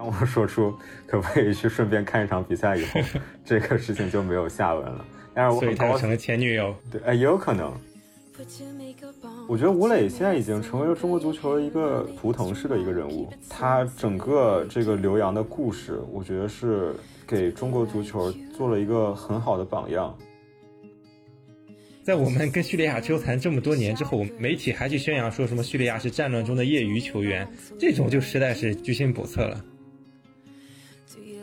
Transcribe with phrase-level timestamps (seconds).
[0.00, 0.74] 当我说出
[1.06, 3.00] 可不可以去顺便看一场比赛以后，
[3.44, 5.04] 这个事情就没有下文了。
[5.34, 7.70] 但是我很高成了前女友，对，哎，也有可能。
[9.46, 16.94] 我觉得吴磊现在已经成为了中国足球的一个图腾式的一个人物，他整个这个留洋的故事，我觉得是
[17.26, 20.16] 给中国足球做了一个很好的榜样。
[22.02, 27.46] 在我们跟叙利亚纠缠这么多年之后，媒体还去宣扬说什么叙利亚是战乱中的业余球员，
[27.78, 29.62] 这种就实在是居心叵测了。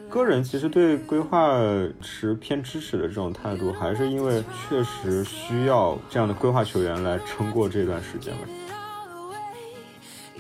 [0.10, 1.58] 个人其实对规划
[2.02, 8.42] 持偏支持的这种态度，还是因为确实需要这样的规划球员来撑过这段时间吧。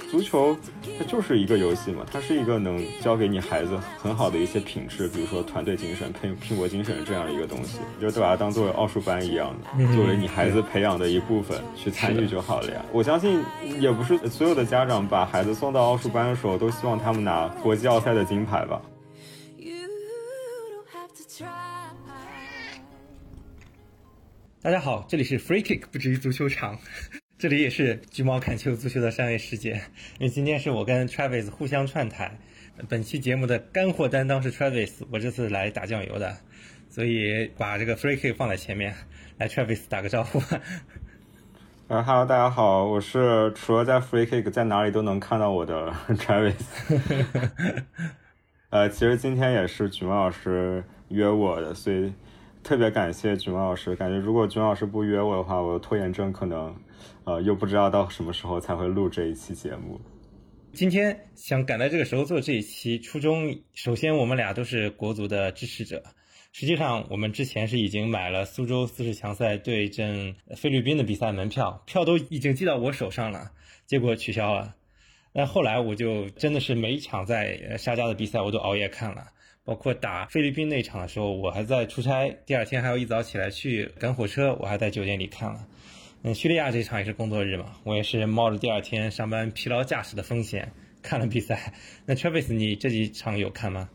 [0.09, 0.55] 足球
[0.97, 12.81] 它就是一个游戏嘛，它是一个能教给你孩子很好的一些品质，比如说团队精神、拼拼搏精神这样一个东西，就把它当做奥数班一样的，作为你孩子培养的一部分去参与就好了呀。
[12.93, 13.43] 我相信
[13.81, 18.81] 也不是所有的家长把孩子送到奥数班的时候都希望他们拿国际奥赛的金牌吧。
[24.61, 26.79] 大家好，这里是 Free Kick 不止于足球场，
[27.37, 29.73] 这里也是橘猫看球足球的三维世界。
[30.19, 32.39] 因为今天是我跟 Travis 互相串台，
[32.89, 36.37] 本期节目的干货担当是 Travis，我这次来打酱油的，
[36.89, 38.95] 所以把这个 Free Kick 放在前面。
[39.37, 40.41] 来，Travis 打个招呼。
[41.87, 46.55] 呃哈喽，大家好，我是除了在 Free Kick 在哪里都能看到我的 Travis。
[48.69, 52.13] 呃，其实今天也是橘猫老师约我的，所以。
[52.63, 56.75] 特别感谢菊毛老师，感觉如果菊毛老师不约我的话，我的拖延症可能，
[57.23, 60.01] 呃，又不知道到什么时候才会录这一期节目。
[60.73, 66.03] 今天想赶在这个时候做这一期，初衷首先我们俩都是国足的支持者，
[66.51, 73.51] 实际上我们之前是已经买了苏州四十强赛对阵菲律宾的比赛门票，票都已经寄到我手上了，
[73.85, 74.75] 结果取消了。
[75.31, 79.27] 那后来我就真的是每一场在沙加的比赛我都熬夜看了。
[79.67, 85.59] 包括打菲律宾那场的时候，我还在出差，第二天还要一早起来去赶火车，我还在酒店里看了。
[86.23, 90.71] 嗯，叙利亚这场也是工作日嘛，我也是冒着第二天上班疲劳驾驶的风险
[91.03, 91.73] 看了比赛。
[92.05, 93.89] 那 Travis，你这几场有看吗？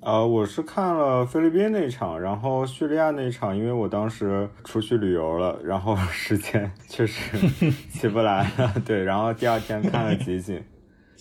[0.00, 7.38] 呃，我是看了菲律宾那场，然后叙利亚那场，因为我当时出去旅游了，然后 时间确实
[7.88, 10.60] 起不来了，对，然后第二天看了集锦。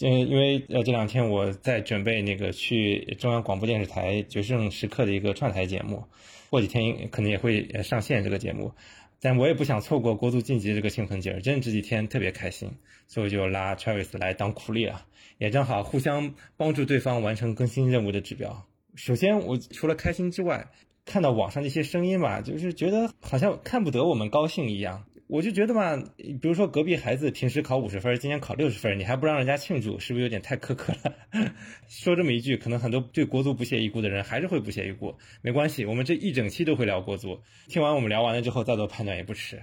[0.02, 6.04] 嗯，因为呃这两天我在准备那个去中央广播电视台《决胜时刻》的一个串台节目，
[6.50, 8.72] 过几天可能也会上线这个节目，
[9.20, 12.70] 但我也不想错过国足晋级这个兴奋劲儿，真的这几天特别开心，
[13.08, 15.06] 所以就拉 Travis 来当苦力了，
[15.40, 18.66] 也正好互相帮助对方完成更新任务的指标。
[18.94, 20.68] 首先，我除了开心之外，
[21.06, 25.06] 看到网上那些声音吧，就是觉得好像看不得我们高兴一样。
[25.28, 31.14] 我就觉得吧，比如说隔壁孩子平时考五十分，今天考六十分，你还不让人家庆祝，是不是有点太苛刻了？
[31.90, 35.14] 说这么一句，可能很多对国足不屑一顾的人还是会不屑一顾。
[35.42, 39.62] 没关系，我们这一整期都会聊国足，听完我们聊完了之后再做判断也不迟。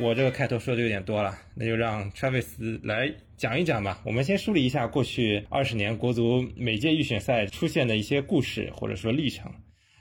[0.00, 4.00] 我这个开头说的有点多了，那就让 Travis 来讲一讲吧。
[4.04, 9.52] 我们先梳理一下过去二十年国足每届预选赛出现的一些故事或者说历程，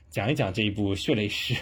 [0.10, 1.54] 讲一讲这一部血泪史。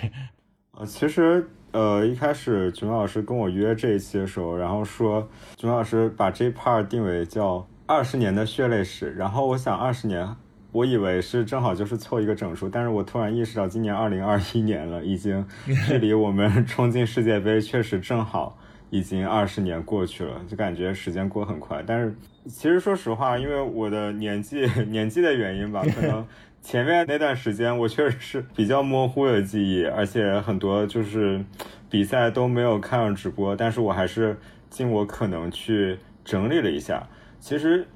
[0.73, 10.25] 呃，其实呃一开始君老师跟我约这一期的时候，然后说君老师把这一 part 定为叫二十年的血泪史，然后我想二十年。
[10.71, 15.43] 我以为是正好就是凑一个整数，但是我突然意识到今年二零二一年了，已经
[15.87, 18.55] 距离我们冲进世界杯确实正好
[18.91, 21.83] 已经二十年过去了，就感觉时间过很快。
[21.85, 22.15] 但是
[22.47, 26.23] 其实说实话，因为我的年纪 年纪的原因吧，可能
[26.61, 31.43] 前面那段时间我确实是比较模糊的记忆，而且很多就是
[31.89, 34.37] 比赛都没有看上直播，但是我还是
[34.69, 37.07] 尽我可能去整理了一下。
[37.39, 37.87] 其实。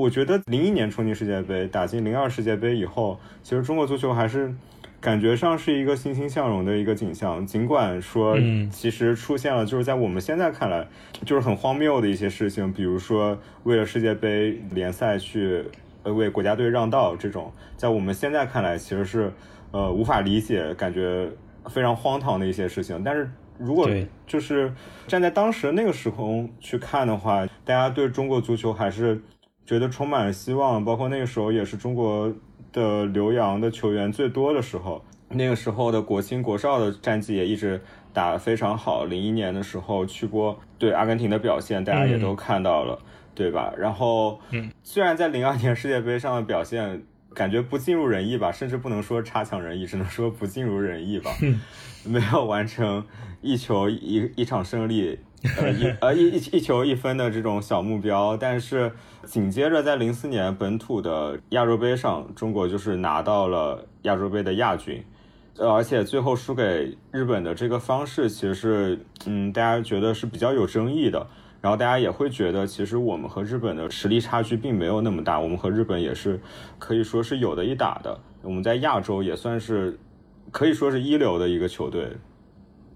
[0.00, 4.50] 我觉得零一年冲进世界杯，打进零二世界杯以后，其实中国足球还是
[4.98, 7.46] 感觉上是一个欣欣向荣的一个景象。
[7.46, 8.34] 尽管说，
[8.70, 10.88] 其实出现了就是在我们现在看来
[11.26, 15.62] 就是很荒谬的一些事情，比如说为了世界杯联赛去
[16.02, 19.30] 呃为国家队让道这种，在我们现在看来其实是
[19.70, 21.28] 呃无法理解，感觉
[21.66, 23.04] 非常荒唐的一些事情。
[23.04, 23.86] 但是如果
[24.26, 24.72] 就是
[25.06, 29.20] 站在当时那个时空去看的话，大家对中国足球还是。
[29.70, 32.34] 觉得充满了希望，包括那个时候也是中国
[32.72, 35.04] 的留洋的球员最多的时候。
[35.28, 37.80] 那个时候的国青国少的战绩也一直
[38.12, 39.04] 打得非常好。
[39.04, 42.98] 零一年的时候去过对阿根廷的表现，大家也都看到了，
[43.32, 43.72] 对吧？
[43.78, 44.40] 然后，
[44.82, 51.30] 虽然在零二年世界杯上的表现感觉不尽如人意吧，甚至不能说差强人意，只能说不尽如人意吧，
[52.04, 53.06] 没有完成
[53.40, 55.20] 一球一一场胜利。
[55.56, 58.92] 呃一呃一一一球一分的这种小目标，但是
[59.30, 65.00] 紧接着在零四年本土的亚洲杯上，中国就是拿到了亚洲杯的亚军，
[65.56, 71.24] 而且最后输给日本的这个方式，其实是嗯大家觉得是比较有争议的。
[71.60, 76.40] 然后大家也会觉得，其实我们和日本的实力差距并没有那么大，我们和日本也是
[76.80, 78.18] 可以说是有的一打的。
[78.42, 79.96] 我们在亚洲也算是
[80.50, 82.08] 可以说是一流的一个球队。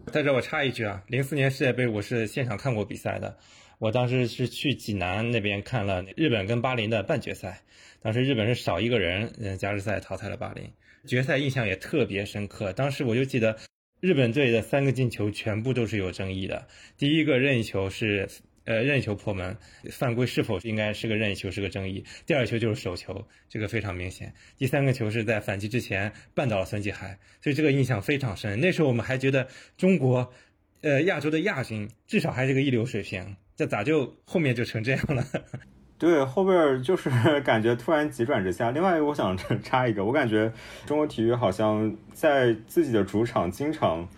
[0.06, 3.36] 在这我插一句啊，零四年世界杯我是现场看过比赛的，
[3.78, 7.62] 我当时是去济南那边看了日本跟巴林的半决赛，
[8.00, 10.70] 当时日本是少一个人，嗯，加时赛淘汰了巴林，
[11.06, 12.72] 决赛印象也特别深刻。
[12.72, 13.56] 当时我就记得
[14.00, 16.66] 日本队的三个进球全部都是有争议的，
[16.96, 18.28] 第一个任意球是。
[18.66, 19.58] 呃，任意球破门，
[19.90, 22.02] 犯规是否应该是个任意球是个争议。
[22.24, 24.32] 第二球就是手球，这个非常明显。
[24.56, 28.58] 第三个球是在反击之前绊倒了孙继海，所以这个印象非常深。
[28.58, 30.32] 那时候我们还觉得中国，
[30.80, 35.22] 呃，亚洲的亚军至少还是个一流水平，这咋就后面就成这样了？
[35.98, 37.10] 对，后边就是
[37.42, 38.70] 感觉突然急转直下。
[38.70, 40.52] 另外，我想 插一个，我感觉
[40.86, 44.08] 中国体育好像在自己的主场经常。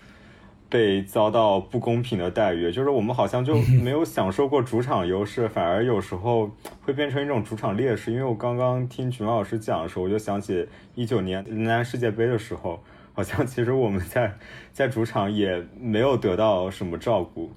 [0.68, 6.50] 被遭到不公平的待遇，就是我们好像就没有享受过主场优势，反而有时候
[6.82, 8.10] 会变成一种主场劣势。
[8.10, 12.82] 因为我刚刚听曲毛老师讲的时候，我就想起一九年男世界杯的时候，
[13.14, 14.36] 好像其实我们在
[14.72, 17.52] 在主场也没有得到什么照顾。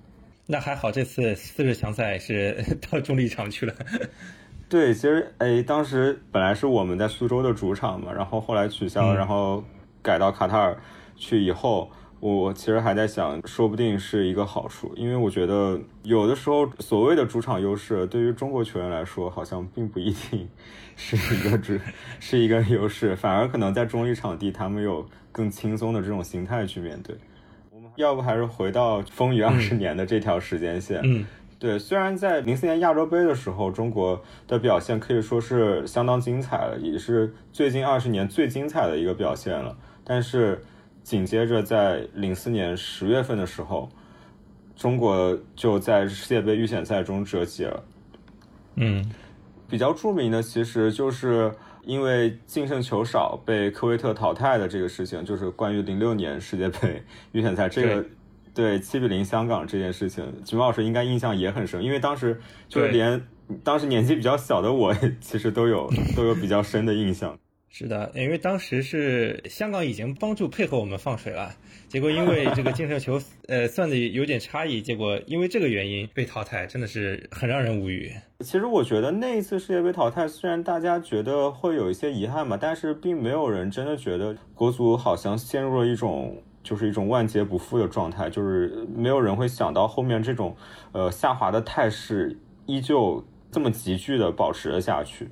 [0.51, 2.57] 那还好，这次四十强赛是
[2.89, 3.75] 到中立场去了。
[4.67, 9.63] 对，其实哎，当时本来是我们在苏州的主场嘛，然后后来取消，然后
[10.01, 10.75] 改到卡塔尔
[11.15, 11.91] 去以后。
[12.21, 20.45] 我其实还在想，说不定是一个好处，因为我觉得有的时候所谓的主场优势，对于中国球员来说，好像并不一定
[20.97, 21.79] 是一个主
[22.19, 27.15] 是一个优势，反而可能在中立场地，他们有更轻松的这种心态去面对。
[27.99, 31.01] 要不还是回到风雨二十年的这条时间线？
[31.03, 31.25] 嗯，
[31.59, 40.63] 对，虽然在零四年亚洲杯的时候，中国的表现可以说是相当精彩了，也是最近二十年最精彩的一个表现了，但是。
[41.01, 43.89] 紧接着，在零四年十月份的时候，
[44.75, 47.83] 中国就在世界杯预选赛中折戟了。
[48.75, 49.09] 嗯，
[49.67, 51.51] 比较著名的其实就是
[51.83, 58.05] 因为净胜球少被科威特淘汰的这个事情，就是关于零六年世界杯预选赛这个
[58.53, 58.79] 对。
[58.79, 63.21] 七比零香港这件事情，橘猫老师应该印象也很深，因为当时就是连
[63.63, 67.37] 当时年纪比较小的我， 其实都有都有比较深的印象。
[67.69, 71.55] 是的，因为当时是香港已经帮助配合我们放水了，
[71.89, 78.13] 结果因为这个净胜球呃算的有点差异，结果因为这个原因被淘汰，真的是很让人无语。
[78.41, 90.55] 其实我觉得那一次世界杯淘汰，虽然大家觉得会有一些遗憾吧，但是并没有人真的觉得国足好像陷入了一种就是一种万劫不复的状态，就是没有人会想到后面这种
[90.91, 92.37] 呃下滑的态势
[92.67, 95.27] 依旧这么急剧的保持了下去。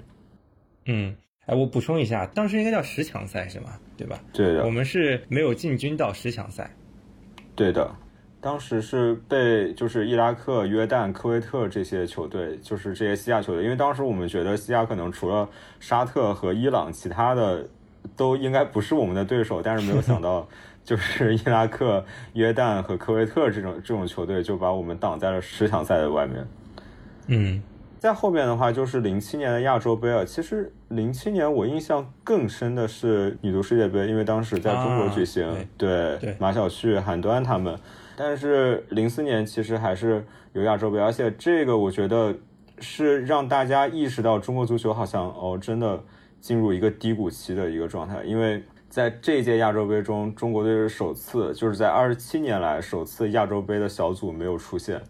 [0.87, 1.15] 嗯。
[1.45, 3.79] 哎，我补充一下，当时应该叫十强赛是吗？
[3.97, 4.19] 对吧？
[4.31, 4.63] 对的。
[4.63, 6.71] 我们是没有进军到十强赛。
[7.55, 7.89] 对的，
[8.39, 15.49] 当时是被就是伊拉克、约旦、科威特这些球队，就是这些西亚球队，因为当时我们觉得西亚可能除了
[15.79, 17.67] 沙特和伊朗，其他的
[18.15, 20.47] 都应该不是我们的对手，但是没有想到，
[20.85, 26.47] 就是伊拉克、约旦和科威特这种这种球队就把我们挡在了十强赛的外面。
[27.27, 27.61] 嗯。
[28.07, 30.23] 在后面的话就是零七年的亚洲杯了。
[30.25, 37.77] 其实零七年我印象更深的是女足世界杯，因为当时在中国举行，对马晓旭、韩端他们。
[38.15, 42.33] 但是零四年其实还是有亚洲杯，而且这个我觉得
[42.79, 46.01] 是让大家意识到中国足球好像哦真的
[46.39, 55.01] 进入一个低谷期的一个状态，因为在这届亚洲杯中，中国队是首次就是在二十七年来首次亚洲杯的小组没有出现。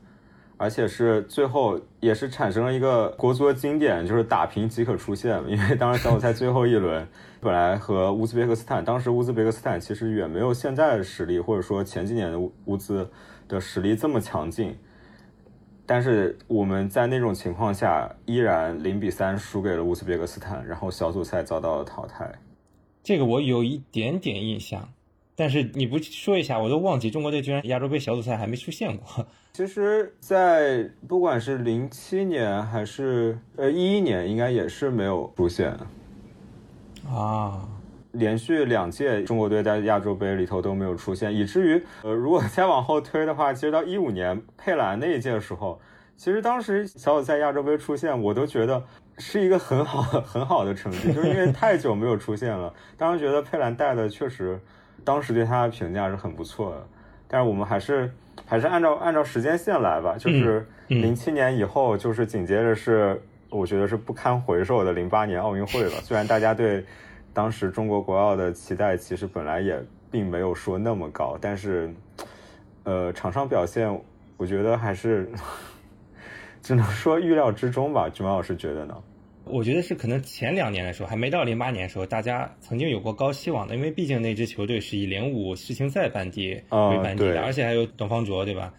[0.57, 5.41] 而且是最后也是产生了一个国足的经典，就是打平即可出线。
[5.47, 7.07] 因为当时小组赛最后一轮，
[7.39, 13.07] 本来和乌兹别克斯坦，当时乌兹别克斯坦其实远没有现在的实力，或者说前几年的乌兹
[13.47, 14.75] 的实力这么强劲。
[15.85, 22.29] 但是我们在那种情况下，依然零比三输给了乌兹别克斯坦，然后小组赛遭到了淘汰。
[23.03, 24.89] 这个我有一点点印象。
[25.39, 29.23] 但是你不说一下，我都忘记中国队居然亚洲杯小组赛还没出现过。
[29.53, 35.77] 其实，在不管是零七年还是呃一一年，应该也是没有出现。
[37.07, 37.69] 啊，
[38.13, 45.79] 连续两届中国队在亚洲杯里头都没有出现，以至于呃如果再往后推的话，其实到一五年佩兰那一届的时候，
[46.17, 48.83] 其实当时小组赛亚洲杯出现，我都觉得
[49.19, 52.73] 是一个很好很好的成绩，就是因为太久没有出现了。
[52.97, 54.59] 当时觉得佩兰带的确实。
[55.07, 56.85] 当时对他的评价是很不错的，
[57.29, 58.11] 但是我们还是
[58.45, 65.91] 还是按照按照时间线来吧，就是零七年以后，就是紧接着是我觉得是不堪回首的零八年奥运会了。
[66.01, 66.83] 虽然大家对
[67.33, 71.89] 当时中国国奥的期待其实本来也并没有说那么高，但是
[72.83, 73.89] 呃场上表现，
[74.35, 75.31] 我觉得还是
[76.61, 78.09] 只能说预料之中吧。
[78.09, 78.93] 君老师觉得呢？
[79.51, 88.73] 我觉得是可能前两年的时候，还没到零八年的时候，大家曾经有过高希望的，因为毕竟那支球队是以零五世青赛班底为班底的，而且还有董方卓，对吧？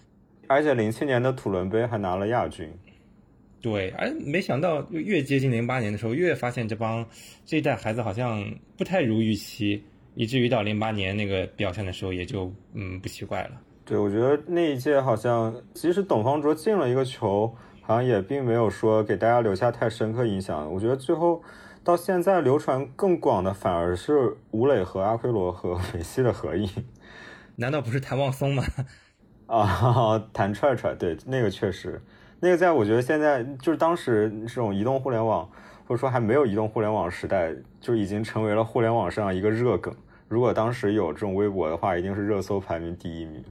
[0.47, 2.67] 而且零七年的土伦杯还拿了亚军。
[3.61, 7.05] 对，而没想到越接近零八年的时候，越发现这帮
[7.45, 8.45] 这一代孩子好像
[8.77, 9.83] 不太如预期，
[10.15, 13.61] 以至于到零八年那个表现的时候，也就嗯不奇怪了。
[13.85, 17.53] 对，我觉得那一届好像，即使董方卓进了一个球。
[17.89, 20.71] 好像也并没有说给大家留下太深刻印象。
[20.75, 21.43] 我觉得最后
[21.83, 26.69] 到现在流传更广的反而是吴磊和阿奎罗和梅西的合影。
[27.57, 28.63] 难道不是谭望松吗？
[29.49, 32.03] 啊，谭踹踹，对，那个确实，
[32.41, 35.49] 那个在我觉得现在就是当时这种移动互联网
[35.87, 39.97] 或者说还没有移动互联网时代，就已经成为了互联网上一个热梗。
[40.29, 43.43] 如果当时有这种微博的话，一定是热搜排名第一名。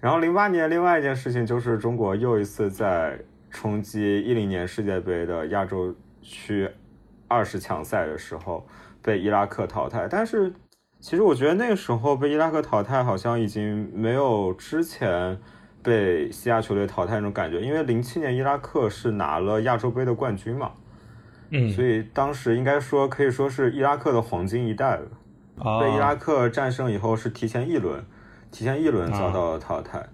[0.00, 3.20] 然后零八年另外一件事情就是中国又一次在。
[3.50, 6.68] 冲击一零年世界杯的亚洲区
[7.26, 8.66] 二十强赛的时候
[9.02, 10.52] 被伊拉克淘汰，但是
[11.00, 15.38] 其实我觉得那个时候被伊拉克淘汰好像已经没有之前
[15.82, 20.72] 被西亚球队淘汰那种感觉，因为零七年伊拉克是拿了亚洲杯的冠军嘛，
[21.50, 25.06] 嗯，所以当时应该说可以说是伊拉克的黄金一代了。
[25.80, 28.04] 被伊拉克战胜以后是提前一轮，
[28.52, 30.06] 提前一轮遭到了淘汰。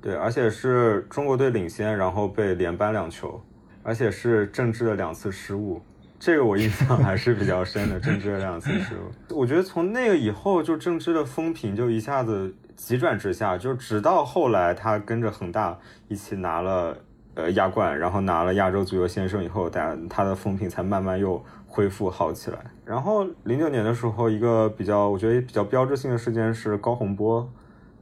[0.00, 3.40] 对，而且是中国队领先，然后被连扳两球，
[3.82, 5.82] 而且是郑智的两次失误，
[6.20, 7.98] 这个我印象 还是比较深的。
[7.98, 15.76] 郑智的两次失误，我觉得从那个以后，就郑智的风评就一下子急转直下，就直到后来他跟着恒大
[16.06, 16.96] 一起拿了
[17.34, 22.58] 呃亚冠，然后拿了亚洲足球先生以后，大他的风评才慢慢又恢复好起来。
[22.84, 27.50] 然后零九年的时候，一个比较我觉得比较标志性的事件是高洪波。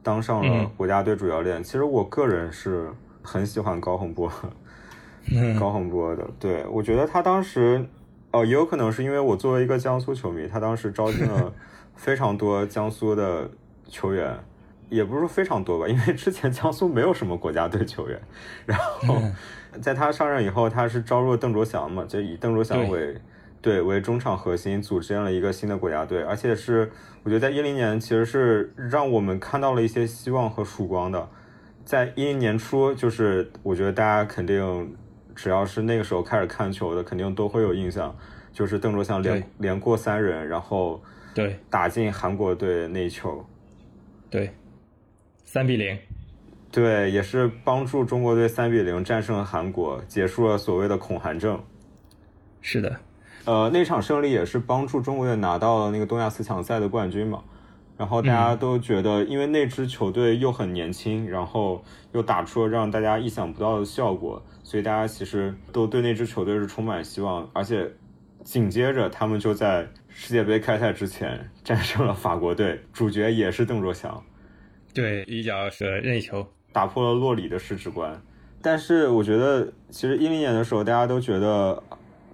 [0.07, 2.89] 当上了国家队主教练，其实我个人是
[3.21, 4.31] 很喜欢高洪波，
[5.59, 6.25] 高洪波的。
[6.39, 7.85] 对我觉得他当时，
[8.31, 11.53] 哦，也有可能是因为我作为一个江苏球迷，他当时招进了
[11.93, 13.51] 非常多江苏的
[13.89, 14.33] 球员，
[14.87, 18.17] 也不是说非常多吧，因为之前江苏没有什么国家队球员。
[18.65, 19.21] 然后
[19.81, 23.19] 在他上任以后，他是招入了邓卓翔嘛，就以邓卓翔为。
[23.67, 26.89] 对，为中场核心组建了一个新的国家队，而且是
[27.21, 31.29] 我觉得在一零年其实是让我们看到了一些希望和曙光的。
[31.83, 34.95] 在一零年初，就是我觉得大家肯定
[35.35, 38.15] 只要是那个时候开始看球的，肯定都会有印象，
[38.53, 41.03] 就是邓卓翔连连过三人，然后
[41.35, 43.45] 对打进韩国队那一球，
[44.29, 44.49] 对，
[45.43, 45.99] 三比零，
[46.71, 51.61] 对，也是帮助中国队三比零战胜了韩国，结束了所谓的恐韩症。
[52.61, 52.97] 是的。
[53.47, 57.41] 呃，那场胜利也是帮助中国队拿到了那个东亚四强赛的冠军嘛。
[57.97, 67.49] 然后大家都觉得，因为那支球队又很年轻，然后又打出了让大家意想不到的效果，所以大家其实都对那支球队是充满希望。
[67.53, 67.89] 而且
[68.43, 74.21] 紧接着他们就在世界杯开赛之前 战胜了法国队，主角也是邓卓翔，
[74.93, 78.21] 对，一脚是任意球打破了洛里的世界观。
[78.61, 81.81] 但是我觉得，其实一零年的时候，大家都觉得。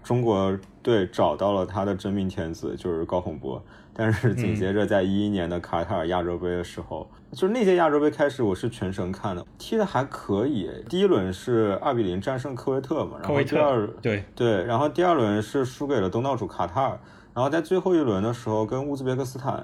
[0.04, 3.64] 中国队找到了他的真命天子，就是高洪波。
[3.96, 10.68] 但是紧接着在一一年的卡塔尔亚洲杯的时候，就是那届亚洲杯开始，我是全程看的，踢的还可以。
[10.90, 17.00] 第一轮是二比零战胜科威特嘛，然后第二对对，然后第二轮是输给了东道主卡塔尔，
[17.36, 19.64] 然后在最后一轮的时候跟乌兹别克斯坦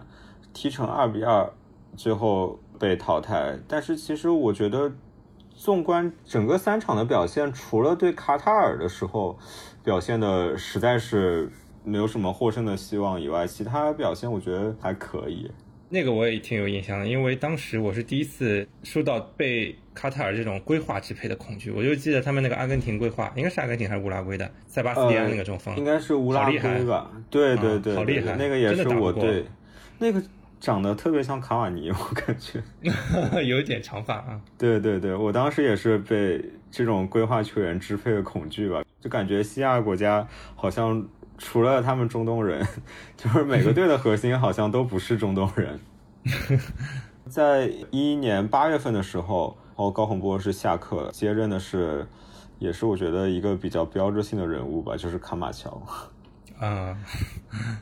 [0.54, 1.52] 踢成二比二，
[1.98, 3.58] 最后被淘汰。
[3.68, 4.92] 但是其实我觉得，
[5.56, 9.40] 纵观整个三场的表现，除了对卡塔尔的时候。
[9.90, 11.50] 表现的实在是
[11.84, 15.50] 没有什么获胜的希望以外，其他表现我觉得还可以。
[15.90, 21.72] 那个我也挺有印象的，因为当时我是第一次受到被卡塔尔这种规划支配的恐惧。
[21.72, 27.10] 我就记得他们那个阿根廷规划，应该是阿根廷还是乌拉圭的塞巴斯蒂安那个中锋，应该是乌拉圭吧？
[27.32, 28.36] 对对对，好厉害！
[28.36, 29.44] 那个也是我对
[29.98, 30.22] 那个
[30.60, 32.62] 长得特别像卡瓦尼，我感觉
[33.42, 34.40] 有点长发啊。
[34.56, 38.84] 对对对，我当时也是被这种规划球员支配的恐惧吧。
[39.02, 42.66] 就感觉西亚国家好像除了他们中东人，
[43.16, 45.80] 就是每个队的核心好像都不是中东人。
[47.28, 52.08] 在一一年八月份的时候，哦，高洪波是下课接任的是，
[52.58, 55.82] 也是我觉得一个比较标志性的人物吧，就是卡马乔。
[56.58, 56.98] 啊，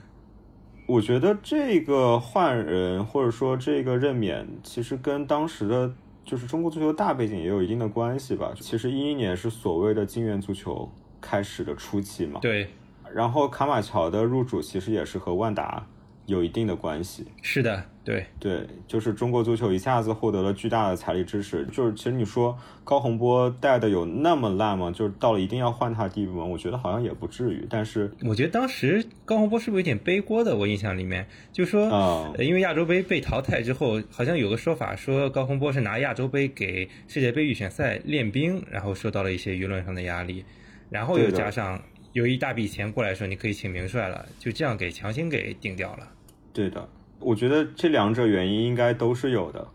[0.86, 5.92] 我觉得这个换人或者说这个任免，其实跟当时的
[6.24, 8.52] 就是中国足球大背景也有一定的关系吧。
[8.60, 10.92] 其实一一年是所谓的金元足球
[11.27, 12.39] 开始的初期嘛。
[12.41, 12.67] 对。
[13.13, 15.86] 然后卡马乔的入主其实也是和万达
[16.25, 17.25] 有一定的关系。
[17.41, 21.65] 是的，对对，就是中国足球一下子获得了巨大的财力支持。
[21.72, 24.91] 就是其实你说高洪波带的有那么烂吗？
[24.91, 26.43] 就是到了一定要换他的地步吗？
[26.43, 27.65] 我觉得好像也不至于。
[27.69, 30.57] 但是我觉得当时高洪波是不是有点背锅的？
[30.57, 40.43] 我印象里面就说，啊，因为亚洲杯被淘汰之后，好像有个说法说高洪波是拿亚洲杯给世界杯预选赛练兵，然后受到了一些舆论上的压力，
[40.89, 41.82] 然后又加上。
[42.13, 46.08] 有一大笔钱过来说，你可以请名帅了，就这样给强行给定掉了。
[46.51, 46.89] 对的，
[47.20, 49.67] 我觉得这两者原因应该都是有的。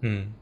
[0.00, 0.32] 嗯，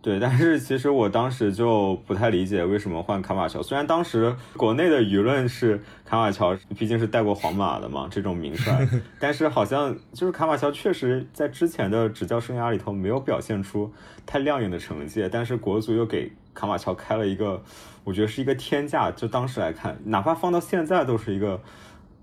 [0.00, 3.62] 对，但是其实我当时就不太理解为什么换卡马乔。
[3.62, 8.88] 虽然当时国内的舆论是卡马乔毕竟是带过皇马的嘛，这种名帅，
[9.20, 13.92] 但是好像就是卡马乔确实在之前的执教生涯里头没有表现出
[14.24, 17.62] 太亮眼的成绩，但是国足又给卡马乔开了一个。
[18.02, 21.60] 我觉得是一个天价，就当时来看，哪怕放到现在都是一个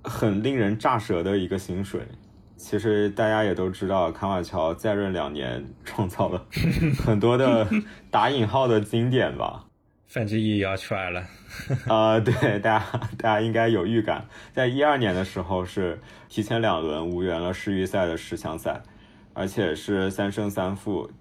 [0.03, 2.01] 很令人炸舌的一个薪水。
[2.55, 6.43] 其实大家也都知道，卡马乔在任两年，创造了
[7.05, 7.67] 很多的
[8.09, 9.65] 打引号的经典吧。
[10.07, 11.23] 范志毅要出来了。
[11.87, 12.85] 啊，对，大家
[13.17, 18.81] 大家应该有预感，在一二年的时候是提前两轮无缘了世预赛的十强赛，
[19.35, 21.11] 而且是三胜三负。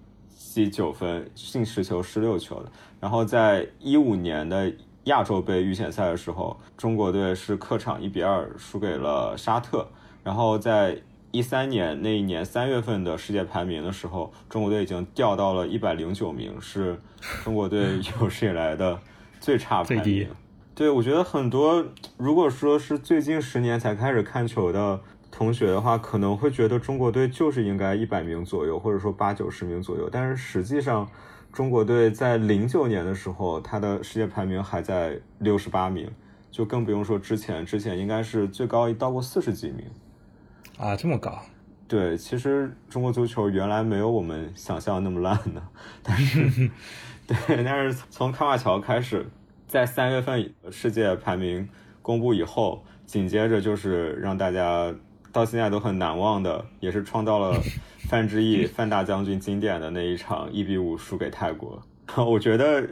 [0.65, 2.71] 积九分，进十球失六球的。
[2.99, 4.73] 然后在一五年的
[5.03, 9.87] 亚洲杯预选赛的时候，中国队是客场一比二输给了沙特。
[10.23, 10.99] 然后在
[11.29, 16.99] 一三年那一年三月份的世界排名的时候，中国队已经掉到了一百零九名，是
[17.43, 18.99] 中国队 有史以来的
[19.39, 20.27] 最差排名。
[20.73, 21.85] 对，我觉得很多
[22.17, 24.99] 如果说是最近十年才开始看球的。
[25.29, 30.09] 同学的话可能会觉得中国队就是应该一百名左右，或者说八九十名左右。
[30.11, 31.07] 但是实际上，
[31.51, 36.09] 中国队在零九年的时候，他的世界排名还在六十八名，
[36.49, 39.85] 就更不用说之前，之前应该是最高到过四十几名。
[40.77, 41.39] 啊，这么高？
[41.87, 45.61] 对，其实中国足球原来没有我们想象那么烂的。
[46.01, 46.69] 但是，
[47.27, 49.25] 对，但是从卡瓦乔开始，
[49.67, 51.67] 在三月份世界排名
[52.01, 54.93] 公布以后，紧接着就是让大家。
[55.37, 57.61] 到现在都很难忘的，也是创造了
[58.09, 61.79] 范志毅 范大将军经典的那一场一比五输给泰国。
[62.25, 62.83] 我觉得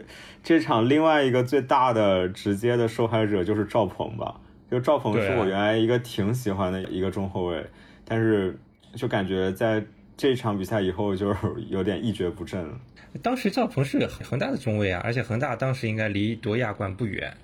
[0.43, 7.65] 这场另外一个最大的直接的受害者就是赵鹏吧，就赵鹏是我原来一个挺喜欢的一个中后卫，
[8.03, 8.55] 但是
[8.93, 9.84] 就感觉在
[10.15, 11.36] 这场比赛以后就
[11.67, 12.77] 有点一蹶不振了。
[13.23, 17.36] 当时赵鹏是恒大的中卫啊，而且恒大当时应该离夺亚冠不远，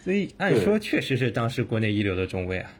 [0.00, 2.70] 所以按说确实是当时国内一流的中卫啊。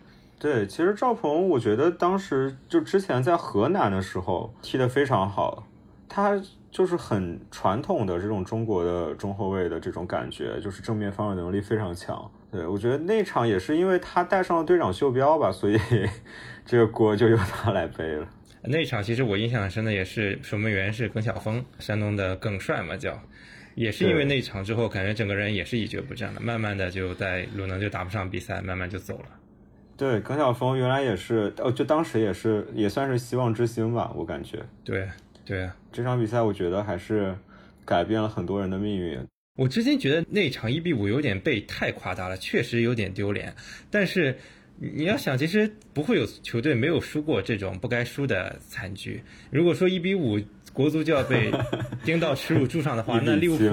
[0.45, 5.67] 对，其实赵鹏，我觉得当时就之前在河南的时候踢得非常好，
[6.07, 6.39] 他
[6.71, 12.31] 就是很传统的这种中国的中后卫的这种感觉，就是正面防守能力非常强。
[12.53, 15.81] 对我觉得那场也是因为他带上了队长袖标吧，所以
[16.67, 18.29] 这个锅就由他来背了。
[18.65, 23.19] 那场其实我印象很深的也是守门员是耿晓峰，山东的耿帅嘛叫，
[23.77, 29.25] 也是因为那场之后，感觉整个人也是一蹶不振了，慢慢的就在鲁能就打不上比赛，慢慢就走了。
[29.97, 34.65] 对，耿晓峰原来也是，哦，就当时也是，也算是希望之星吧，我感觉。
[34.83, 35.09] 对，
[35.45, 37.35] 对，这场比赛我觉得还是
[37.85, 39.19] 改变了很多人的命运。
[39.57, 43.55] 我之前觉得那场一比五有点被太夸大了，确实有点丢脸。
[43.91, 44.37] 但是
[44.79, 49.23] 你要想，其实不会有球队没有输过这种不该输的惨剧。
[49.51, 50.41] 如果说一比五。
[50.75, 51.51] 国足就要被
[52.05, 53.65] 盯到耻辱柱上的话，那利物浦，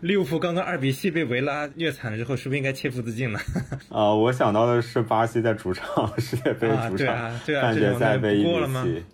[0.00, 3.38] 利物浦刚刚二比七被维拉虐惨了之后，是不是应该切腹自尽了？
[3.90, 7.14] 啊，我想到的是巴西在主场世界杯主场
[7.62, 9.04] 半 决赛被一比七。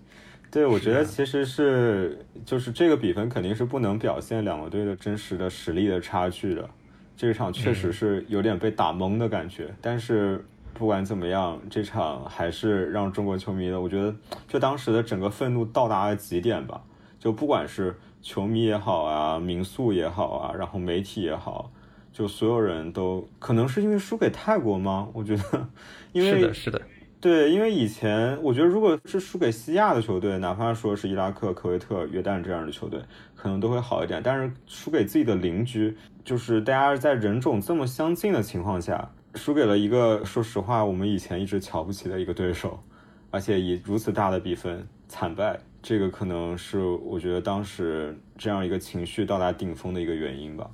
[0.53, 6.68] 对，我觉得其实是就是这个比分肯定是不能表现两个队的真实的实力的差距的。
[7.16, 10.42] 这场确实是有点被打懵的感觉，但是
[10.73, 14.14] 不管怎么样，这场还是让中国球迷的，我觉得
[14.49, 16.81] 就当时的整个愤怒到达了极点吧。
[17.21, 21.71] 就不管是球迷也好啊，民宿也好啊，然后媒体也好，
[22.13, 25.07] 就所有人都可能是因为输给泰国吗？
[25.13, 25.69] 我觉得，
[26.13, 26.83] 因为是的，是的，
[27.21, 32.99] 对，因为以前我觉得如果是输给西亚的球队，哪怕说是伊拉克、科威特、约旦这样的球队，
[33.37, 34.23] 可能都会好一点。
[34.23, 42.83] 但是输给自己的邻居，就是大家在人种这么相近的情况下，输给了一个说实话我们以前一直瞧不起的一个对手，
[43.31, 45.61] 而且以如此大的比分惨败。
[45.83, 50.71] 这个可能是我觉得当时这样一个情绪到达顶峰的一个原因吧。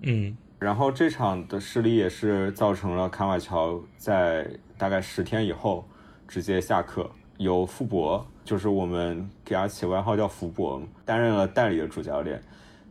[0.00, 5.84] 嗯，然后这场的失利也是造成了卡瓦乔在大概十天以后
[6.26, 12.42] 直接下课，由福博就是我们给他起外号叫福伯，担任了代理的主教练。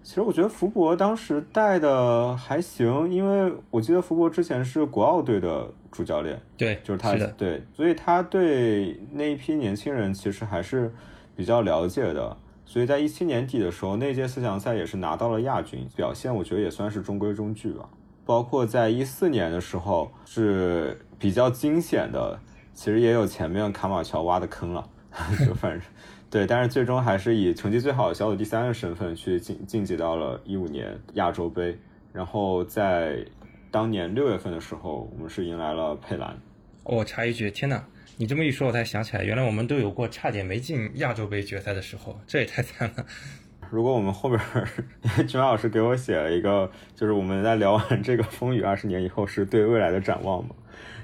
[0.03, 10.91] 其实我觉得福伯当时带的还行，因为我记得福伯之前是国奥队的主教练，对，就是他的，对，所以他对那一批年轻人其实还是
[11.35, 12.37] 比较了解的。
[12.65, 17.89] 所以在一七年底的时候，那届四强赛也是拿到了亚军，表现我觉得也算是中规中矩吧。
[18.25, 22.39] 包括在一四年的时候是比较惊险的，
[22.73, 24.87] 其实也有前面卡马乔挖的坑了，
[25.45, 25.81] 就反正
[26.29, 31.77] 对，但是最终还是以成绩最好的小组第三的身份去晋晋级到了一五年亚洲杯。
[32.13, 33.25] 然后在
[33.69, 36.37] 当年六月份的时候，我们是迎来了佩兰。
[36.83, 37.83] 我插一句，天哪！
[38.21, 43.03] 你这么一说，我才想起来，原来我们都有过差点没进亚洲杯决赛的时候，这也太惨了。
[43.71, 44.39] 如果我们后边，
[45.27, 50.53] 君老师给我写了一个，就是我们在聊完这个风雨二十年以后，是对未来的展望嘛？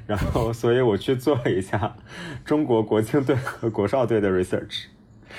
[0.06, 1.96] 然后，所以我去做了一下
[2.46, 4.84] 中国国青队和国少队的 research。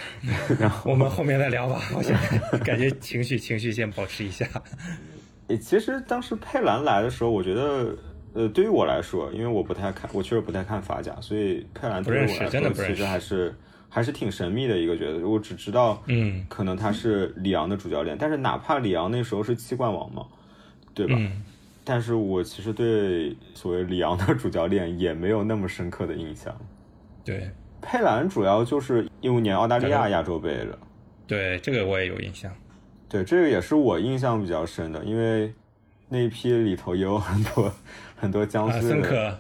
[0.59, 4.45] 然后我们后面再聊吧，我现在感觉情绪情绪先保持一下。
[5.61, 7.97] 其实当时佩兰来的时候，我觉得。
[8.39, 13.53] 呃，对于我来说，因为我不太看，我确实不太看法甲，所以佩兰对于我来说，其实还是
[13.89, 15.29] 还是挺神秘的一个角色。
[15.29, 20.25] 我只知道，嗯，可能他是里昂的主教练，但是哪怕里昂那时候是七冠王嘛，
[20.95, 21.19] 对吧？
[21.83, 26.57] 但是我其实对所谓里昂的主教练也没有那么深刻的印象。
[27.25, 30.79] 对，佩兰主要就是一五年澳大利亚亚洲杯了。
[31.27, 32.53] 对，这个我也有印象。
[33.09, 35.53] 对，这个也是我印象比较深的，因为
[36.09, 37.73] 那一批里头也有很多。
[38.19, 39.39] 很多江苏孙可，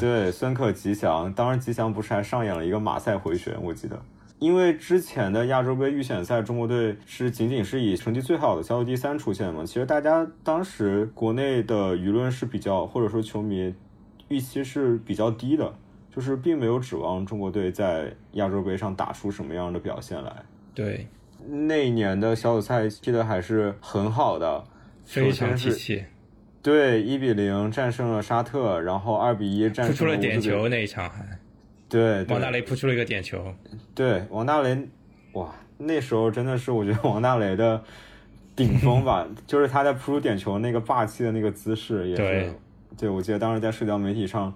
[0.00, 3.54] 对孙可吉祥，当时吉祥不是还上演了一个马赛回旋？
[3.62, 4.00] 我记得，
[4.38, 9.64] 因为之前的亚洲杯预选赛，中国队是仅仅是以成绩最好的小组第三出现嘛。
[9.64, 13.74] 其实大家当时国内的舆论是比较，或者说球迷
[14.28, 15.72] 预期是比较低的，
[16.14, 20.32] 就是并没有指望中国队在亚洲杯上打出什么样的表现来。
[20.74, 21.06] 对，
[21.46, 24.64] 那一年的小组赛踢得还是很好的，
[25.04, 26.04] 非常气气。
[26.68, 31.24] 对，一比零战胜了沙特，然后二比一战胜了点球那一场还，
[31.88, 33.42] 对，王大雷扑出了一个点球。
[33.94, 34.76] 对，王大雷，
[35.32, 37.82] 哇，那时候真的是我觉得王大雷的
[38.54, 42.52] 顶峰吧， 就是他在扑出点球那个霸气的那个姿势也是，
[42.98, 44.52] 对，我记得当时在社交媒体上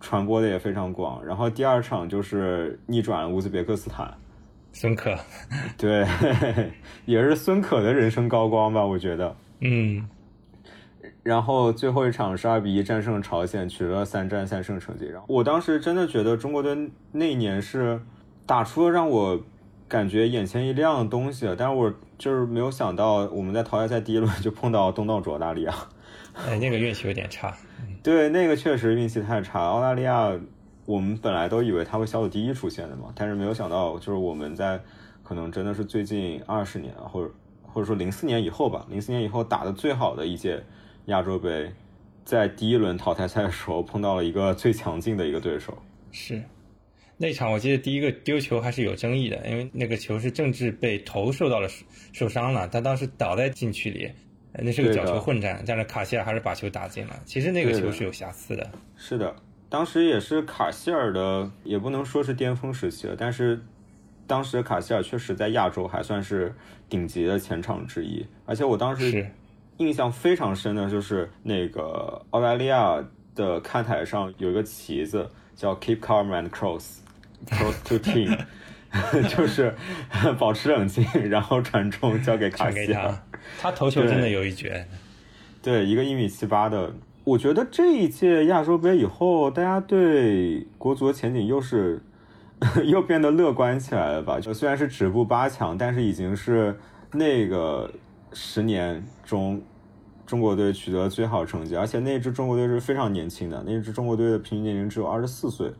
[0.00, 1.24] 传播的也非常广。
[1.24, 4.12] 然后第二场就是逆转了乌兹别克斯坦，
[4.72, 5.16] 孙可，
[5.78, 6.04] 对，
[7.06, 10.08] 也是孙可的人生高光吧，我觉得，嗯。
[11.22, 15.06] 然后最后一场是二比一战胜朝鲜，取得了三战三胜成绩。
[15.06, 18.00] 然后我当时真的觉得中国队那一年是
[18.44, 19.40] 打出了让我
[19.86, 25.72] 感觉眼前一亮的东西，但是我就是没有想到我们在淘汰赛第一轮就碰到东道主澳大利亚。
[26.34, 27.54] 哎，那个运气有点差。
[28.02, 29.60] 对，那个确实运气太差。
[29.68, 30.32] 澳大利亚，
[30.86, 34.80] 我们本来都以为他会小组第一出现的嘛，但是没有想到就是我们在
[35.22, 37.30] 可能真的是最近二十年，或者
[37.62, 40.60] 或者说零四年以后吧，零四年以后打的最好的一届。
[41.06, 41.70] 亚洲杯
[42.24, 45.76] 在第一轮淘汰赛的时候碰到了一个最强劲的一个对手，
[46.12, 46.40] 是
[47.16, 51.68] 那场我记得第一个丢球还是有争议的，因为那个球是郑智被头受到了
[52.12, 54.10] 受伤了，他当时倒在禁区里，
[54.52, 57.20] 那是个角球混战，但是卡希尔还是把球打进了。
[57.24, 58.70] 其实那个球是有瑕疵的。
[58.96, 59.34] 是的，
[59.68, 63.60] 当时也是卡希尔的，也不能说是巅峰时期了，但是
[64.26, 66.54] 当时卡希尔确实在亚洲还算是
[66.88, 69.28] 顶级的前场之一，而且我当时。
[69.78, 73.02] 印象非常深的就是那个澳大利亚
[73.34, 78.38] 的看台上有一个旗子叫 Keep calm and cross，cross to team，
[79.34, 79.74] 就是
[80.38, 83.18] 保持冷静，然后传中交给卡西尔。
[83.60, 84.86] 他投球真的有一绝。
[85.62, 86.92] 对，一个一米七八的。
[87.24, 92.00] 我觉得这一届亚洲杯以后，大家对国足的前景又是
[92.84, 94.38] 又变得乐观起来了吧？
[94.38, 96.78] 就虽然是止步八强，但是已经是
[97.12, 97.90] 那个。
[98.34, 99.60] 十年中，
[100.26, 105.70] 中国队取得最好成绩，而且那支中国队是非常年轻的，那支中国队的平均年龄只有二十四岁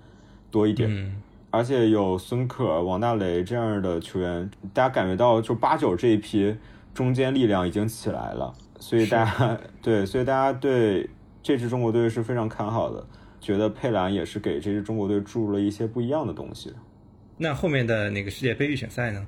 [0.51, 1.17] 多一点，
[1.51, 6.55] 而且有孙可、王大雷这样的球员，大家感觉到就八九这一批
[6.93, 11.09] 中坚力量已经起来了，所以大家对，所以大家对
[11.43, 13.07] 这支中国队是非常看好的，
[13.41, 16.73] 觉得佩兰也是给这支中国队注入了一些不一样的东西。
[17.39, 19.27] 那后面的那个世界杯预选赛呢？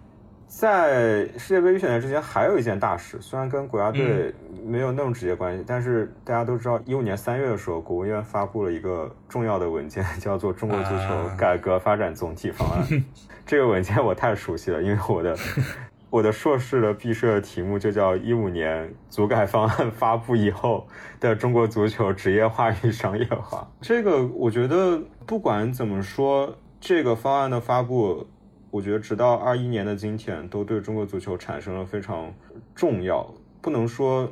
[0.57, 4.33] 在世界杯预选赛之前，还有一件大事，虽然跟国家队
[4.65, 12.85] 没有那么直接关系，但是大家都知道，一五年三月的时候，国务院发布了一个重要的文件，叫做《中国足球改革发展总体方案》。
[13.45, 15.37] 这个文件我太熟悉了，因为我的
[16.09, 20.87] 我的硕士的毕设题目就叫《一五年足改方案发布以后
[21.19, 23.59] 的中国足球职业化与商业化》。
[23.81, 28.29] 这个我觉得不管怎么说，这个方案的发布。
[28.75, 32.35] 我觉得直到二一年的今天，都对中国足球产生了非常
[32.75, 33.33] 重要，
[33.63, 34.29] 不能说，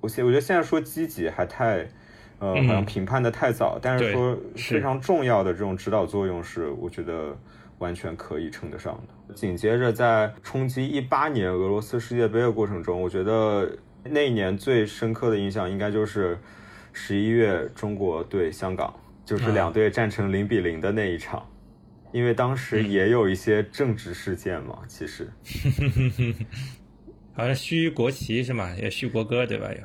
[0.00, 1.86] 我现我觉得现在说积极还太，
[2.40, 7.36] 呃，好像评判的太早，但是说非常重要的这种指导作用是，我觉得
[7.78, 9.34] 完全可以称得上的。
[9.34, 13.70] 紧接着在冲击一八年俄罗斯世界杯的过程中，我觉得
[14.02, 16.36] 那一年最深刻的印象应该就是
[16.92, 18.92] 十一月中国对香港，
[19.24, 21.46] 就是两队战成零比零的那一场。
[22.12, 25.28] 因为当时也有一些政治事件嘛，其实，
[27.34, 28.74] 好像虚国旗是吗？
[28.80, 29.68] 也虚国歌对吧？
[29.72, 29.80] 有，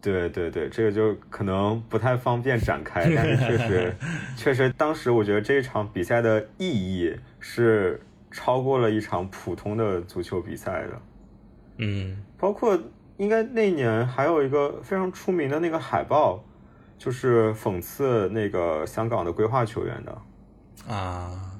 [0.00, 3.96] 对对对，这个就可能不太方便展开，但是确实，
[4.36, 11.02] 确实当时我觉得这一场比赛的意义是超过了一场普通的足球比赛的。
[11.78, 12.78] 嗯，包括
[13.18, 16.44] 应该那年还有一个非常出名的那个海报，
[16.98, 21.52] 就是讽刺那个香港的规划球员的啊。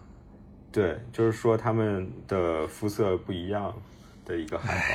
[0.77, 3.75] 对，就是说他们的肤色不一样
[4.27, 4.95] 的一个海报，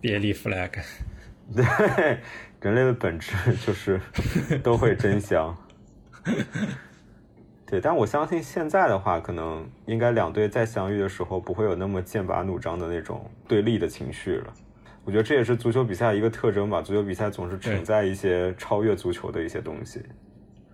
[0.00, 0.70] 别立 flag。
[1.52, 1.64] 对，
[2.60, 3.34] 人类的本质
[3.66, 4.00] 就是
[4.62, 5.56] 都会真香。
[7.66, 14.54] 对，但我相信现在的话，可能应该两队再相遇的时候，不会有那么剑拔弩张的那种对立的情绪了。
[15.04, 20.00] 我觉得这也是足球比赛一个特征吧，足球比赛总是存在一些超越足球的一些东西。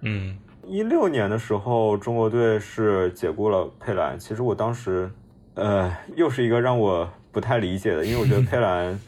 [0.02, 0.36] 嗯。
[0.68, 4.18] 一六年的时候，中国队是解雇了佩兰。
[4.18, 5.10] 其实我当时，
[5.54, 9.00] 呃，又是一个让我不太理解的，因为我觉得 佩兰，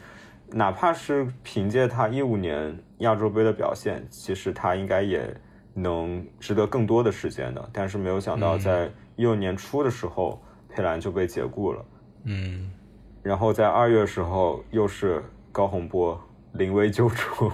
[0.49, 5.23] 哪怕是凭借他一五年亚洲杯的表现，其实他应该也
[5.75, 7.69] 能值得更多的时间的。
[7.71, 11.85] 但是没有想到，在一六年初的时候，佩兰就被解雇了。
[12.23, 12.71] 嗯，
[13.21, 16.19] 然后在二月的时候，又是高洪波
[16.53, 17.51] 临危救助。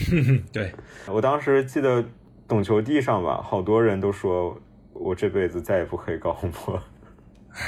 [0.52, 0.70] 对
[1.06, 2.04] 我当时记得。
[2.48, 4.58] 懂球帝上吧，好多人都说
[4.94, 6.82] 我这辈子再也不黑高洪波，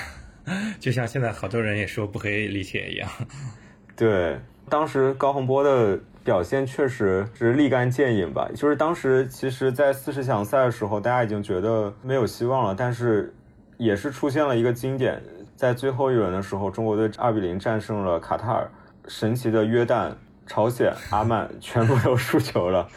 [0.81, 3.07] 就像现在好多人也说不黑李铁一样。
[3.95, 4.41] 对，
[4.71, 8.49] 当时高洪波的表现确实是立竿见影吧。
[8.55, 13.35] 就是当时其实，在四十强赛的时候，大家已经觉得没有希望了，但是
[13.77, 15.23] 也是出现了一个经典，
[15.55, 18.67] 在最后一轮的时候，中国队二比零战胜了卡塔尔，
[19.07, 20.15] 神奇的约旦。
[20.51, 22.89] 朝鲜、阿曼全部都输球了，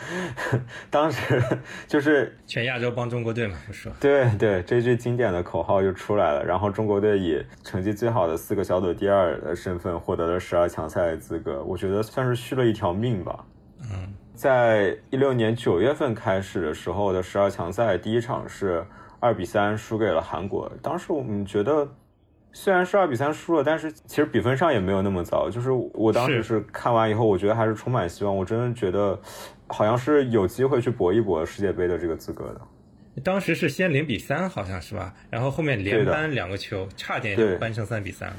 [0.89, 1.39] 当时
[1.86, 3.92] 就是全亚洲帮中国队嘛，不是。
[4.00, 6.44] 对对，这句经典的口号就出来了。
[6.44, 13.46] 然后中国队以成绩最好的四个小组第二的身份获得了十二强赛的资格，我觉得算是续了一条命吧。
[13.82, 18.84] 嗯，在一六年九月份开始的时候的十二强赛，第一场是
[19.20, 21.88] 二比三输给了韩国，当时我们觉得。
[22.56, 25.50] 虽然是二比三输了，但是其实比分上也没有那么糟。
[25.50, 28.38] 就是我当时是看完以后，我觉得还是充满希望。
[28.38, 29.20] 我真的觉得，
[29.68, 32.62] 好像是有机会去搏一搏世界杯的这个资格的。
[33.24, 35.13] 当时是先零比三，好像是吧？
[35.30, 38.36] 然后后面连扳两个球，差点就扳成三比三了。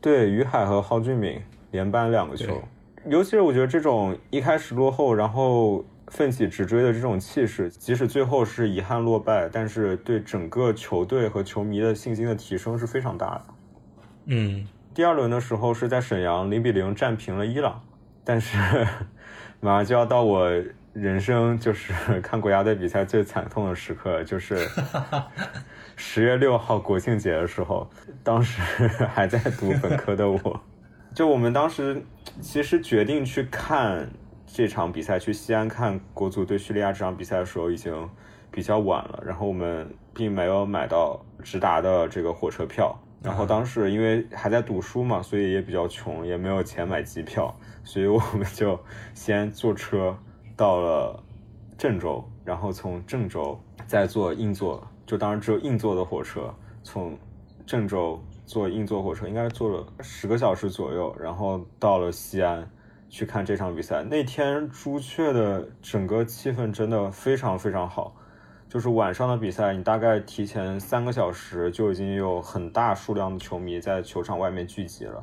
[0.00, 2.60] 对，于海和蒿俊闵连扳两个球。
[3.06, 13.44] 尤其是我觉得这种一开始落后，然后奋起直追的这种气势，即使最后是遗憾落败，但是对整个球队和球迷的信心的提升是非常大的。
[14.26, 17.82] 嗯，第二轮的时候是在沈阳零比零战平了伊朗，
[18.24, 18.58] 但是
[19.60, 20.50] 马上就要到我
[20.92, 24.68] 人生就是 看国家队比赛最惨痛的时刻，就是
[25.96, 27.88] 十月六号国庆节的时候，
[28.22, 28.60] 当时
[29.08, 30.60] 还在读本科的我，
[31.14, 32.04] 就我们当时
[32.42, 34.06] 其实决定去看
[34.54, 38.06] 这场比赛，去西安看国足对叙利亚这场比赛的时候已经
[38.50, 42.94] 比较晚了，然后我们并没有买到直达的这个火车票。
[43.22, 48.78] 然后当时因为还在读书嘛，所以也比较穷，也没有钱买机票，所以我们就
[49.14, 50.14] 先坐车
[50.54, 51.22] 到了
[51.78, 57.16] 郑州，然后从郑州再坐硬座，就当时只有硬座的火车，从
[57.64, 62.68] 郑州坐硬座火车，应该坐了十个小时左右，然后到了西安
[63.12, 64.02] 去看这场比赛。
[64.02, 68.16] 那天朱雀的整个气氛真的非常非常好。
[68.70, 75.22] 就是晚上的比赛，你大概提前三个小时就已经有很大数量的球迷在球场外面聚集了。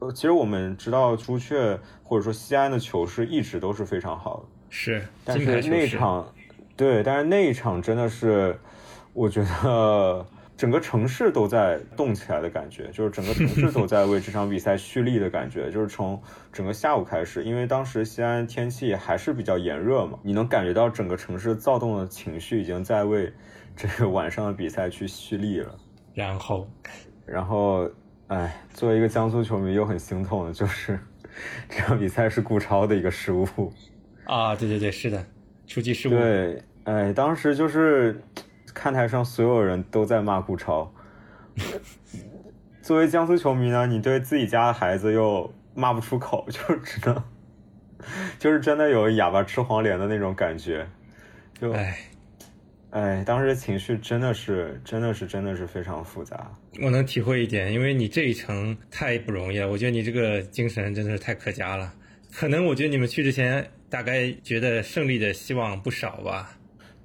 [0.00, 6.30] 呃，其实我们知道朱雀或者说西安的球市一直都是非常好的，是，但是那场，
[6.76, 8.54] 对，但是那一场真的是，
[9.14, 10.26] 我觉得。
[10.60, 15.70] 整个城市都在动起来的感觉，就是整个城市都在为这场比赛蓄力的感觉。
[15.72, 16.20] 就是从
[16.52, 23.32] 整个下午开始，因为当时西安天气还是比较炎热嘛，你能感觉到整个城市躁动的情绪已经在为
[23.74, 25.74] 这个晚上的比赛去蓄力了。
[26.12, 26.68] 然后，
[27.24, 27.90] 然后，
[28.26, 31.00] 哎，作为一个江苏球迷，又很心痛的就是
[31.70, 33.48] 这场比赛是顾超的一个失误。
[34.24, 35.24] 啊，对对对，是的，
[35.66, 36.10] 出击失误。
[36.10, 38.20] 对，哎，当时就是。
[38.74, 40.92] 看台上所有人都在骂顾超，
[42.82, 47.22] 作为江苏球迷呢，你对自己家的孩子又骂不出口， 就只能，
[48.38, 50.86] 就是真的有哑巴吃黄连的那种感觉，
[51.60, 51.98] 就哎，
[52.90, 56.50] 哎，当时情绪真的是，真的是，真的是非常复杂。
[56.80, 61.92] 我能体会一点，因为你这一程太不容易了，我觉得你这个精神真的是太可嘉了。
[62.32, 66.56] 可能我觉得你们去之前大概觉得胜利的希望不少吧？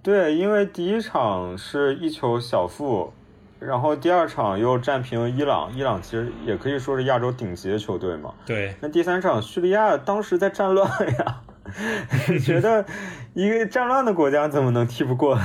[0.05, 3.11] 对，因为第一场是一球小负，
[3.59, 8.31] 然后第二场又战平了伊朗，伊朗其实也可以说是亚洲顶级的球队嘛。
[8.45, 10.87] 对，那第三场叙利亚当时在战乱
[11.17, 11.41] 呀，
[12.45, 12.85] 觉得
[13.33, 15.41] 一个战乱的国家怎么能踢不过呢？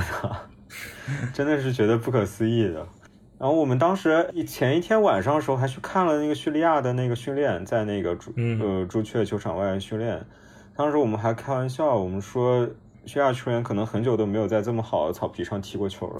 [1.33, 2.87] 真的是觉得不可思议的。
[3.39, 10.23] 然后我们当时前一天晚上的时候还去看了那个叙利亚的那个训练，在那个朱呃朱雀球场外训练。
[10.75, 12.69] 当时我们还开玩笑，我们说
[13.05, 16.19] 叙利亚球员可能很久都没有在这么好的草皮上踢过球了。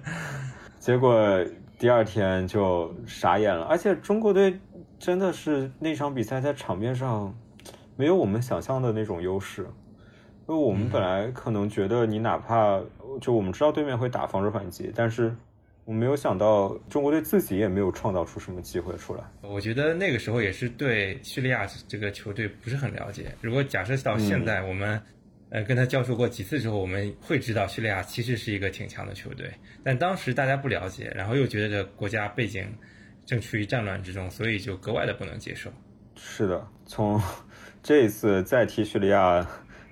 [0.78, 1.44] 结果
[1.78, 4.58] 第二天就傻眼了，而且中国队
[4.98, 7.34] 真的是那场比赛在场面上
[7.96, 9.62] 没有我们想象的那种优势。
[10.48, 12.80] 因为我们本来可能觉得你哪怕
[13.20, 15.34] 就我们知道对面会打防守反击，但是。
[15.84, 19.22] 我没有想到中国队自己也没有创造出什么机会出来。
[19.40, 23.32] 我觉得那个时候也是对叙利亚这个球队不是很了解。
[23.40, 25.00] 如果假设到现在，我们
[25.50, 29.50] 呃跟他交手过几次之后，我们会知道叙利亚其实是一个挺强的球队。
[29.82, 32.66] 但当时大家不了解，然后又觉得这国家背景
[33.24, 35.70] 正处于战乱之中，所以就格外的不能接受。
[36.16, 37.20] 是的，从
[37.82, 39.46] 这一次再踢叙利亚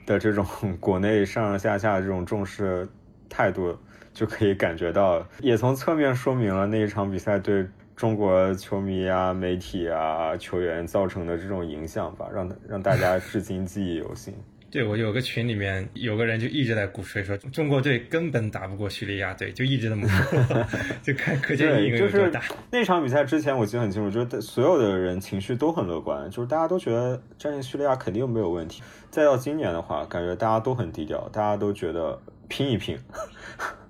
[0.06, 0.46] 的这种
[0.80, 2.88] 国内上上下下这种重视
[3.28, 3.78] 态度。
[4.14, 14.32] 就可以感觉到，也从侧面说明了那一场比赛对中国球迷啊、媒体啊、球员造成的这种影响吧，让让大家至今记忆犹新。
[14.74, 20.66] 对我有个群里面有个人就一直在鼓吹说，中国队根本打不过叙利亚队，就一直这么说，
[21.00, 22.42] 就看可见影有多大。
[22.72, 28.82] 那场比赛之前我记得很清楚，就是所有的人情绪都很乐观，就是大家都觉得战胜叙利亚肯定没有问题。
[29.10, 32.98] 再到今年的话，感觉大家都很低调，大家都觉得拼一拼。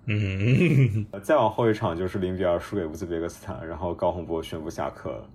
[0.05, 5.27] 嗯， 再往后一场就是零比二输给乌兹别克斯坦，然后高洪波宣布下课。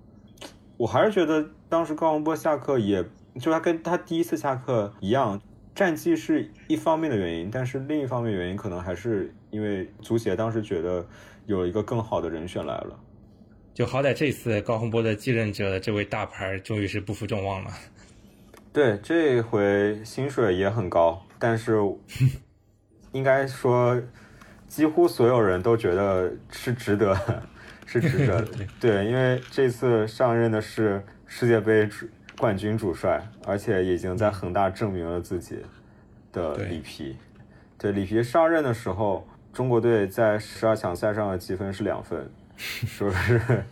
[0.76, 3.04] 我还是觉得当时高洪波下课，也
[3.38, 5.40] 就他跟他第一次下课一样，
[5.74, 11.06] 战绩是一方面的原因，但是另一方面原因可能还是因为足协当时觉得
[11.46, 12.98] 有一个更好的人选来了。
[13.74, 17.70] 就好歹这次高洪波的继任者这位大牌终于是不负众望了。
[18.72, 21.76] 对，这回薪水也很高，但是
[23.12, 24.00] 应该说。
[24.70, 27.12] 几乎所有人都觉得是值得，
[27.84, 28.58] 是值得的。
[28.78, 32.06] 对，因为这次上任的是世界杯主
[32.40, 35.58] 冠军主帅，而且已经在恒大证明了自己
[36.32, 37.14] 的里皮。
[37.76, 42.26] 对，里皮上任的时候，中国队在十二强赛上的积分是两分，
[42.56, 43.62] 说是？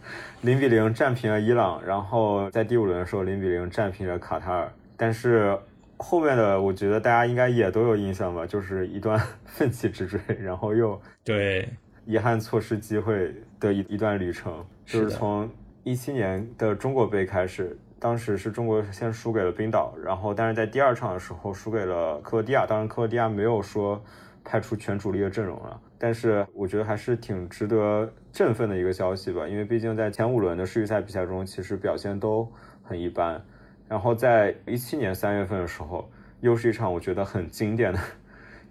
[0.43, 5.59] 零比零战平了伊朗，然后在第五轮的时候零比零战平了卡塔尔，但是。
[6.01, 11.69] 后面的我觉得大家应该也都有印象吧，就是一段 奋起直追，然后又对。
[12.07, 15.51] 遗憾错失机会的一一段旅程，就是从
[15.83, 24.03] 一七年的中国杯开始，当时是中国先输给了冰岛，然后但是在第二场的时候输给了克罗地亚，当然克罗地亚没有说
[24.45, 32.51] 派出全主力的阵容了，但是我觉得还是挺值得振奋的一个消息吧，因为毕竟在前五轮的世预赛比赛中，其实表现都
[32.83, 33.43] 很一般。
[33.89, 36.09] 然后在一七年三月份的时候，
[36.41, 37.99] 又是一场我觉得很经典的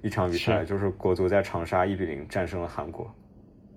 [0.01, 3.13] 一场比赛，就是国足在长沙一比零战胜了韩国，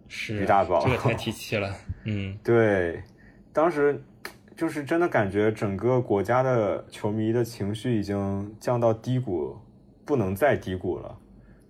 [0.07, 3.03] 是于大宝，这个太 提气了，嗯，对，
[3.53, 4.01] 当时
[4.61, 9.57] 就是真的感觉整个国家的球迷的情绪已经降到低谷，
[10.05, 11.17] 不能再低谷了，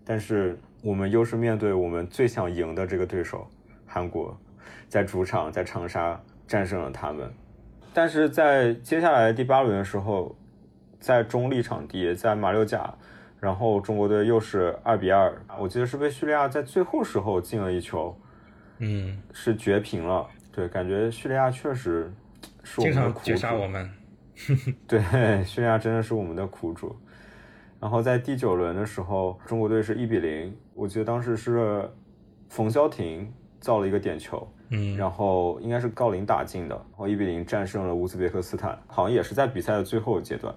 [0.05, 3.47] 但是我们又是面对我们最想赢的这个对手
[3.87, 4.37] 韩国，
[4.89, 7.33] 在主场在长沙战胜了他们。
[7.95, 10.35] 但是在接下来第八轮的时候，
[10.99, 12.93] 在中立场地，在马六甲，
[13.39, 18.19] 然后中国队又是二比二，我记得是被叙利亚在最后时候进了一球，
[18.79, 20.27] 嗯，是绝平了。
[20.51, 22.13] 对，感觉叙利亚确实
[22.63, 23.25] 是我们的苦主。
[23.25, 23.91] 绝杀我们。
[24.89, 26.97] 对，叙利亚真的是我们的苦主。
[27.79, 31.89] 然后在第九轮的时候，中国队是一比零，我记得当时是
[32.49, 34.47] 冯潇霆造了一个点球。
[34.73, 40.55] 嗯，然后应该是郜林打进的，然后一比零战胜了乌兹别克斯坦，好像也是在比赛的最后阶段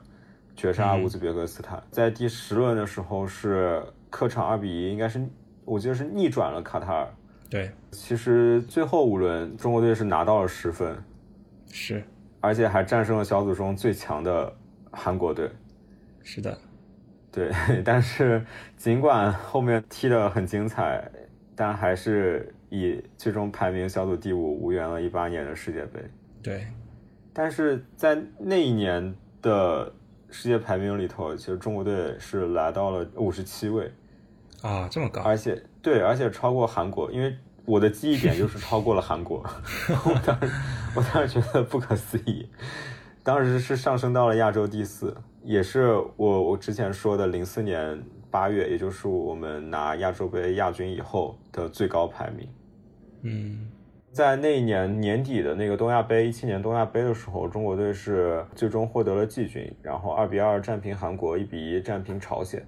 [0.55, 1.81] 绝杀乌兹别克斯坦。
[1.89, 3.81] 在第十轮的时候是
[4.11, 5.27] 客场二比一，应该是
[5.65, 7.07] 我记得是逆转了卡塔尔。
[7.49, 10.95] 对，其实最后五轮中国队是拿到了十分，
[11.73, 12.03] 是，
[12.39, 14.55] 而且还战胜了小组中最强的
[14.91, 15.49] 韩国队。
[16.21, 16.55] 是的，
[17.31, 17.51] 对，
[17.83, 18.45] 但是
[18.77, 21.03] 尽管后面踢得很精彩，
[21.55, 22.53] 但还是。
[22.75, 25.99] 以最终排名小组第五无缘了一八年的世界杯。
[26.41, 26.65] 对，
[27.31, 29.93] 但是在那一年的
[30.31, 33.91] 世界排名里头，其实中国队是来到了五十七位
[34.63, 39.45] 啊，这么高，而且对，而且超过韩国，因为我的记忆点就是超过了韩国，
[40.05, 40.51] 我当时
[40.95, 42.47] 我当时觉得不可思议，
[43.23, 52.47] 当时是上升到了亚洲第四，也是我我之前说的零四年八月，也就是我们拿亚洲杯亚军以后的最高排名，
[53.23, 53.69] 嗯。
[54.11, 62.63] 在那一年年底的那个东亚杯，一七年东亚杯的时候，中国队是最终获得了季军，然后二比二战平韩国，一比一战平朝鲜。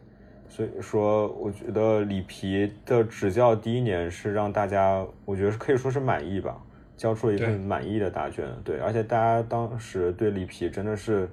[0.49, 6.59] 所以说，我觉得里皮的执教第一年是让大家，我觉得可以说是满意吧，
[6.97, 8.47] 交出了一份满意的答卷。
[8.63, 11.29] 对，而且大家当时对里皮真的是，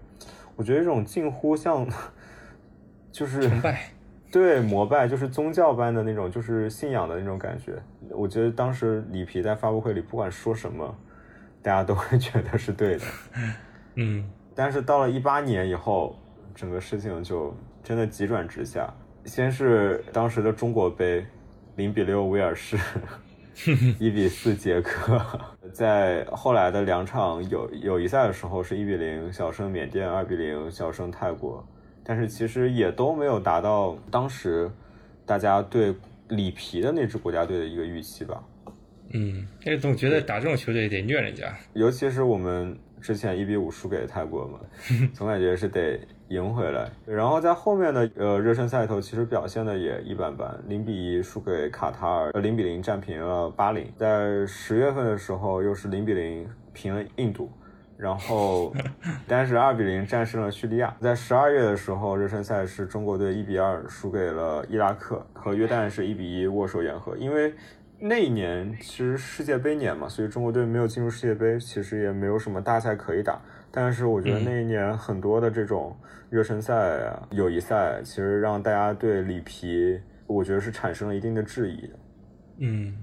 [0.57, 1.87] 我觉得这种近乎像，
[3.11, 3.81] 就是崇拜。
[4.31, 7.75] 对，膜拜就是宗教般的那种，就是信仰的那种感觉。
[8.09, 10.97] 我觉得当时里皮在发布会里不管说什么，
[11.61, 13.05] 大家都会 觉得是对的。
[13.97, 16.19] 嗯，但是到了一八年以后，
[16.55, 18.91] 整个事情就真的急转直下。
[19.27, 21.27] 先是当时的中国杯，
[21.77, 22.79] 零比六威尔士，
[23.99, 25.21] 一比四捷克。
[25.73, 31.65] 在后来的两场友友谊赛的时候，是一比零小胜缅甸，二比零小胜泰国。
[32.05, 34.71] 但是其实也都没有达到当时
[35.25, 35.95] 大家对
[36.29, 38.43] 里皮的那支国家队的一个预期吧。
[39.15, 44.59] 嗯，但是，总觉得打这种球队得虐人家，尤其是我们之前一比五输给泰国嘛，
[45.15, 45.99] 总感觉是得
[46.33, 46.91] 赢回来。
[47.07, 53.87] 然后在后面的呃热身赛头，其实表现的也一般般，零比一输给卡塔尔，呃零比零战平了巴林。
[53.97, 57.51] 在十月份的时候，又是零比零平了印度。
[57.99, 58.75] 然后，
[59.29, 60.93] 但是二比零战胜了叙利亚。
[61.01, 67.17] 在十二月的时候，热身赛是中国队一比二输给了伊拉克，和约旦是一比一握手言和。
[67.17, 67.55] 因为
[68.01, 73.41] 那一年其实世界杯年嘛，所以中国队没有进入世界杯，其实也没有什么大赛可以打。
[73.73, 75.97] 但是我觉得那一年很多的这种
[76.31, 76.75] 热身赛
[77.07, 81.95] 啊、友谊赛，其实让大家对里皮，我觉得是产生了一定的质疑的。
[82.59, 82.95] 嗯。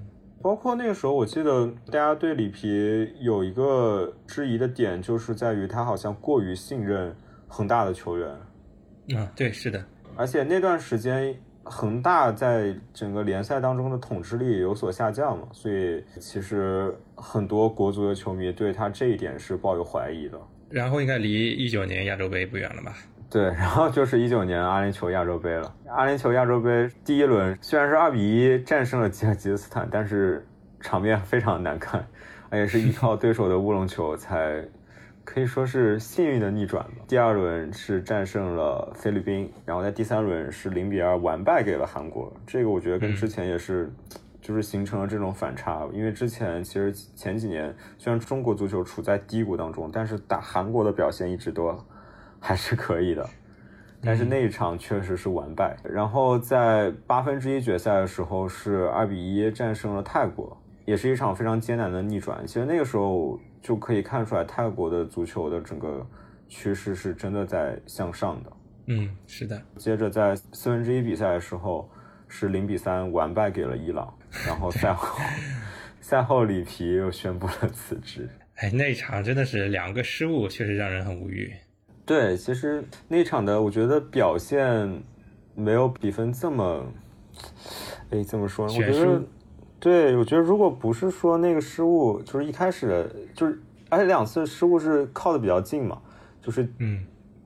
[0.41, 7.13] 包括那个时候，我记得大家对里皮有一个质疑的点，就是在于他好像过于信任
[7.45, 8.30] 恒大的球员。
[9.17, 9.84] 啊，对，是的。
[10.15, 20.39] 而且那段时间，恒大在整个联赛当中的统治力有所下降嘛，所以其实很多国足的球迷对他这一点是抱有怀疑的。
[20.70, 22.93] 然后应该离一九年亚洲杯不远了吧？
[23.30, 25.76] 对， 然后就是一九年阿联酋亚洲杯了。
[25.88, 30.45] 阿联酋亚洲杯第一轮虽然是二比一战胜了吉尔吉斯斯坦，但是
[30.80, 32.05] 场面非常难看，
[32.49, 34.63] 而且是依靠对手的乌龙球才
[35.24, 37.03] 可以说是幸运的逆转吧。
[37.07, 42.34] 第二轮是战胜了菲律宾，然后在第三轮是零比二完败给了韩国。
[42.47, 43.91] 这个我觉得跟之前也是，
[44.50, 45.88] 就是形成了这种反差。
[45.93, 51.72] 因为之前其实前几年虽然中国足球处在低谷当中，但是打韩国的表现一直都。
[52.41, 53.30] 还是可以的，
[54.02, 55.76] 但是那一场确实是完败。
[55.84, 62.47] 然后在八分之一决赛的时候是二比一战胜了泰国，也是一场非常艰难的逆转。
[62.47, 66.08] 其实那个时候就可以看出来泰国的足球的整个
[66.47, 68.52] 趋势是真的在向上的。
[68.86, 69.62] 嗯，是的。
[69.76, 71.89] 接着在四分之一比赛的时候
[72.30, 74.14] 是零比三完败给了伊朗，
[74.45, 75.19] 然后赛后
[76.01, 78.30] 赛后里皮又宣布了辞职。
[78.55, 81.53] 哎，那一场真的是两个失误，确实让人很无语。
[82.05, 85.01] 对，其实那场的我觉得表现
[85.55, 86.86] 没有比分这么，
[88.09, 88.73] 哎，怎么说呢？
[88.75, 89.21] 我觉得，
[89.80, 96.01] 对，我觉得如果不是说那个失误，就是一开始就是，而且两次失误是靠的比较近嘛，
[96.41, 97.05] 就是嗯，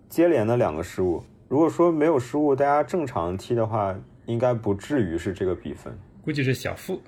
[0.09, 1.23] 接连的两个失误。
[1.47, 7.01] 如果说没有失误，大家正常踢的话，应该不至于是这个比分，估计是小负。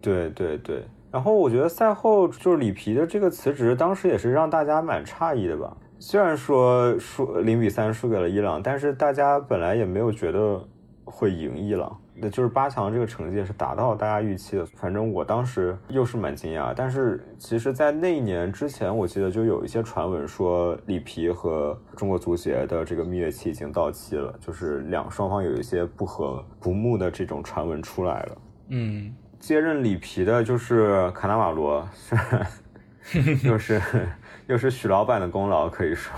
[0.00, 5.76] 对对对，然后我觉得赛后就是里皮的这个辞职，当时也是让大家蛮诧异的吧。
[5.98, 10.62] 虽然说输零比三输给了伊朗，但是大家本来也没有觉得
[11.04, 11.98] 会赢伊朗，
[12.30, 14.66] 就是八强这个成绩是达到大家预期的。
[14.76, 28.38] 反正我当时又是蛮惊讶，但是其实，在那一年之前，我记得就有一些传闻说里皮和中国足协的这个蜜月期已经到期了，就是两双方有一些不和不睦的这种传闻出来了。
[28.68, 31.88] 嗯，接任里皮的就是卡纳瓦罗，
[33.44, 33.80] 又是。
[34.46, 36.12] 又是许老板的功劳，可以说。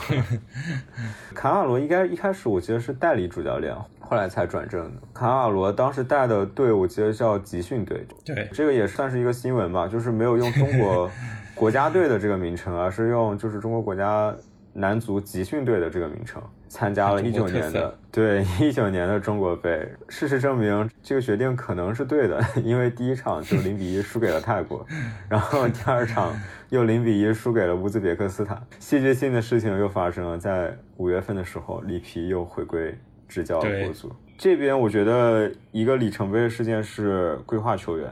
[1.35, 5.01] 卡瓦罗应该一开始我记得是代理主教练，后来才转正的。
[5.15, 8.07] 卡瓦罗当时带的队，我记得叫集训队。
[8.25, 11.11] 对，这个也算是一个新闻吧，就是没有用中国
[11.55, 14.35] 国家队的这个名称，而是用就是中国国家
[14.73, 19.89] 男足集训队的这个名称，参加了一九年的对 一九年的中国杯。
[20.09, 24.87] 事实证明，这个决定可能是对的， 因为第一场就零比一输给了泰国，
[25.29, 26.33] 然后第二场
[26.69, 28.63] 又零比一输给了乌兹别克斯坦。
[28.79, 32.97] 戏剧性的事情又发生了，在五月份的时候，里皮又回归
[33.27, 34.13] 执教了国足。
[34.37, 38.09] 这边我觉得一个里程碑的事件是规划球员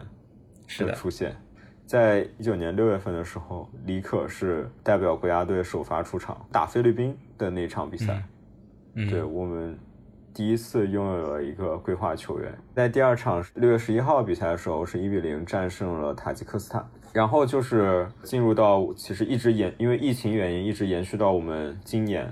[0.79, 1.37] 的，出现。
[1.87, 8.21] 在一九年六月份的时候，李可是代表国家队首发出场打菲律宾的那场比赛。
[8.95, 9.79] 嗯，对我们
[10.35, 12.53] 第一次拥有了一个规划球员。
[12.75, 16.85] 在第二场六月十一号比赛的时候，是一比零战胜了塔吉克斯坦。
[17.13, 22.31] 然后就是进入到其实一直延，因为疫情原因一直延续到我们今年，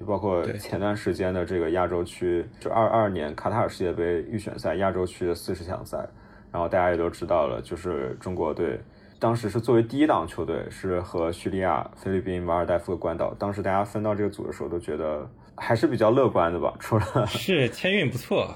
[0.00, 6.08] 就包括前段时间的这个亚洲区，就二二年卡塔尔世界杯预选赛亚洲区的四十强赛。
[6.50, 8.80] 然后大家也都知道了，就是中国队
[9.24, 13.32] 当时是作为第一档球队，是和叙利亚、菲律宾、马尔代夫的关岛。
[13.38, 16.74] 当时大家分到这个组的时候，都觉得还是比较乐观的吧。
[16.78, 18.54] 除了 是签运不错，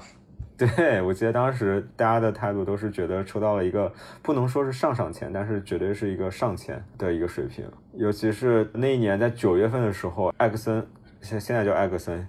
[0.55, 3.91] 对我记得当时大家的态度都是觉得抽到了一个
[4.21, 7.65] 不能说是上上签，但是绝对是一个上签的一个水平。
[7.95, 10.85] 尤其是那一年在九月份的时候，艾克森
[11.19, 12.27] 现现在叫艾克森。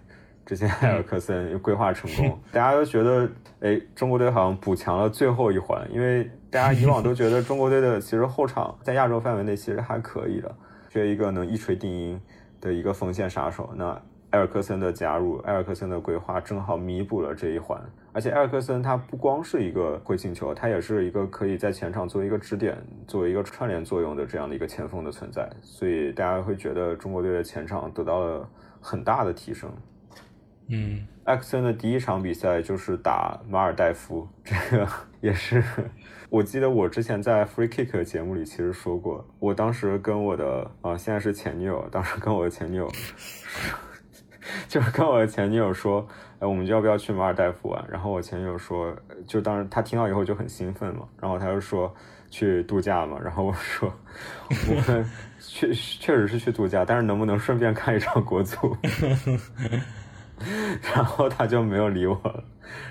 [0.50, 3.30] 之前埃尔克森又规划成功， 大家都觉得，
[3.60, 10.52] 哎，中国队好像补强了最后一环，因为大家以往都觉得中国队的其实后场在亚洲范围内其实还可以的，
[10.88, 12.20] 缺一个能一锤定音
[12.60, 13.70] 的一个锋线杀手。
[13.76, 13.90] 那
[14.30, 17.80] 埃尔克森的加入，埃尔克森的规划正好弥补了这一环。
[18.12, 22.76] 而且埃尔克森他不光是一个会进球，他也是一个可以在前场做一个支点、
[23.06, 28.48] 作为一个串联作用的这样的一个前锋的存在，所以大家会觉得中国队的前场得到了
[28.80, 29.70] 很大的提升。
[30.70, 34.88] 嗯，埃克森的第一场比赛就是打马尔代夫，这个
[35.20, 35.62] 也是，
[36.28, 42.88] 我记得我之前在 Free Kick 的节目里其实说过，我当时跟我的啊、现在是前女友，当时跟我的前女友，
[44.68, 46.06] 就是跟我的前女友说，
[46.38, 47.84] 哎，我们要不要去马尔代夫玩？
[47.90, 48.96] 然后我前女友说，
[49.26, 51.92] 就当时她听到以后就很兴奋嘛，然后她就说
[52.30, 53.92] 去度假嘛，然后我说
[54.68, 55.04] 我们
[55.40, 58.76] 确确实是去度假，但是能不能顺便看一场国足？
[60.82, 62.44] 然后他就没有理我了。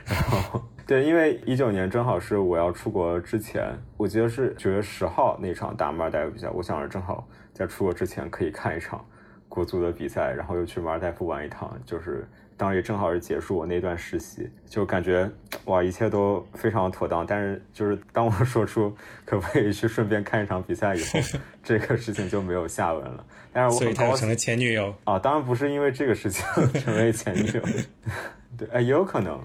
[0.05, 9.05] 然后对，因为一九年正好是我要出国之前，我记得是九月十号那场打马尔代夫比赛，我想着正好在出国之前可以看一场
[9.47, 12.27] 国足的比赛，然后又去马尔代夫玩一趟，就是
[12.59, 15.31] 当时也正好是结束我那段实习，就感觉
[15.63, 17.25] 哇一切都非常妥当。
[17.25, 18.93] 但是就是当我 说出
[19.23, 21.19] 可不可以去顺便看一场比赛以后，
[21.63, 23.25] 这个事情就没有下文了。
[23.53, 26.45] 但是我很高所以他成了前女友啊，当然不是因为这个事情
[26.81, 27.61] 成为前女友，
[28.57, 29.39] 对，哎，也有可能，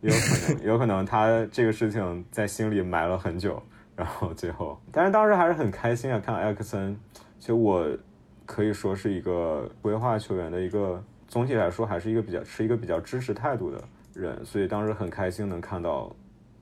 [0.00, 3.62] 也有可能，有可能他这个事情在心里埋了很久，
[3.94, 6.98] 然后最后，但是当时还是很开心啊，看到埃克森，
[7.38, 7.86] 其实我
[8.46, 16.10] 可以说是一个规划球员的一个，总体来说还是一个比较持一个比较支持态度的人，所以当时很开心能看到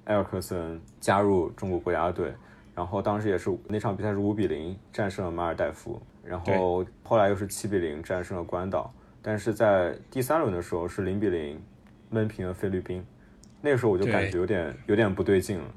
[0.05, 2.35] 埃尔克森加入中国国家队，
[2.75, 5.99] 然后当时也是那场比赛是五比零战胜了马尔代夫。
[6.25, 8.93] 然后后来又是七比零战胜了关岛，
[9.23, 11.63] 但是在第三轮的时候是零比零
[12.11, 13.07] 闷平了菲律宾，
[13.63, 15.75] 那个时候我就感觉有点有点不对劲了。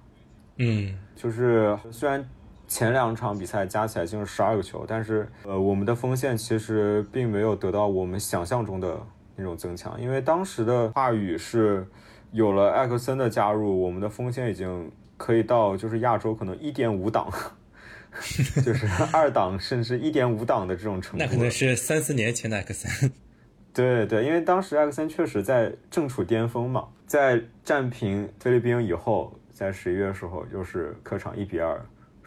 [0.57, 2.27] 嗯，就是虽然
[2.69, 8.97] 前两场比赛加起来进了十二个球，但是呃我们的锋线其实并没有得到我们想象中的
[9.35, 11.85] 那种增强，因为当时的话语是
[12.31, 17.29] 有了艾克森的加入，我们的锋线已经可以到就是亚洲可能一点五档。
[18.65, 23.11] 就是二档甚至一点五档的这种程度，那可能是三四年前的艾克森。
[23.71, 31.79] 对对，因为当时艾克森确实在正处巅峰嘛，在战平菲律宾以后，在十一月的时候又是客场一比二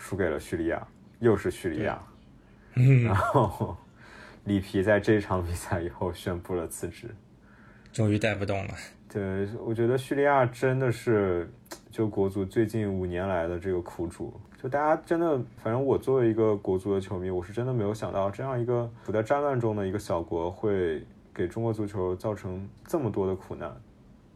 [0.03, 0.85] 输给了叙利亚，
[1.21, 2.03] 又是叙利亚，
[2.75, 3.77] 嗯，然后
[4.43, 7.15] 里皮在这场比赛以后宣布了辞职，
[7.93, 8.75] 终于带不动了。
[9.09, 11.49] 对，我觉得叙利亚真的是
[11.89, 14.35] 就国足最近五年来的这个苦主。
[14.61, 23.71] 就大家真的，反正我作为一个国足的球迷，我是真的没有想到，这样一个处在战乱中的一个小国，会给中国足球造成这么多的苦难。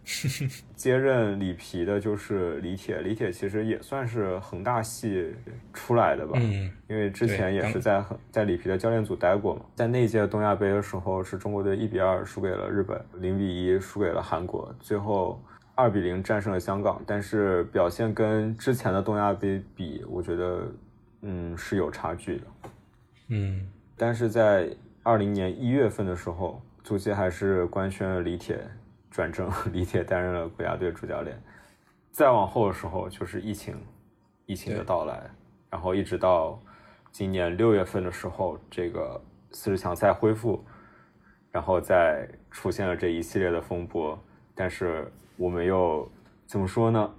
[0.77, 5.35] 接任里皮的就是李铁，李铁其实也算是恒大系
[5.73, 9.63] 出来的吧，嗯，因为之前也是在在里皮的教练组待过嘛。
[9.75, 15.41] 在那届东亚杯的时候，是中国队一比二输给了日本，零比一输给了韩国，最后。
[15.79, 20.73] 二比零战胜了香港，但是表现跟之前的东亚杯比，我觉得，
[21.21, 22.45] 嗯，是有差距的。
[23.29, 24.71] 嗯，但是在
[25.03, 28.59] 二零年一月份的时候，足协还是官宣了李铁
[29.17, 31.43] 转正， 李铁担任了国家队主教练。
[32.11, 33.75] 再往后的时候，就是疫情，
[34.45, 35.23] 疫情的到来，
[35.71, 36.61] 然后一直到
[37.11, 39.19] 今年六月份的时候，这个
[39.53, 40.63] 四十强赛恢复，
[41.51, 44.19] 然后再出现了这一系列的风波。
[44.55, 46.07] 但是我们又
[46.47, 47.11] 怎么说呢？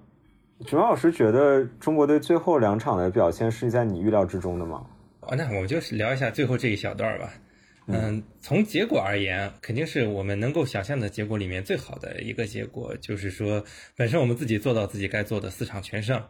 [0.68, 4.86] 九老师觉得中国队最后两场的表现是在你预料之中的吗？
[5.22, 7.28] 哦，那我们就聊一下最后这一小段吧。
[7.90, 13.64] 嗯，从结果而言，肯定是我们能够想象的结果里面最好的一个结果，就是说，
[13.96, 16.22] 本身我们自己做到自己该做的四场全胜，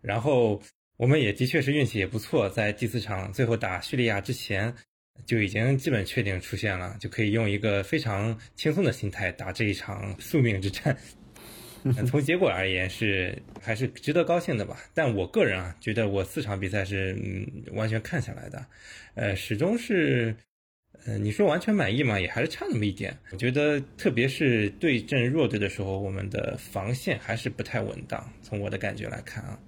[0.00, 0.62] 然后
[0.96, 4.74] 我们也的确是运气也不错，在第四场最后打叙利亚之前，
[5.26, 10.96] 就已经基本确定出现了，就可以用一个非常轻松的心态打这一场宿命之战。
[12.08, 18.64] 从结果而言是还是值得高兴的吧，但我个人啊觉得我四场比赛是嗯完全看下来的，
[19.14, 20.34] 呃始终是。
[21.04, 22.20] 呃，你说完全满意嘛？
[22.20, 23.12] 也还是差那么一点。
[23.32, 28.24] 我觉得，特别是对阵弱队的时候，我们的防线还是不太稳当。
[28.40, 29.58] 从我的感觉来看啊，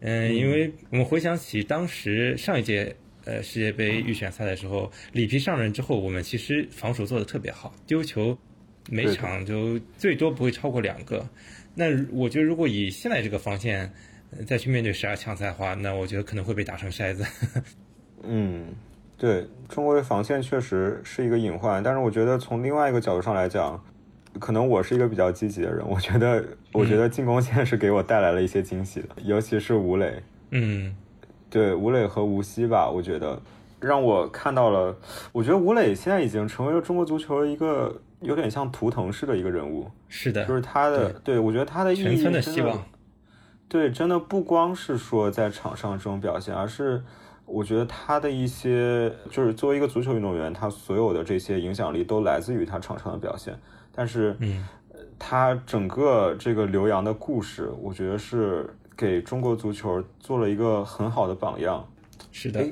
[0.00, 8.38] 嗯，因为我们回想起当时上一届呃世界杯预选赛的时候，里皮上任之后，我们其实防守做的特别好，丢球
[8.88, 11.28] 每场就最多不会超过两个。
[11.74, 13.92] 那我觉得，如果以现在这个防线
[14.46, 17.26] 再去面对十二强赛的话，那我觉得可能会被打成筛子。
[18.24, 18.68] 嗯。
[19.18, 23.82] 对中国的防线确实是一个隐患，但是我觉得从另外一个角度上来讲，
[24.38, 25.84] 可能我是一个比较积极的人。
[25.84, 30.22] 我觉得，我觉得进攻线是给我带来了一些惊喜的，尤其是吴磊。
[30.52, 30.94] 嗯，
[31.50, 33.42] 对吴磊和吴曦吧，我觉得
[33.80, 34.96] 让我看到了。
[35.32, 39.90] 我觉得吴磊现在已经成为了中国足球的一个有点像图腾式的一个人物。
[40.08, 42.80] 是的，就是他的，对我觉得他的意义真的希望。
[43.68, 47.02] 对，真的不光是说在场上这种表现，而是。
[47.48, 53.58] 我觉得他的一些，就是作为一个足球运动员，他所有的这些影响力都来自于他场上的表现。
[53.90, 54.68] 但是，嗯，
[55.18, 61.82] 他整个这个刘洋的故事，我觉得是给中国足球做了一个很好的榜样。
[62.30, 62.62] 是的，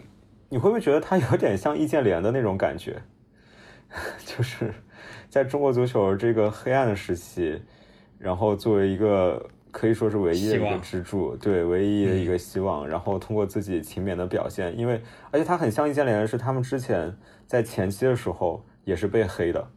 [0.50, 3.02] 你会不会觉得他有点像易建联的那种感觉？
[4.26, 4.74] 就是
[5.30, 7.60] 在中国足球这个黑暗的时期，
[8.18, 9.44] 然后作为一个。
[9.76, 12.88] 可以说是唯一的一个支柱，对，唯一的一个希望。
[12.88, 14.98] 然后通过自己勤勉的表现，因为
[15.30, 17.14] 而且他很像易建联，是他们之前
[17.46, 19.68] 在前期的时候也是被黑的，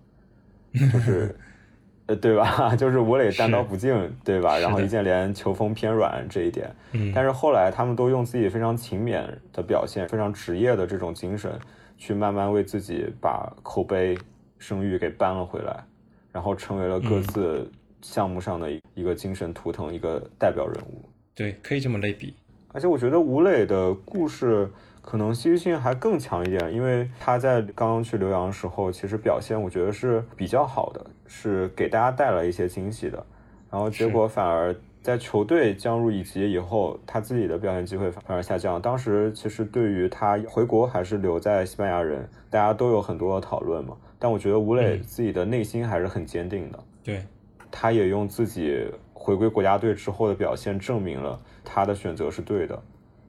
[0.74, 1.36] 就是
[2.08, 2.74] 呃，对吧？
[2.80, 3.94] 就是吴磊单刀不进，
[4.24, 4.58] 对吧？
[4.58, 6.74] 然后易建联球风偏软这一点，
[7.14, 11.52] 但是后来他们都用自己非常勤勉的表现，非常职业的这种精神，
[11.98, 14.18] 去慢慢为自己把口碑
[14.60, 15.84] 声誉给扳了回来，
[16.32, 17.70] 然后成为了各自。
[18.02, 21.04] 项目上的一个精神图腾，一个代表人物，
[21.36, 22.34] 对，可以这么类比。
[22.72, 24.70] 而且我觉得吴磊的故事
[25.02, 33.26] 可能戏剧性还更强一点，因为他在刚刚去留洋的时候，其实表现我觉得是比较好的，是给大家带来一些惊喜的。
[33.72, 38.80] 然后结果反而在球队降入乙级以后，他自己的表现机会反而下降。
[38.80, 43.98] 当时其实对于他回国还是留在西班牙人，大家都有很多的讨论嘛。
[44.20, 46.80] 但我觉得吴磊自己的内心还是很坚定的。
[47.04, 47.24] 对。
[47.72, 52.82] 他也用自己回归国家队之后的表现证明了他的选择是对的，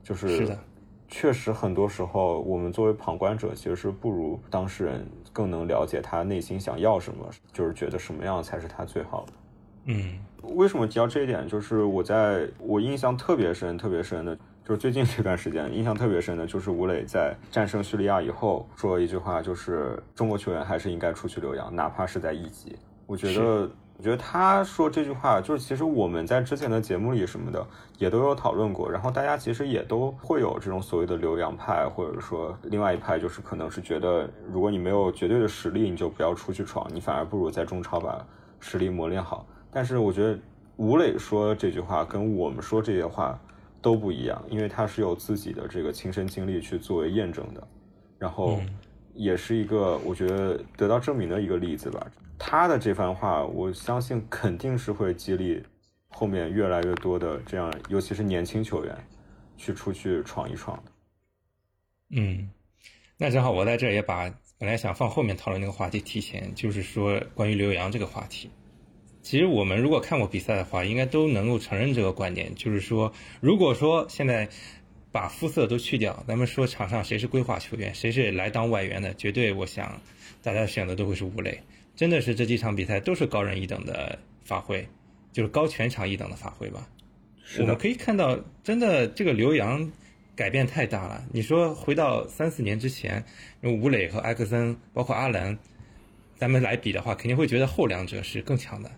[0.02, 0.58] 就是是的，
[1.08, 9.32] 确实很多时候我们作为旁观者其实是不如当事人更能了解他内心想要什么，就是觉得什么样才是他最好的。
[9.86, 11.48] 嗯，为什么提到这一点？
[11.48, 22.76] 就是我在我印象特别深、特别深的，就是最近这段时间印象特别深的，就是吴磊在战胜叙利亚以后说了一句话，就是中国球员还是应该出去留洋，哪怕是在一级。
[23.06, 23.68] 我觉得。
[24.00, 27.62] 我觉得他说这句话，就是其实我们在之前的节目里什么的
[27.98, 38.26] 也都有讨论过，然后大家其实也都会有这种所谓的留洋派，或者说另外一派就是可能是觉得，如果你没有绝对的实力，你就不要出去闯，你反而不如在中超把
[38.58, 39.46] 实力磨练好。
[39.70, 40.38] 但是我觉得
[40.76, 43.38] 吴磊说这句话跟我们说这些话
[43.82, 47.68] 都不一样，因为他是有自己的这个亲身经历去作为验证的，
[48.16, 48.58] 然后
[49.12, 52.06] 也是一个我觉得得到证明的一个例子吧。
[52.42, 55.62] 他的这番话，我相信肯定是会激励
[56.08, 58.96] 后面越来越多的这样，尤其是年轻球员
[59.58, 60.90] 去出去闯一闯的。
[62.16, 62.48] 嗯，
[63.18, 68.50] 那正好我在这也把本来想放后面讨论那个话题提前，就是说关于刘洋这个话题。
[69.22, 74.48] 其实我们如果看过比赛的话，应该都能够承认这个观点，就是说，如果说现在
[75.12, 80.00] 把肤色都去掉，咱们说场上谁是规划球员，谁是来当外援的，绝对我想
[80.42, 81.60] 大家选的都会是吴磊。
[82.00, 84.88] 真的是这几场比赛都是高人一等的发挥，
[85.34, 86.88] 就是高全场一等的发挥吧。
[87.58, 89.92] 我们可以看到，真的这个刘洋
[90.34, 91.22] 改变太大了。
[91.30, 93.22] 你说回到三四年之前，
[93.60, 95.58] 用吴磊和埃克森，包括阿兰，
[96.38, 98.90] 咱们来比的话，肯定会觉得后两者是更强的。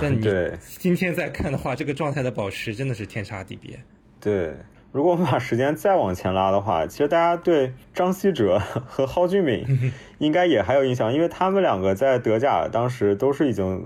[0.00, 0.26] 但你
[0.80, 3.78] 今天再看的话，这个状态的保持真的是天差地别。
[4.18, 4.54] 对，
[4.90, 8.58] 如果我们把时间再往前拉的话， 其实大家对张稀哲
[8.88, 9.64] 和蒿俊闵
[10.18, 13.84] 应该也还有印象，因为他们两个在德甲当时都是已经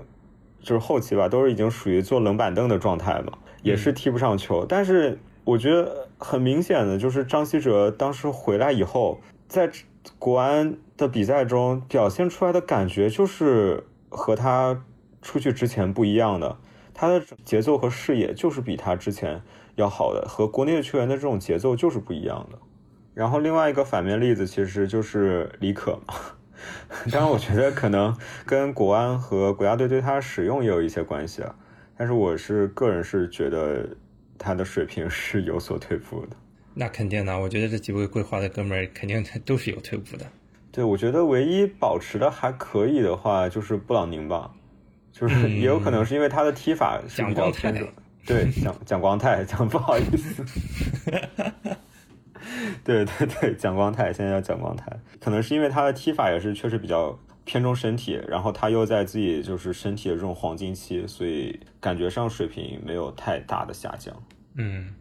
[0.61, 4.65] 就是后期吧，都是已经属于坐冷板凳的状态嘛，也是踢不上球。
[4.65, 9.69] 但是我觉得很明显的就是张稀哲当时回来以后，在
[10.17, 14.81] 国安的比赛中表现出来的感觉就是和他
[15.21, 16.57] 出去之前不一样的，
[16.93, 19.41] 他的节奏和视野就是比他之前。
[19.75, 22.57] 要好的和国内的球员的这种节奏就是不一样的，
[23.13, 26.13] 然后另外一个反面例子其实就是李可嘛，
[27.11, 28.15] 当然我觉得可能
[28.45, 31.55] 跟国安和国家队对他使用也有一些关系啊，
[31.97, 33.87] 但是我是个人是觉得
[34.37, 36.35] 他的水平是有所退步的。
[36.75, 40.25] 那肯定的，我觉得这几位规划的哥们儿肯定都是有退步的。
[40.71, 44.51] 对，我觉得唯一保持的还可以的话就是布朗宁吧，
[45.11, 47.87] 就是也有可能是因为他的踢法是比较偏准。
[48.25, 50.43] 对，蒋蒋光太， 蒋不好意思，
[52.83, 64.15] 对对对，蒋光太现在叫蒋光太，可能是因为他的踢法也是确实比较偏重身体，然后他又在自己就是身体的这种黄金期，所以感觉上水平没有太大的下降。
[64.55, 64.93] 嗯，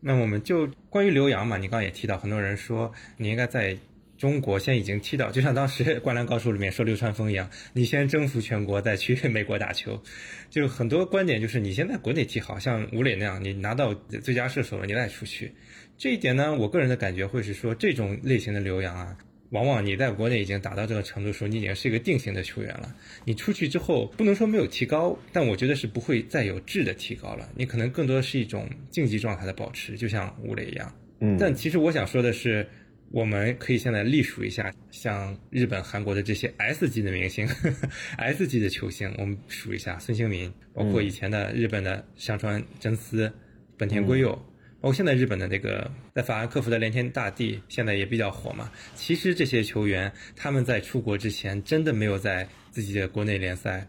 [0.00, 3.76] 那我们就关于刘洋嘛，你刚刚也提到，很多人说你应该在。
[4.18, 10.02] 中国现在已经踢到， 就像当时《灌篮高手》里面说流川枫一样，你先征服全国，再去美国打球。
[10.50, 15.52] 就很多观点就是，你先在国内踢好，像吴磊那样，你拿到最佳射手了，你再出去。
[15.96, 19.16] 这一点呢，我个人的感觉会是说，这种类型的留洋啊，
[19.50, 22.92] 往往你在国内已经达到这个程度，的时候你已经是一个定型的球员了。
[23.24, 27.48] 你出去之后，不能说没有提高，但我觉得是不会再有质的提高了。
[27.54, 30.92] 你可能更多的是一种竞技状态的保持，就像吴磊一样。
[31.20, 31.36] 嗯。
[31.38, 32.66] 但其实我想说的是。
[33.10, 37.88] 我们可以现在隶数一下，像日本、韩国的这些 S 级的明星呵 呵
[38.18, 43.32] ，S 级的球星，我们数一下：孙兴民，包括以前的日本的香川真司、
[43.76, 44.32] 本田圭佑，
[44.80, 48.70] 包括现在日本的那个在法兰克福的连天大地，现在也比较火嘛。
[48.94, 53.86] 其实这些球员他们在出国之前，真的没有在自己的国内联赛。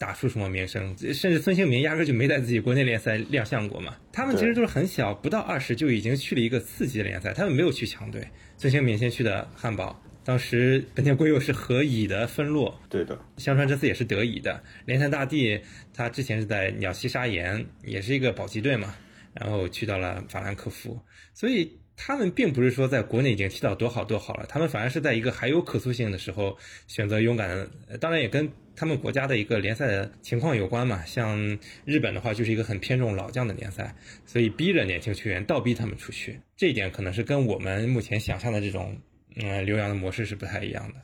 [0.00, 0.96] 打出什么名声？
[1.12, 3.96] 甚至孙兴民压根就没在自己国内联赛亮相过嘛。
[4.12, 8.24] 他们其实都是很小，不到二十就已经去了一个次级联赛，他们没有去强队。
[8.60, 13.16] 孙兴民先去的汉堡，当时本田圭佑是和乙的分落，对的。
[13.36, 14.60] 香川这次也是德乙的。
[14.84, 15.60] 连田大地
[15.94, 18.96] 他之前是在鸟栖砂岩，也是一个保级队嘛，
[19.32, 20.98] 然后去到了法兰克福，
[21.32, 27.48] 所以他们并不是说在国内已经踢到多好多好了，他们反而是在一个还有可塑性的时候选择勇敢
[27.88, 28.50] 的，当然也跟。
[28.78, 31.04] 他们国家的一个联赛的情况有关嘛？
[31.04, 33.92] 像日本的话，就是一个很偏重老将的联赛，
[34.24, 36.40] 所以逼着年轻球员倒逼他们出去。
[36.56, 38.96] 这一点可能是跟我们目前想象的这种
[39.34, 40.94] 嗯留洋的模式是不太一样的。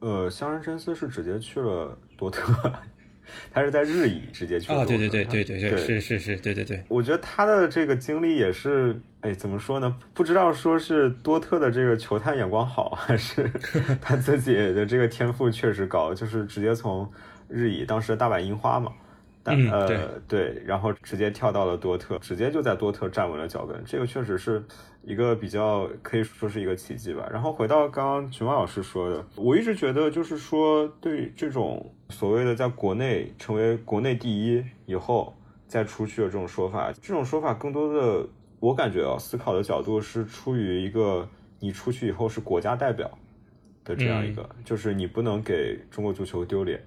[0.00, 2.52] 呃，香川真司是直接去了多特。
[3.52, 6.82] 他是在日乙直接去哦，对对对对对对，是是是，对对对。
[6.88, 9.96] 我觉得他的这个经历也是，哎，怎么说呢？
[10.14, 13.50] 不知道说是多特的这个球探眼光好，还是
[14.00, 17.10] 他自己的这个天赋确实高，就是直接从
[17.48, 18.92] 日乙，当时大阪樱花嘛。
[19.44, 24.62] 但，呃，对，然后直接跳到了多特，直接就在多特站稳了脚跟，这个确实是
[25.02, 27.28] 一个比较可以说是一个奇迹吧。
[27.28, 35.34] 然后回到刚刚熊猫老师说的，我一直觉得就是说，对这种所谓的在国内成为国内第一以后
[35.66, 38.28] 再出去的这种说法，这种说法更多的
[38.60, 43.10] 我感觉啊，思考的角度是出于一个你出去以后是国家代表
[43.84, 46.80] 的这样一个，就是你不能给中国足球丢脸。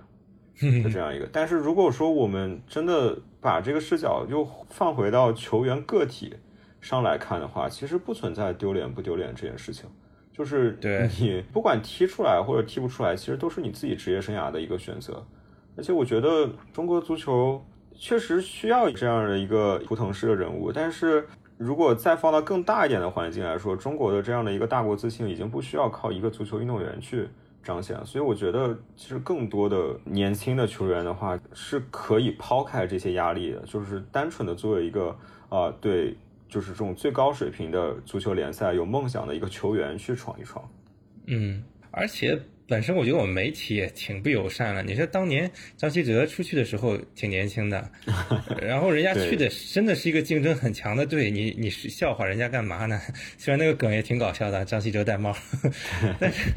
[0.84, 6.34] 的这样一个， 但是如果说我们真的把这个视角又放回到球员个体
[6.80, 9.90] 上来看的话，其实不存在丢脸不丢脸这件事情，
[10.36, 10.78] 就是
[11.20, 15.26] 你不管踢出来或者踢不出来，其实都是你自己职业生涯的一个选择。
[15.78, 17.64] 而且我觉得中国足球
[17.94, 21.26] 确实需要这样的一个图腾式的人物，但是
[21.58, 27.30] 如果再放到更大一点的环境来说，中国的这样的一个大国自信已经不需要靠一个足球运动员去。
[27.64, 35.08] 彰显，所以我觉得其实更多的年轻的球员的话是可以抛开这些压力的，就是单纯的作为一个
[35.50, 36.16] 啊，对，
[36.56, 40.66] 就是这种最高水平的足球联赛有梦想的一个球员去闯一闯。
[41.26, 44.82] 嗯，而且本身我觉得我们媒体也挺不友善了。
[44.82, 47.92] 你说当年张稀哲出去的时候挺年轻的，
[48.62, 53.02] 然后人家去的真的是一个竞争很强的队，你你是笑话人家干嘛呢？
[53.38, 55.36] 虽然那个梗也挺搞笑的，张稀哲戴帽，
[56.22, 56.54] 但是。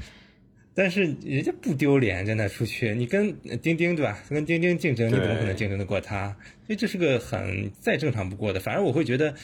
[0.74, 4.16] 但是人家不丢脸，真的出去，你跟丁丁对吧？
[4.30, 6.28] 跟丁丁竞争，你怎么可能竞争得过他？
[6.68, 8.60] 所以这是个很再正常不过的。
[8.60, 9.34] 反而我会觉得，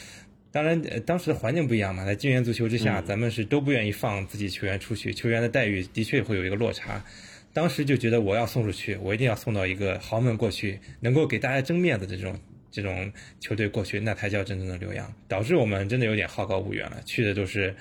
[0.55, 7.05] 当然呃当时的环境不一样嘛，在金元足球之下，咱们是都不愿意放自己球员出去，球员的待遇的确会有一个落差。
[7.53, 12.39] 当时就觉得我要送出去，我一定要送到一个豪门过去，能够给大家争面子的这种
[12.71, 17.75] 这种球队过去，那才叫真正的留洋，导致我们真的有点好高骛远了，去的都是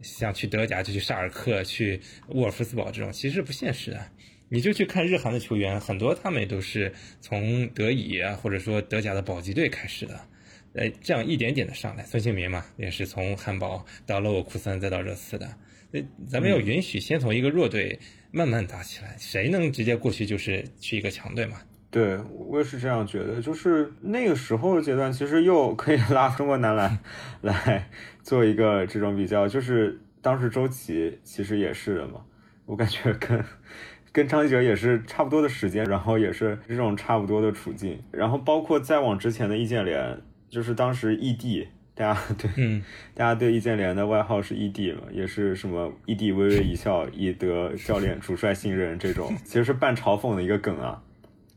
[0.00, 4.00] 像去德甲就去沙尔克、去沃尔夫斯堡这种，其实不现实的。
[4.48, 10.20] 你就去看日韩的球员，很多他们也都是从德乙啊，或者说德甲的保级队开始的，
[10.74, 12.04] 呃，这样一点点的上来。
[12.04, 15.46] 孙兴民嘛，也是从汉堡到勒沃库森再到热刺的。
[15.90, 17.98] 那咱们要允许先从一个弱队
[18.30, 21.58] 慢慢打起来，谁能直接过去就是去一个强队嘛？
[21.90, 22.16] 对，
[22.48, 23.42] 我也是这样觉得。
[23.42, 26.98] 就是那个时候的阶段，其实又可以 拉中国男篮
[27.42, 27.88] 来
[28.22, 32.24] 做一个这种比较，就是当时周琦其实也是的嘛，
[32.66, 33.44] 我感觉跟。
[34.14, 40.20] 跟张继哲也是差不多的时间，然后也是这种差不多的处境，然后包括再往之前的易建联，
[40.52, 42.82] 就是当时异地，大家对，嗯，
[43.14, 51.02] 大家对易建联的外号是异地嘛，也是什么异地微微一笑，以得教练主帅信任这种，其实是半嘲讽的一个梗啊。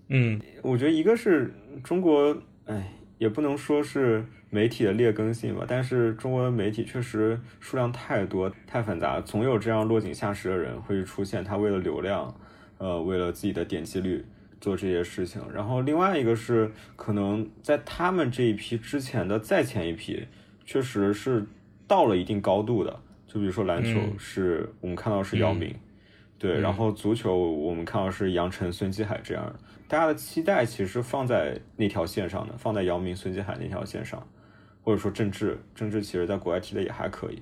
[0.08, 2.38] 嗯，我觉得一个是中国，
[2.68, 12.34] 哎，也不能说是媒体的劣根性吧，但是中国的媒体确实数量太多太繁杂，总有这样落井下石的人会出现，他为了流量。
[12.78, 14.26] 呃，为了自己的点击率
[14.66, 20.26] 做这些事情，然后另外一个是可能在他们这一批之前的再前一批，
[20.66, 21.46] 确实是
[21.88, 23.00] 到了一定高度的。
[23.28, 25.72] 就比如说篮球，是我们看到是姚明，
[26.40, 29.56] 对，然后足球我们看到是杨晨、孙继海这样，
[29.88, 34.28] 大家的期待其实放在那条线上的，放在姚明、孙继海那条线上，
[34.82, 37.40] 或者说郑智，郑智其实在国外踢的也还可以，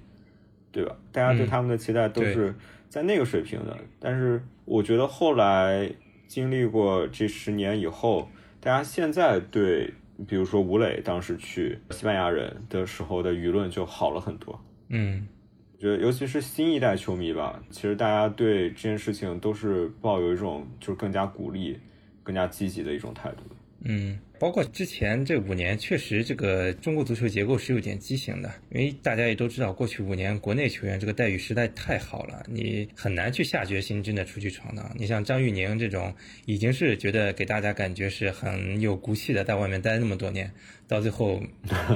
[0.74, 0.94] 对吧？
[1.14, 2.54] 大家对他们的期待都是
[2.90, 4.44] 在那个水平的，但是。
[4.66, 5.92] 我觉得后来
[6.34, 8.28] 经历过这十年以后，
[8.60, 9.94] 大家现在对，
[10.28, 14.60] 比如说吴磊当时去西班牙人的时候的舆论就好了很多。
[14.90, 15.28] 嗯，
[15.76, 21.80] 我觉得尤其是新一代球迷吧，其实大家对这件事情都是抱有一种就是更加鼓励、
[22.24, 23.44] 更加积极的一种态度。
[23.82, 24.18] 嗯。
[24.40, 34.92] 包括之前这五年，确实这个中国足球结构是有点畸形的，因为大家也都知道，过去五年国内球员这个待遇实在太好了，你很难去下决心真的出去闯荡。
[35.00, 36.14] 你像张玉宁这种，
[36.46, 40.52] 已经是觉得给大家感觉是很有骨气的，在外面待那么多年，
[40.94, 41.42] 到最后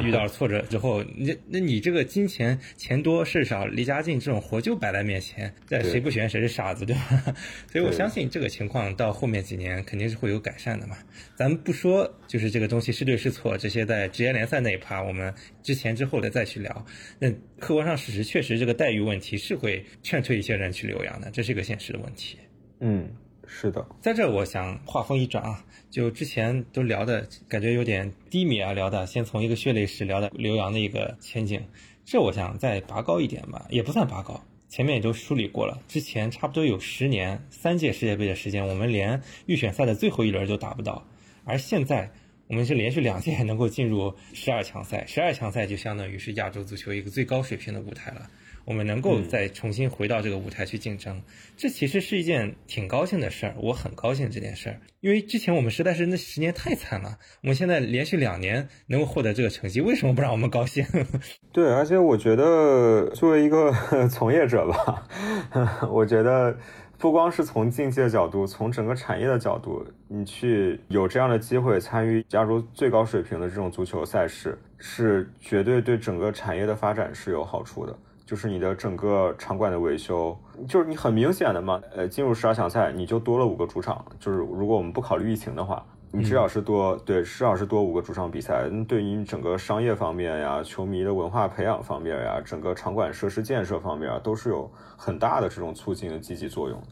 [0.04, 7.36] 遇到了挫折之后，那 那你这个金钱钱多事少离家近这种活就摆在面前，在谁不选谁是傻子，对吧？
[7.72, 10.98] 所以我相信这个情况到后面几年肯定是会有改善的嘛。
[11.36, 12.12] 咱们不说。
[12.28, 15.34] 就是这个东西是对是错，这些在职业联赛那一趴，我们
[15.64, 16.86] 之前之后的再去聊。
[17.20, 22.38] 那客观上事实确实，这个待遇问题是会劝退一些人去留洋的，这是一个现实的问题。
[22.82, 23.10] 嗯，
[23.48, 23.88] 是的。
[24.02, 31.62] 在这，我想话锋一转啊，就之前都聊的感觉有点低迷啊，聊的先从一个血泪史聊到留洋的一个前景，
[32.06, 35.82] 这我想再拔高一点吧，也不算拔高，前面也都梳理过了。
[35.88, 41.08] 之前差不多有十年三届世界杯的时间，我们连预选赛的最后一轮都打不到，
[41.44, 42.12] 而现在。
[42.50, 48.30] 我们是连续两届能够进入十二强赛，十二强赛就相当于是亚洲足球一个最高水平的舞台了。
[48.68, 51.22] 我们能够再重新回到这个舞台去竞争，
[51.56, 53.56] 这其实是一件挺高兴的事儿。
[53.58, 57.18] 我很高兴这件事儿，因为之前我们实在是那十年太惨了。
[57.44, 60.86] 我们现在连续两年能够获得这个成绩，为什么不让我们高兴？
[61.54, 63.74] 对，而且我觉得作为一个
[64.12, 65.08] 从业者吧，
[65.90, 66.58] 我觉得。
[67.00, 77.96] 不光是从竞技的角度，从整个产业的角度，你去有这样的机会参与亚洲最高水平的这种足球赛事，是绝对对整个产业的发展是有好处的。
[78.28, 84.06] 就是你的整个场馆的维修，就是你很明显的嘛，呃，进入十二强赛你就多了五个主场。
[84.20, 85.84] 就是如果我们不考虑疫情的话。
[86.10, 88.64] 你至少是多对，至少是多五个主场比赛。
[88.88, 96.88] 对于整个商业方面呀、球迷的文化培养方面呀、整个场馆设施建设方面啊，都是有很大的这种促进的积极作用的。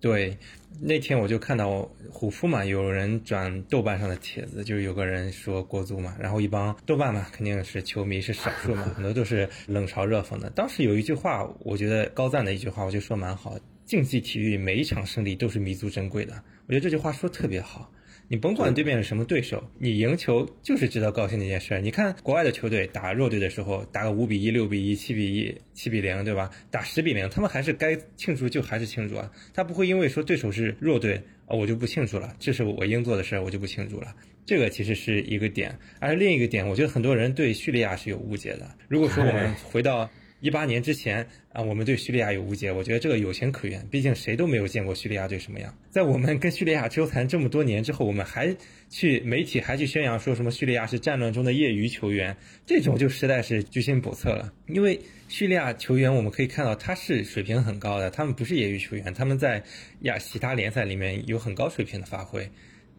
[0.00, 0.38] 对，
[0.80, 10.48] 那天我就看到虎扑嘛，有人转豆瓣上的帖子，就是有个人说国足嘛，然后一帮豆瓣嘛，肯定是球迷是少数嘛，很多都是冷嘲热讽的。
[10.50, 16.42] 当时有一句话，我觉得高赞的一句话，我就说蛮好：竞技体育每一场胜利都是弥足珍贵的。
[16.68, 17.90] 我觉得这句话说特别好。
[18.30, 21.80] 你甭管对面是什么对手，你赢球就是值得高兴的一件事。
[21.80, 26.50] 你看国外的球队打弱队的时候，打个五比一、六比一、七比一、七比零，对吧？
[26.70, 31.14] 打十比零，他们还是该庆祝就还是庆祝啊，他不会因为说对手是弱队
[31.46, 34.14] 啊，我就不庆祝了，这是我应做的事儿，我就不庆祝了。
[34.44, 38.70] 这个其实是一个点，而另一个点，我觉得很多人对叙利亚是有误解的。
[38.88, 40.10] 如果说我们回到。
[40.40, 41.26] 一八年之前
[41.58, 45.76] 啊，我们对叙利亚有误解，我觉得这个有情可原，毕竟谁都没有见过叙利亚队什么样。
[45.90, 48.56] 在我们跟叙利亚纠缠这么多年之后，我们还
[48.88, 54.52] 去媒体还去宣扬说什么叙利亚是战乱中的业余球员，这种就实在是居心叵测了。
[54.68, 59.60] 因为叙利亚球员我们可以看到他是水平很高的，他们不是业余球员，他们在
[60.02, 62.48] 亚其他联赛里面有很高水平的发挥。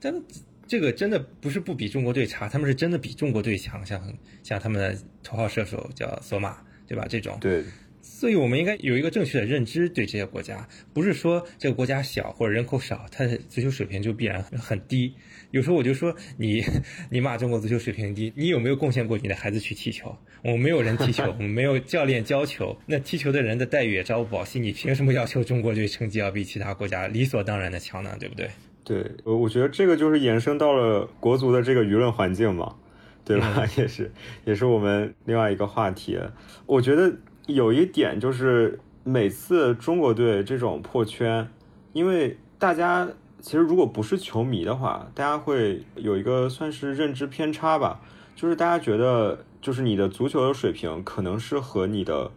[0.01, 0.13] 但
[0.67, 7.05] 这个真的不是不比中国队差，他们是真的比中国队强，像像他们的头号射手叫索马，对吧？
[7.07, 7.63] 这种对。
[8.19, 15.13] 所以，我们应该有一个正确的认知，对这些国家，不是说这个国家小或者人口少，它的足球水平就必然很低。
[15.51, 16.61] 有时候我就说， 你
[17.09, 20.13] 你骂中国足球水平低，你有没有贡献过你的孩子去踢球？
[20.43, 28.17] 我们没有人踢球， 我们没有教练教球，那踢球的人的待遇也朝不保夕，你凭什么要求中国队成绩要比其他国家理所当然的强呢？
[28.19, 28.49] 对不对？
[28.83, 32.75] 对，我我觉得这个就是延伸到了国足的这个舆论环境嘛，
[33.23, 33.65] 对吧？
[33.77, 34.11] 也是，
[34.43, 36.19] 也是我们另外一个话题。
[36.65, 37.15] 我觉得。
[37.49, 41.49] 有一点就是，每次中国队这种破圈，
[41.93, 48.01] 因为大家其实如果不是球迷的话，大家会有一个算是认知偏差吧，
[48.35, 52.29] 就是大家觉得，就是你的足球的水平可能是和你的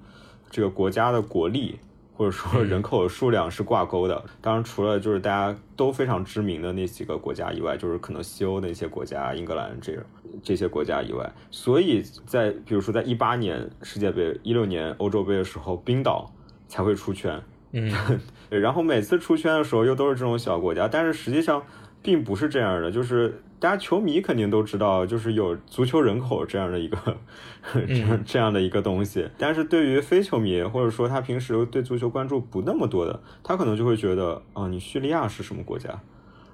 [0.50, 1.78] 这个国家的国力。
[2.23, 9.99] 或者说人口数量是挂钩的，当然除了就是大家都非常知名的那几个国家以外，就是可能西欧的一些国家，英格兰这
[10.41, 16.33] 这些国家以外，所以在比如说在一八年世界杯、一六年欧洲杯的时候，冰岛
[16.68, 17.43] 才会出圈，
[17.73, 17.93] 嗯，
[18.49, 21.61] 然后每次出圈的时候又都是这种小国家，但是实际上
[22.03, 23.42] 并不是这样的，就是。
[23.62, 26.98] 大家球迷肯定都知道，就是有足球人口这样的一个
[27.86, 29.30] 这样这样的一个东西。
[29.38, 35.96] 但是对于非球迷，或者说他平时对足球关注不那么多的，他可能就会觉得，啊，你叙利亚是什么国家？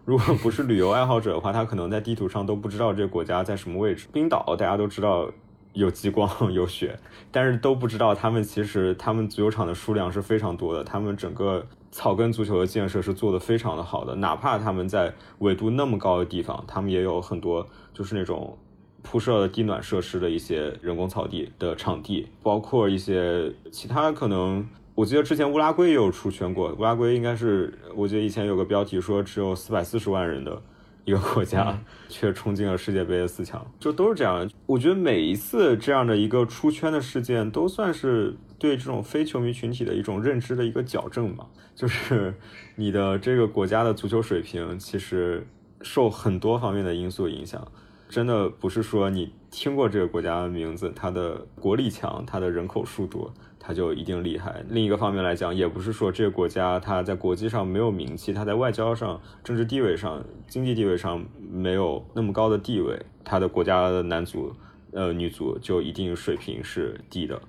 [0.04, 4.06] 如果不是旅游爱好者的话，他可能在地图上都不知道这个国家在什么位置。
[4.12, 5.30] 冰岛大家都知道
[5.72, 6.98] 有极光 有雪，
[7.32, 11.64] 但是都不知道他们其实他们足球场的数量是非常多的，他们整个。
[11.90, 18.56] 草根足球的建设是做得非常的好的，哪怕他们在纬度那么高的地方，他们也有很多就是那种
[19.02, 30.60] 铺设了地暖设施的一些人工草地的场地，包括一些其他可能，我记得之前乌拉圭也有出圈过，乌拉圭应该是我记得以前有个标题说只有四百四十万人的
[31.04, 31.78] 一个国家，
[32.08, 34.46] 却冲进了世界杯的四强，就都是这样。
[34.66, 41.46] 我觉得每一次这样的一个出圈的事件，都算是对这种非球迷群体的一种认知的一个矫正嘛。
[41.74, 42.34] 就是
[42.76, 45.46] 你的这个国家的足球水平，其实
[45.80, 47.70] 受很多方面的因素影响，
[48.08, 54.64] 真的不是说你听过这个国家的名字，它的国力强，它的人口数多，它就一定厉害。
[54.68, 64.52] 另一个方面来讲，也不是说这个国家它在国际上没有名气，它在外交上、政治地位上、经济地位上没有那么高的地位，它的国家的男足、
[64.92, 67.40] 呃女足就一定水平是低的。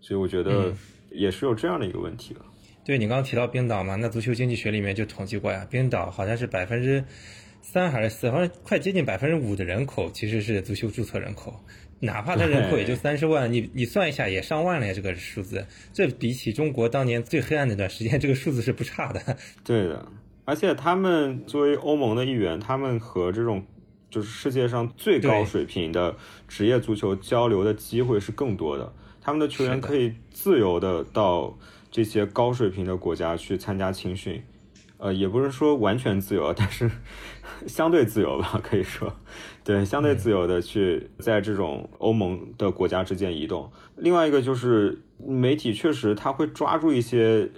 [0.00, 0.72] 所以我觉得
[1.10, 2.40] 也是有这样的一个问题了。
[2.84, 7.04] 对你刚刚提到冰岛嘛，那足球经济学里面就统计过呀，冰岛好像是百分之
[7.60, 11.60] 三还是四，好像快接近百分之五的人口其实是足球注册人口，
[12.00, 19.36] 哪怕他人口也就三十万，你你算一下也上万了呀，这个数字，这比起中国当年最黑暗那段时间，这个数字是不差的。
[19.62, 20.06] 对的，
[20.46, 23.64] 而且他们作为欧盟的一员，他们和这种
[24.08, 26.16] 就是世界上最高水平的
[26.48, 31.56] 职业足球交流的机会是更多的，他们的球员可以自由的到。
[31.92, 34.40] 这些高水平的国家去参加青训，
[34.98, 36.88] 呃，也不是说完全自由，但是
[37.66, 39.12] 相对自由吧，可以说，
[39.64, 43.68] 对，相对自由的去在这种欧盟的国家之间移动。
[43.96, 47.50] 另外一个就是媒体确实他会抓住一些，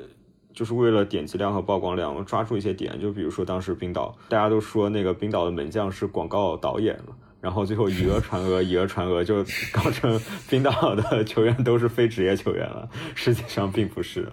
[0.55, 7.15] 就是为了点击量和曝光量，抓住一些点，就比如说当时冰岛，大家都说那个冰岛的门将是广告导演了。
[7.43, 10.18] 然后最后以讹传讹，以讹传讹，就搞成
[10.49, 12.88] 冰岛的球员都是非职业球员了。
[13.16, 14.32] 实际上并不是。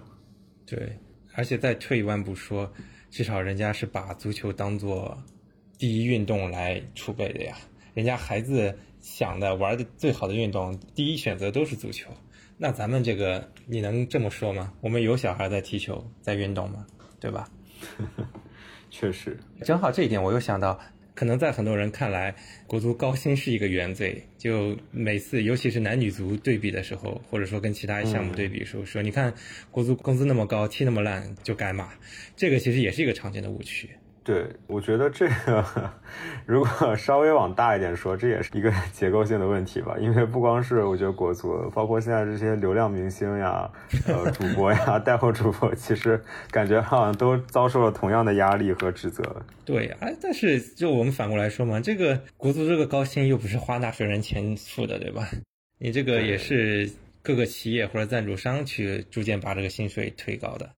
[0.64, 0.96] 对，
[1.34, 2.72] 而且再退一万步说，
[3.10, 5.18] 至少人家是把足球当做
[5.76, 7.56] 第一运动来储备的呀。
[7.94, 12.08] 人家孩子想的玩的最好的运动，第一选择都是足球。
[12.56, 14.72] 那咱们这个，你能这么说吗？
[14.80, 16.86] 我们有小孩在踢球，在运动吗？
[17.18, 17.48] 对吧？
[18.88, 20.78] 确实，正好这一点，我又想到。
[21.20, 22.34] 可能在很多人看来，
[22.66, 24.24] 国足高薪是一个原罪。
[24.38, 29.34] 就每次，尤其是男女足对比的时候，或者说跟其他项目对比的时候，说你看
[29.70, 31.90] 国足工资那么高，踢那么烂，就该骂。
[32.36, 33.90] 这个其实也是一个常见的误区。
[34.30, 35.90] 对，我觉得这个
[36.46, 39.96] 如果稍微往大一点说，这也是一个结构性的问题吧。
[39.98, 43.68] 因为不光是我觉得国足，包括现在这些流量明星呀、
[44.06, 46.22] 呃主播呀、 带货主播，其实
[46.52, 49.42] 感觉好像都遭受了同样的压力和指责。
[49.64, 55.28] 对，哎，但是就我们反过来说嘛，这个国足这个高薪又不是花纳税人钱付的，对吧？
[55.78, 56.88] 你这个也是
[57.20, 60.70] 各个企业或者赞助商去逐渐把这个薪水推高的。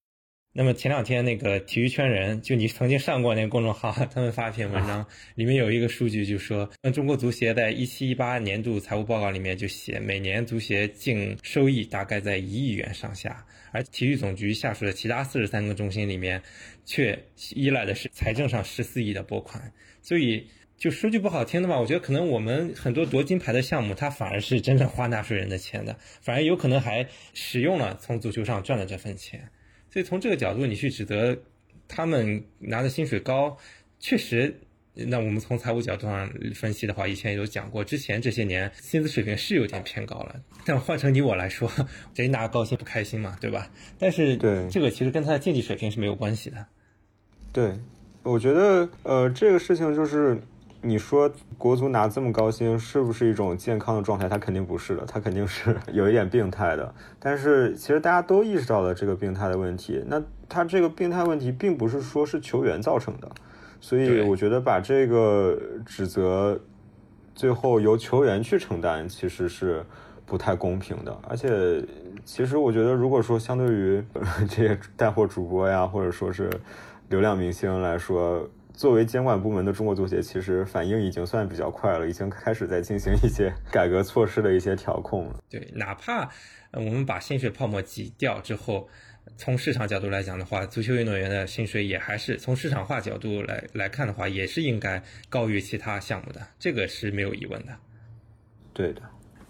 [0.55, 16.43] 那么前两天那个体育圈人，就你曾经上过那个公众号，他们发一篇文章，里面有一个数据，就说，那中国足协在一七一八年度财务报告里面就写，每年足协净收益大概在一亿元上下，而体育总局下属的其他四十三个中心里面，
[16.85, 17.19] 却
[17.55, 19.73] 依赖的是财政上十四亿的拨款。
[20.03, 20.47] 所以，
[20.77, 29.49] 就说句不好听的吧，我觉得可能我们很多夺金牌的项目，它反而是真正花纳税人的钱的，反而有可能还使用了从足球上赚的这份钱。
[29.93, 31.36] 所以从这个角度，你去指责
[31.86, 33.59] 他们拿的薪水高，
[34.01, 34.59] 确实，
[34.95, 40.43] 那我们从财务角度上分析的话，以前也有讲过，之前这些年薪资水平是有点偏高了。
[40.64, 41.70] 但换成你我来说，
[42.14, 43.70] 谁拿高薪不开心嘛，对吧？
[43.99, 46.66] 但是对这个其实跟他的竞技水平是没有关系的。
[47.53, 47.72] 对，
[48.22, 50.40] 我觉得呃，这个事情就是。
[50.85, 54.28] 你说国足拿这么高薪是不是一种健康的状态？
[54.28, 56.93] 他肯定不是的，他肯定是 有一点病态的。
[57.20, 60.03] 但是其实大家都意识到了这个病态的问题。
[60.07, 63.30] 那他这个病态问题并不是说是球员造成的，
[63.80, 65.57] 所以我觉得把这个
[65.87, 66.61] 指责
[67.35, 69.85] 最后由球员去承担，其实是
[70.26, 71.16] 不太公平的。
[71.28, 71.80] 而且，
[72.24, 74.05] 其实我觉得，如果说相对于
[74.51, 76.51] 这些带货主播呀，或者说是
[77.09, 85.39] 流量明星来说，作为监管部门的中国足协，其实反应已经算比较快了，已经开始在进行一些 改革措施的一些调控了。
[85.49, 86.31] 对，哪怕
[86.73, 88.89] 我们把薪水泡沫挤掉之后，
[89.37, 97.73] 从市场角度来讲的话，足球运动员的薪水也还是从市场化角度来来看的话，也是应该高于其他项目的，这个是没有疑问的。
[98.73, 99.03] 对的。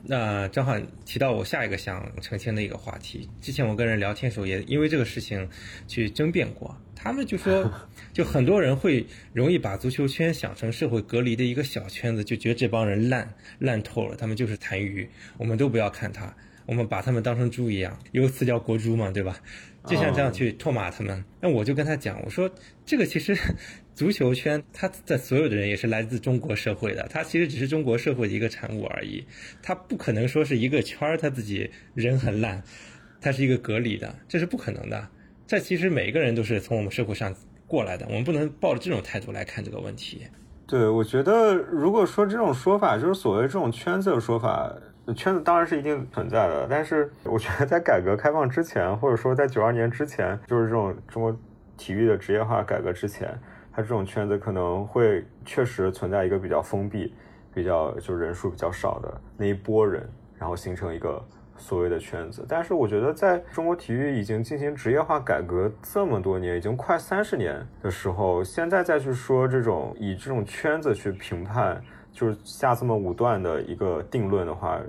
[0.05, 5.49] 那正好提到我下一个想澄清的一个话题，之前我跟人聊天的时候也因为这个事情
[5.87, 6.77] 去争辩过。
[6.95, 7.69] 他们就说，
[8.13, 16.33] 就很多人会容易把足球圈想成社会隔离的一个小圈子，就觉得这帮人烂烂透了，他们就是痰盂，我们都不要看他，
[16.65, 19.41] 我们把他们当成猪一样，有个词叫国猪嘛，对吧？
[19.85, 21.25] 就像这样去唾骂他们。
[21.41, 22.49] 那我就跟他讲，我说
[22.87, 23.37] 这个其实
[23.95, 29.25] 足球圈它的所有的人也是来自中国社会的，它其实只是中国社会的一个产物而已，
[29.63, 32.63] 它不可能说是一个圈儿他自己人很烂，
[33.21, 35.09] 它是一个隔离的，这是不可能的。
[35.47, 37.35] 这其实每一个人都是从我们社会上
[37.67, 40.27] 过来的，我们不能抱着这种态度来看这个问题。
[40.67, 44.75] 对，我觉得如果说这种说法，就是所谓这种圈子的说法，
[45.15, 46.67] 圈子当然是一定存在的。
[46.71, 51.39] 但是我觉得在改革开放之前，或者说在九二年之前，就是这种中国
[51.77, 53.29] 体育的职业化改革之前，
[53.73, 57.15] 它这种圈子可能会确实存在一个比较封闭、
[57.55, 60.09] 比较就人数比较少的那一波人，
[60.39, 61.25] 然后形成一个。
[61.59, 74.81] 所谓的圈子，但是我觉得在中国体育已经进行职业化改革这么多年，已经快三十年的时候，现在再去说这种以这种圈子去评判，就是下这么武断的一个定论的话，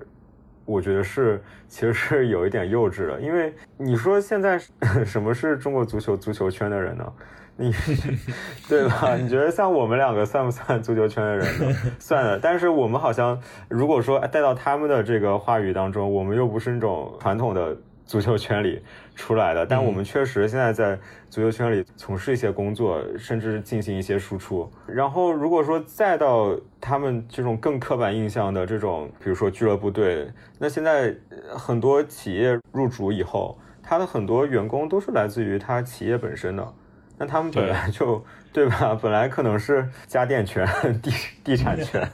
[0.65, 3.21] 我觉得是其实是有一点幼稚的。
[3.21, 4.57] 因为你说现在
[5.05, 7.13] 什么是中国足球足球圈的人呢？
[7.55, 7.71] 你
[8.67, 9.15] 对吧？
[9.15, 11.75] 你觉得像我们两个算不算足球圈的人呢？
[11.99, 12.39] 算的。
[12.39, 13.39] 但是我们好像，
[13.69, 18.81] 如果说带到他们的这个话语当中，我们又不是那种传统的足球圈里
[19.15, 19.65] 出来的。
[19.65, 20.97] 但我们确实现在在
[21.29, 24.67] 足球圈里从事一些工作，甚至进行一些输出。
[24.87, 30.27] 然后，如果说再到他们这种更刻板印象的这种，比如说俱乐部队，
[30.57, 31.15] 那现在
[31.55, 36.73] 很多企业入主以后，他的很多员工都是来自于他企业本身的。
[37.18, 38.97] 那他们本来就 对吧？
[39.01, 40.68] 本来可能是家电圈、
[41.01, 41.11] 地
[41.43, 42.07] 地产圈，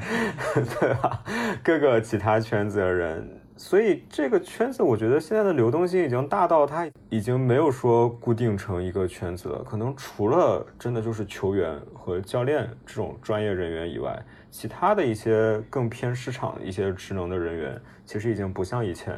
[0.80, 1.22] 对吧？
[1.62, 9.62] 各个其他圈子的人，所以这个圈子，我觉得现在的流动性已经大到它已经没有说固定成一个圈子了。
[9.62, 14.18] 可能除了真的就是球员和教练这种专业人员以外，
[14.50, 19.14] 其他的一些更偏市场一些职能的人员，其实已经不像以前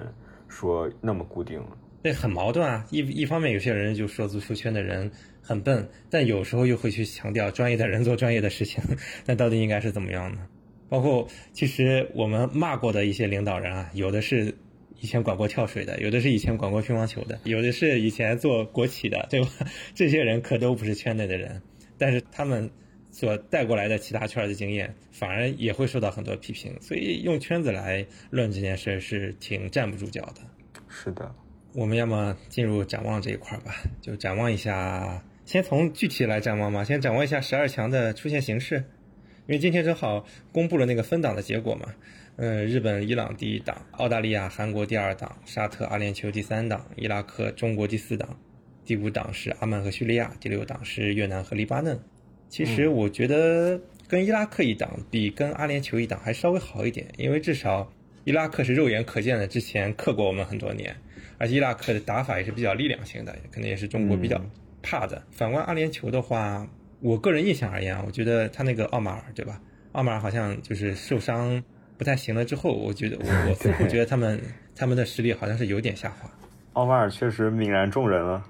[0.48, 1.66] 说那么固定了。
[2.04, 2.86] 那很矛盾啊！
[2.90, 8.84] 一一方面，有些人就说足球圈的人很笨，但有时候又会去强调专业的人做专业的事情。
[9.24, 10.46] 那到底应该是怎么样呢？
[10.90, 14.54] 包括其实我们骂过的一些领导人啊，有的是
[15.00, 19.48] 以前管过跳水的，有的是以前管过乒乓球的，有的是以前做国企的，对吧？
[19.96, 21.62] 这些人可都不是圈内的人，
[21.96, 22.70] 但是他们
[23.10, 26.76] 所带过来的其他圈的经验，反而也会受到很多批评。
[26.82, 30.42] 所以用圈子来论这件事是挺站不住脚的。
[30.86, 31.34] 是的。
[31.74, 38.76] 我们要么进入展望这一块吧，就展望一下，先从具体来展望嘛，先展望一下十二强的出现形式，
[39.46, 41.92] 因为今天正好公布了那个分档的结果嘛，
[42.36, 48.38] 嗯，日本、伊朗第一档，澳大利亚、韩国第二档，沙特、阿联酋第三档，伊拉克、中国第四档，
[48.84, 51.98] 第五档是阿曼和叙利亚，第六档是越南和黎巴嫩。
[52.48, 57.92] 其实我觉得跟伊拉克一档比跟阿联酋一档还稍微好一点，因为至少
[58.22, 60.94] 伊拉克是肉眼可见的之前克过我们很多年。
[61.44, 64.40] 而且伊拉克的打法也是比较力量型的，可能也是中国比较
[64.82, 65.22] 怕的。
[65.30, 66.66] 反观阿联酋的话，
[67.00, 69.60] 我个人印象而言啊，我觉得他那个奥马尔，对吧？
[69.92, 71.62] 奥马尔好像就是受伤
[71.98, 74.40] 不太行了之后，我觉得我 我似乎觉得他们
[74.74, 76.30] 他们的实力好像是有点下滑。
[76.72, 78.42] 奥马尔确实泯然众人了。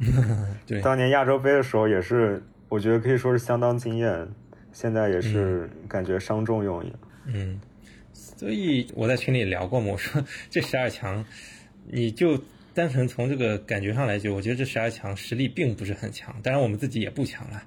[0.66, 4.26] 对，当年亚洲杯的时候也是，我觉得可以说是相当惊艳。
[4.72, 6.98] 现在也是感觉伤重用一样。
[7.26, 7.60] 嗯，
[8.14, 11.22] 所以我在群里聊过嘛，我说这十二强，
[11.90, 12.42] 你就
[12.74, 16.34] 单纯从这个感觉上来讲，我觉得这十二强实力并不是很强。
[16.42, 17.62] 当然我们自己也不强了。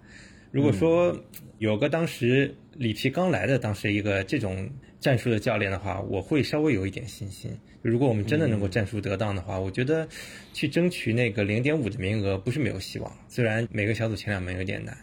[0.52, 1.18] 如果说
[1.60, 4.70] 有个当时里皮刚来的当时一个这种
[5.00, 7.52] 战术的教练的话，我会稍微有一点信心。
[7.82, 10.08] 如果我们真的能够战术得当的话，我觉得
[10.54, 13.12] 去争取那个零点五的名额不是没有希望。
[13.28, 14.98] 虽然每个小组前两名有点难，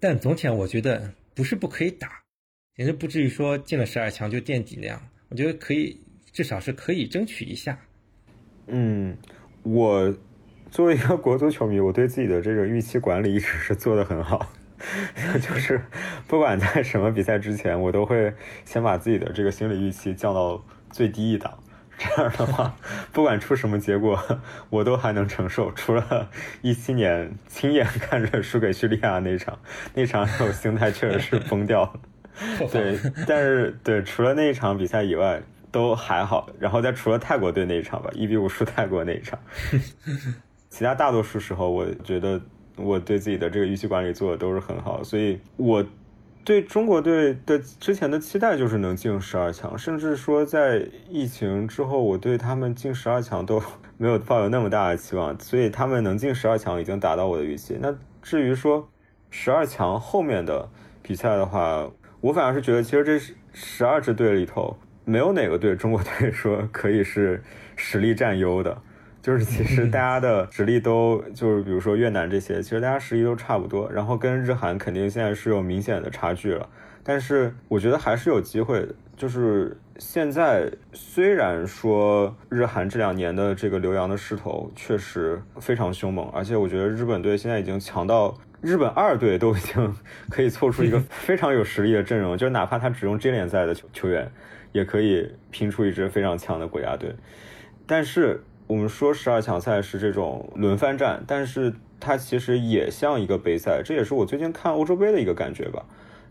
[0.00, 1.12] 但总体上我觉得。
[1.36, 2.12] 不是不可以打，
[2.76, 4.98] 也是不至于说进了十二强就垫底那样。
[5.28, 5.94] 我觉得可以，
[6.32, 7.78] 至少是可以争取一下。
[8.66, 9.16] 嗯，
[9.62, 10.14] 我
[10.70, 14.52] 作为一个国足球迷，我对自己的这个预期管理一直是做的很好，
[15.40, 15.80] 就是
[16.26, 18.34] 不管在什么比赛之前，我都会
[18.64, 21.58] 先把自己的这个心理预期降到最低一档。
[21.98, 22.76] 这样的话，
[23.10, 24.22] 不管出什么结果，
[24.68, 25.72] 我都还能承受。
[25.72, 26.28] 除了
[26.60, 29.58] 一七年亲眼看着输给叙利亚那场，
[29.94, 31.92] 那场我心态确实是崩掉了。
[32.70, 35.40] 对，但是对，除了那一场比赛以外，
[35.76, 36.48] 都还好。
[36.58, 39.38] 然后再除了泰国队那一场吧，一比五输泰国那一场，
[40.70, 42.40] 其他大多数时候，我觉得
[42.76, 45.84] 我对自己的这个预期管理做的都是很好，所以我。
[46.46, 53.60] 对中国队的之前的期待就是能进十二强，甚至说在疫情之后，我对他们进十二强都
[53.96, 57.76] 没有抱有那么大的期望，所以他们能进十二强已经达到我的预期。
[57.80, 57.92] 那
[58.22, 58.88] 至于说
[59.28, 60.68] 十二强后面的
[61.02, 61.90] 比赛的话，
[62.20, 63.18] 我反而是觉得，其实这
[63.52, 67.42] 十二支队里头没有哪个队中国队说可以是
[67.76, 68.76] 实力占优的。
[69.22, 76.68] 就是其实大家的实力都就是比如说越南这些，其实大家实力都差不多，然后跟日韩肯定现在是有明显的差距了。
[77.02, 78.94] 但是我觉得还是有机会的。
[79.16, 89.92] 就是现在虽然说日韩这两年的这个留洋的势头确实非常凶猛，而且我觉得日本队现在已经强到日本二队都已经
[90.30, 94.30] 可以凑出一个非常有实力的阵容，就是哪怕他只用 J 联赛的球球员，
[94.76, 97.14] 也可以拼出一支非常强的国家队。
[97.86, 98.42] 但是。
[98.68, 105.84] 我们说十二强赛是这种轮番战，但是它其实也像一个杯赛，这也是我最近看欧洲杯的一个感觉吧。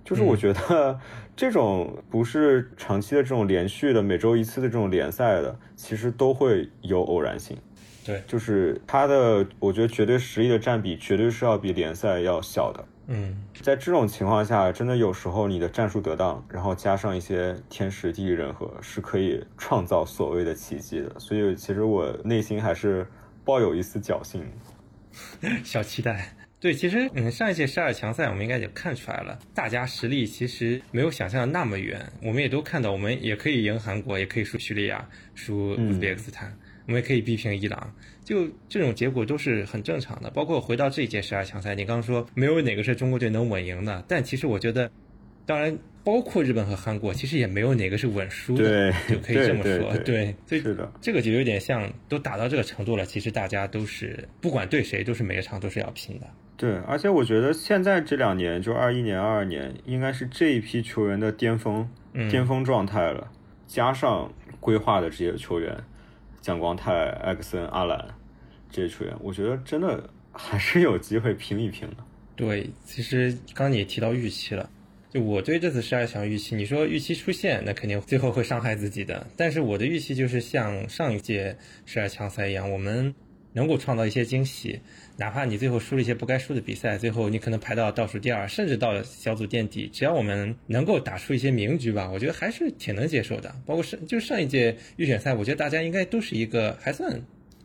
[0.04, 1.00] 就是我觉得
[1.34, 7.56] 这种不是长期的这种连续的每周一次的这种联赛的，其实都会有偶然性。
[8.06, 12.84] 对，就是它的，我觉得绝对实力的占比绝对是要比联赛要小的。
[13.08, 21.20] 嗯，在这种情况下，真的有时候你的战术得当，然后加上一些天时地利人和，是可以创造所谓的奇迹的。
[21.20, 23.08] 所以，其实我内心还是
[23.44, 24.44] 抱有一丝侥幸，
[25.64, 26.36] 小期待。
[26.60, 32.12] 对，其实嗯，上一届十二强赛我们应该也看出来了，大家实力其实没有想象的那么远。
[32.24, 36.58] 我们也都看到，我们也可以赢韩国，也可以输叙利亚，输乌兹别克斯坦。
[36.88, 37.94] 我们也可以逼平伊朗，
[38.26, 40.30] 就这种结果都是很正常的。
[40.32, 44.92] 包括回到这一届十二强赛，你刚刚说没有哪个是中国队能稳赢的，但其实我觉得，
[45.46, 49.96] 当然包括日本和韩国，其实也没有哪个是稳输的，就可以这么说。
[50.00, 56.28] 对，是的，这个就有点像都打到这个程度了，其实大家都是不管对谁，都是每一场都是要拼的。
[56.58, 61.88] 对，而且我觉得现在这两年，就二一年、二二年，应该是这一批球员的巅峰、
[62.30, 63.30] 巅峰状态了，
[63.68, 65.78] 加上规划的这些球员。
[66.46, 68.08] 蒋光太、艾克森、阿兰
[68.70, 71.96] 这些球员，我觉得真的还是有机会拼一拼的。
[72.36, 74.70] 对，其实刚你也提到预期了，
[75.10, 79.26] 就我对这次十二强预期，你说预期出现，那肯定最后会伤害自己的。
[79.36, 81.58] 但是我的预期就是像上一届
[81.88, 83.16] 十二强赛一样，我们
[83.54, 84.80] 能够创造一些惊喜。
[85.18, 93.54] 哪怕你最后输了一些不该输的比赛，最后你可能排到倒数第二，甚至到小组垫底，只要我们能够打出一些名局吧，我觉得还是挺能接受的。
[93.66, 97.22] 包括上就上一届预选赛，我觉得大家应该都是一个还算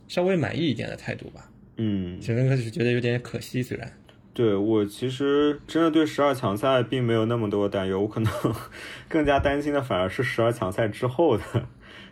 [0.07, 1.49] 稍微满意一点的态度吧。
[1.77, 3.91] 嗯，只能是觉得有点可惜，虽然。
[4.33, 8.31] 对我其实真的对十二强赛并没有那么多担忧，我可能
[9.09, 11.43] 更加担心的反而是十二强赛之后的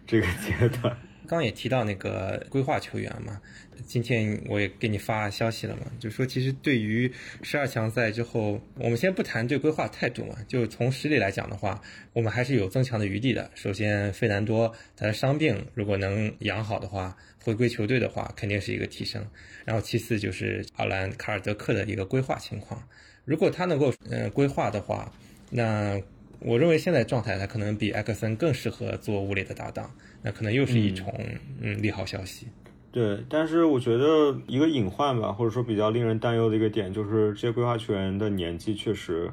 [0.06, 0.98] 这个阶段。
[1.30, 3.40] 刚也提到那个规划球员嘛。
[3.88, 7.10] 今天我也给你发消息了嘛，就说其实对于
[7.42, 11.82] 十二强赛之后，我们先不谈对规划态度嘛，就从实力来讲的话，
[12.12, 13.50] 我们还是有增强的余地的。
[13.56, 19.26] 首先，费南多他的伤病如果能养好的话，回归球队的话，肯定是一个提升。
[19.64, 22.86] 然后其次就是奥兰卡尔德克的一个规划情况，
[23.24, 25.10] 如果他能够嗯规划的话，
[25.50, 25.98] 那
[26.42, 31.14] 我认为现在状态他可能比埃克森更适合做物理的搭档，那可能又是一重
[31.62, 32.48] 嗯利好消息。
[32.92, 39.30] 对，但是我觉得一个隐患吧，或者说比较令人担忧的一个点，就是这些规划球员的年纪确实，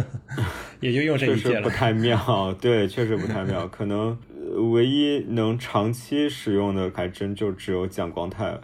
[0.80, 2.52] 也就用这一届了，不太妙。
[2.60, 3.66] 对，确实不太妙。
[3.68, 4.16] 可能
[4.72, 8.58] 唯一能长期使用的，还真就只有蒋光太。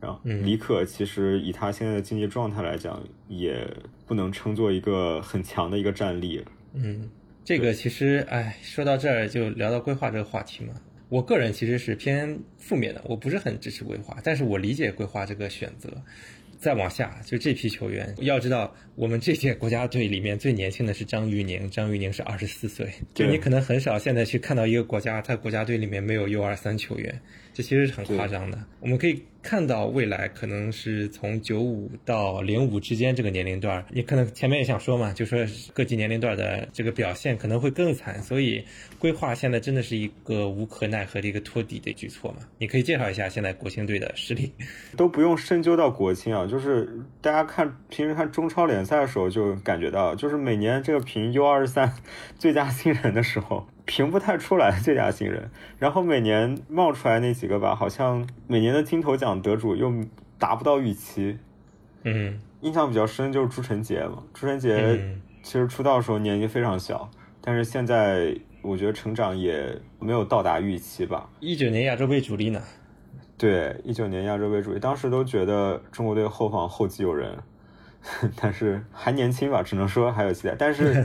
[0.00, 3.64] 然后李可其实以他现在的竞技状态来讲，也
[4.04, 6.44] 不能称作一个很强的一个战力。
[6.74, 7.08] 嗯，
[7.44, 10.74] 这个其实，哎，说到这儿就聊到规划这个话题嘛。
[11.08, 15.90] 我个人其实是偏负面的，我不是很支持规划，但是我理解规划这个选择。
[16.58, 27.20] 再往下，就这批球员，要知道我们这届国家队里面最年轻的是张玉宁，张玉宁是二十四岁，就你可能很少现在去看到一个国家，他国家队里面没有 U 二三球员，
[27.52, 28.58] 这其实是很夸张的。
[28.80, 29.22] 我们可以。
[29.44, 38.64] 看到未来可能是从九五到零五之间这个年龄段，你可能前面也想说嘛，就说各级年龄段的这个表现可能会更惨，所以
[39.00, 42.46] 规划现在真的是一个无可奈何的一个托底的举措嘛？
[42.56, 44.52] 你可以介绍一下现在国青队的实力，
[44.96, 46.88] 都不用深究到国青啊，就是
[47.20, 51.92] 大家看平时看中超联赛的时候就感觉到，就是每年这个评 U 二十三
[52.38, 53.66] 最佳新人的时候。
[53.84, 59.92] 评不太出来最佳新人，然后每年冒出来那几个吧，好像每年的金头奖得主又
[60.38, 61.36] 达不到预期。
[62.04, 67.10] 嗯，印象比较深就是朱晨杰嘛，朱晨杰其实出道的时候年纪非常小，
[67.40, 71.28] 但是现在我觉得成长也没有到达预期吧。
[71.40, 72.62] 一九年亚洲杯主力呢？
[73.36, 77.36] 对，一九年亚洲杯主力，当时都觉得中国队后防后继有人，
[78.40, 81.04] 但是还年轻吧，只能说还有期待，但是。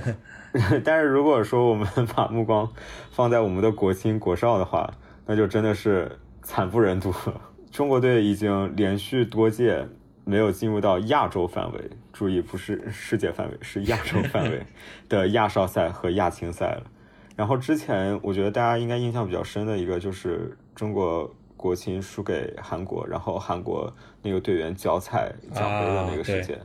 [0.84, 2.70] 但是如果说我们 把目光
[3.12, 4.92] 放在我们的国青国少的话，
[5.26, 6.12] 那就真的是
[6.42, 7.42] 惨不忍睹了。
[7.72, 9.86] 中国队已经连续多届
[10.24, 14.66] 没有进入到亚洲范围，注意不是 世界范围，是亚洲范围
[15.08, 16.84] 的亚少赛和亚青赛了。
[17.36, 23.94] 然后之前我觉得大家应该印象比较深的一个就是中国国青输给韩国，然后韩国
[24.24, 26.60] 那个队员脚踩奖杯的那个事件。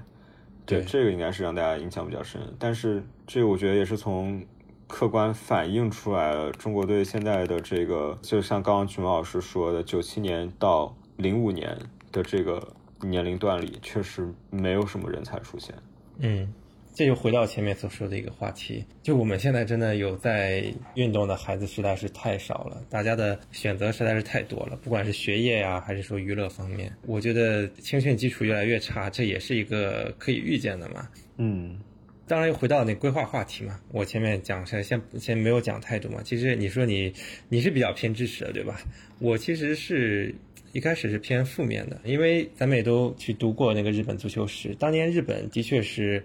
[0.64, 4.44] 对，这个应该是让大家印象比较深，但是这个我觉得也是从
[4.86, 11.76] 客观反映出来了中国队现在的这个，就像刚刚曲毛老师说的，九七年到零五年
[12.10, 12.62] 的这个
[13.00, 15.74] 年龄段里，确实没有什么人才出现。
[16.18, 16.52] 嗯。
[16.94, 20.62] 这就回到前面所说的一个话题，就我们现在真的有在
[20.94, 31.08] 运动的孩子实在是太少了，大家的选择实在是太多了，不管是学业呀，还是说娱乐方面，我觉得青训基础越来越差，这也是一个可以预见的嘛。
[31.38, 31.80] 嗯，
[32.26, 36.20] 当然又回到那规划话题嘛，我前面讲先先先没有讲太多嘛。
[36.24, 37.12] 其实你说你
[37.48, 38.80] 你是比较偏支持的，对吧？
[39.18, 40.34] 我其实是
[40.72, 46.24] 一开始是偏负面的，因为咱们也都去读过那个日本足球史，当年日本的确是。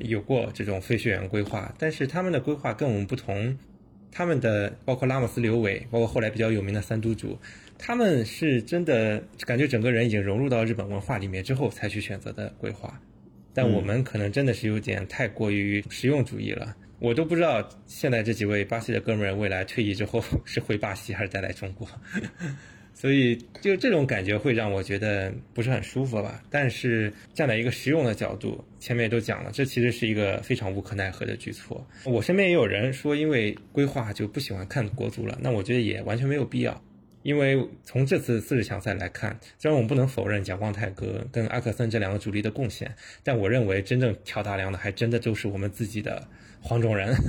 [0.00, 3.56] 有过这种非学员规划，但是他们的规划跟我们不同。
[4.10, 7.38] 他们的包括拉莫斯、刘伟，包括后来比较有名的三都主，
[7.78, 13.00] 他们是真的感觉整个人已经融入到日本文化里面之后才去选择的规划。
[13.54, 16.76] 但我们可能真的是有点太过于实用主义了。
[16.98, 21.88] 我都不知道现在这几位巴西的哥们儿未来退役之后 是回巴西还是再来中国。
[22.96, 26.40] 所以，就这种感觉会让我觉得不是很舒服吧。
[26.48, 31.84] 但是站在一个实用的角度，前面也都讲了，这其实是一个非常无可奈何的举措。
[32.04, 35.36] 我身边也有人说，因为规划就不喜欢看国足了。
[35.42, 36.80] 那我觉得也完全没有必要，
[37.24, 42.94] 因为从这次四十强赛来看，虽然我们不能否认蒋光太哥跟阿克森这两个主力的贡献，
[43.24, 46.28] 但我认为真正挑大梁的还真的就是我们自己的
[46.60, 47.12] 黄种人。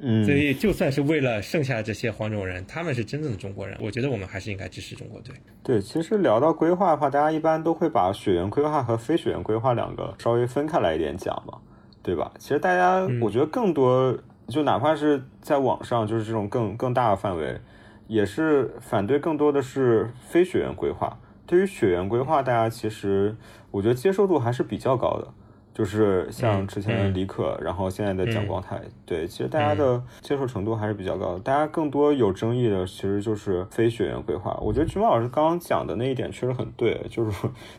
[0.00, 5.34] 嗯，所以就算是为了剩下这些黄种人，他们是真正的中国人，我觉得我们还是应该支持中国队。
[5.62, 11.58] 对，其实聊到规划的话，大家一般都会把血缘规划和非血缘规划两个稍微分开来一点讲嘛，
[12.00, 12.32] 对吧？
[12.38, 14.16] 其实大家，我觉得更多
[14.46, 17.60] 就哪怕是在网上，就是这种更更大的范围，
[18.08, 21.16] 也是反对更多的是非血缘规划。
[21.46, 23.36] 对于血缘规划，大家其实
[23.70, 25.28] 我觉得接受度还是比较高的。
[25.72, 31.38] 就是像之前的李可，然后现在的蒋光太，对，其实大家的接受程度还是比较高的。
[31.38, 34.58] 大家更多有争议的，其实就是非血缘规划。
[34.60, 37.30] 我觉得橘猫老师刚刚讲的那一点确实很对，就是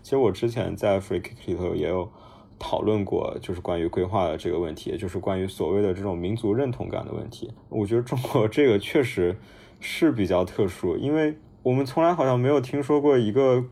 [0.02, 2.10] 其实我之前在 Free Kick 里头也有
[2.58, 7.52] 讨论过，就是关于规划的这个问题，就是关于所谓的这种民族认同感的问题。
[7.68, 9.36] 我觉得中国这个确实
[9.80, 13.66] 是比较特殊，因为我们从来好像没有听说过一个。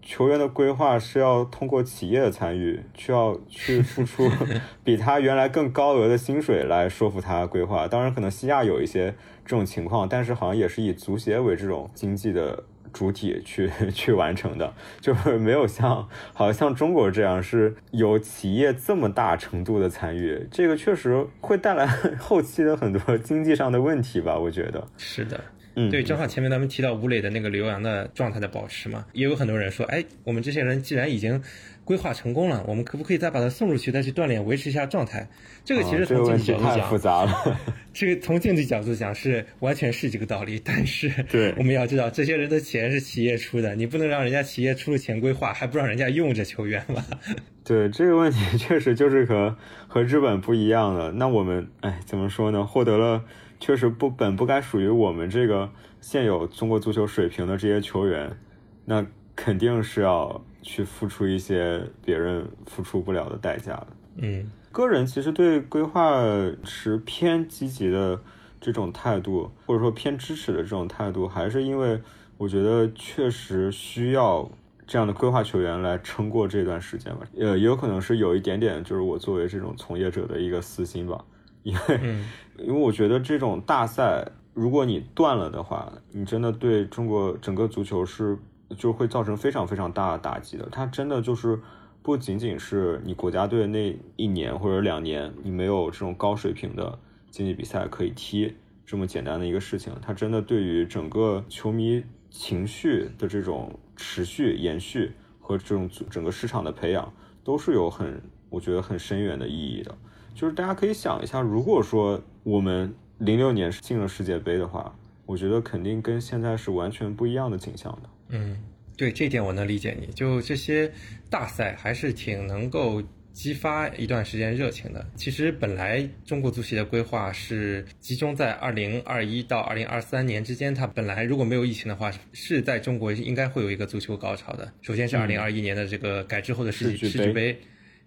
[0.00, 4.26] 球员的规划是要通过企业的参与，需要去付出
[4.82, 7.86] 比他原来更高额的薪水来说服他规划。
[7.86, 9.14] 当然，可能西亚有一些
[9.44, 20.46] 这种情况，但是好像也是以足协为这种经济的主体去 去完成的，就是 没有像好像像中国这样是有企业这么大程度的参与。
[20.50, 21.86] 这个确实会带来
[22.18, 24.38] 后期的很多经济上的问题吧？
[24.38, 25.40] 我觉得是的。
[25.80, 31.40] 嗯，对，正好前面咱们提到吴磊的那个留洋的状态的保持嘛，也有很多人说，哎，我们这些人既然已经
[31.88, 35.26] 规划成功了，我们可不可以再把他送出去，再去锻炼，维持一下状态？
[35.64, 37.58] 这个其实从竞技角度讲，太复杂了。
[37.94, 47.02] 这个从竞技角度讲是完全是这个道理，但是对，我们要知道这些人的钱是企业出的，你不能让人家企业出了钱规划，还不让人家用着球员吧？
[47.64, 49.56] 对，这个问题 确实就是和
[49.86, 51.12] 和日本不一样的。
[51.12, 52.66] 那我们哎，怎么说呢？
[52.66, 53.24] 获得了
[53.58, 58.36] 确实不本不该属于我们这个现有中国足球水平的这些球员，
[58.84, 63.86] 那肯定是要去付出一些别人付出不了的代价的。
[64.16, 64.50] 嗯。
[64.70, 66.22] 个人其实对规划
[66.62, 68.20] 持偏积极的
[68.60, 72.00] 这种态度，或者说偏支持的这种态度，还是因为
[72.36, 74.48] 我觉得确实需要
[74.86, 77.26] 这样的规划球员来撑过这段时间吧。
[77.38, 81.24] 呃，也有可能是有一点点，就是我作为这种从业者的一个私心吧，
[81.62, 82.00] 因为
[82.58, 88.38] 因为我觉得这种大赛，如果你断了的话，你真的对中国整个足球是
[88.76, 90.68] 就会造成非常非常大的打击的。
[90.70, 91.60] 它真的就是。
[92.00, 96.98] 不仅仅是你国家队那一年或者两年，你没有这种高水平的
[97.30, 98.54] 竞技比赛可以踢
[98.86, 107.12] 这么简单的一个事情，它真的对于整个球迷情绪的这种持续延续和这种整个市场的培养
[107.44, 109.94] 都是有很我觉得很深远的意义的。
[110.34, 114.94] 就是大家可以想一下，如果说我们零六年是进了世界杯的话，
[115.26, 118.08] 我觉得肯定跟现在是完全不一样的景象的。
[118.28, 118.56] 嗯。
[118.96, 120.90] 对这点我能理解你，就这些
[121.30, 123.00] 大赛还是挺能够
[123.32, 125.08] 激发一段时间热情的。
[125.14, 134.68] 其实本来中国足协的规划是集中在二零二一到二零二三年之间，它本来如果没有疫情的话，是在中国应该会有一个足球高潮的。
[134.82, 137.56] 首先是二零二一年的这个改制后的世世俱杯。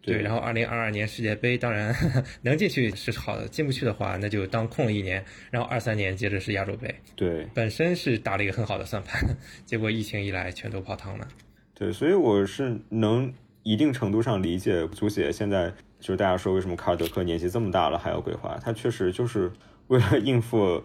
[0.02, 1.96] 对，然后二零二二年世界杯，当然
[2.42, 5.24] 能进去是好的，进不去的话，那就当空了一年。
[5.52, 9.22] 然后二三年接着是亚洲杯，对，本身是打了一个很好的算盘，
[9.64, 11.28] 结果疫情一来，全都泡汤了。
[11.76, 13.32] 对，所以我是能
[13.64, 19.52] 一定程度上理解足协现在就是大家说为什么卡尔德克年纪这么大了还要规划，他确实就是
[19.88, 20.84] 为了应付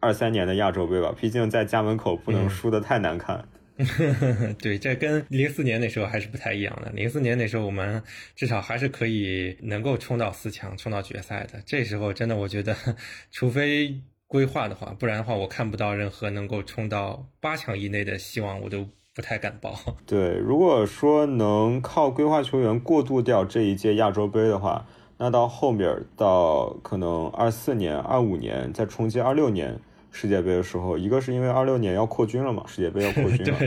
[0.00, 3.46] 二三年的亚洲杯吧，毕竟在家门口不能输的太难看。
[4.62, 6.90] 对，这跟零四年那时候还是不太一样的。
[6.92, 8.00] 零四年那时候我们
[8.36, 11.60] 至少还是可以能够冲到四强、冲到决赛的。
[11.66, 12.76] 这时候真的，我觉得，
[13.32, 19.76] 除非规划的话，不然的话，我看不到任何能够冲到八强以内的希望，我都不太敢报。
[20.06, 24.86] 对，如果说能靠规划球员过渡掉这一届亚洲杯的话，
[25.18, 29.80] 那到后面到可能二四年、二五年再冲击二六年。
[30.14, 33.58] 世界杯的时候，一个是因为二六年要扩军了嘛，世界杯要扩军了，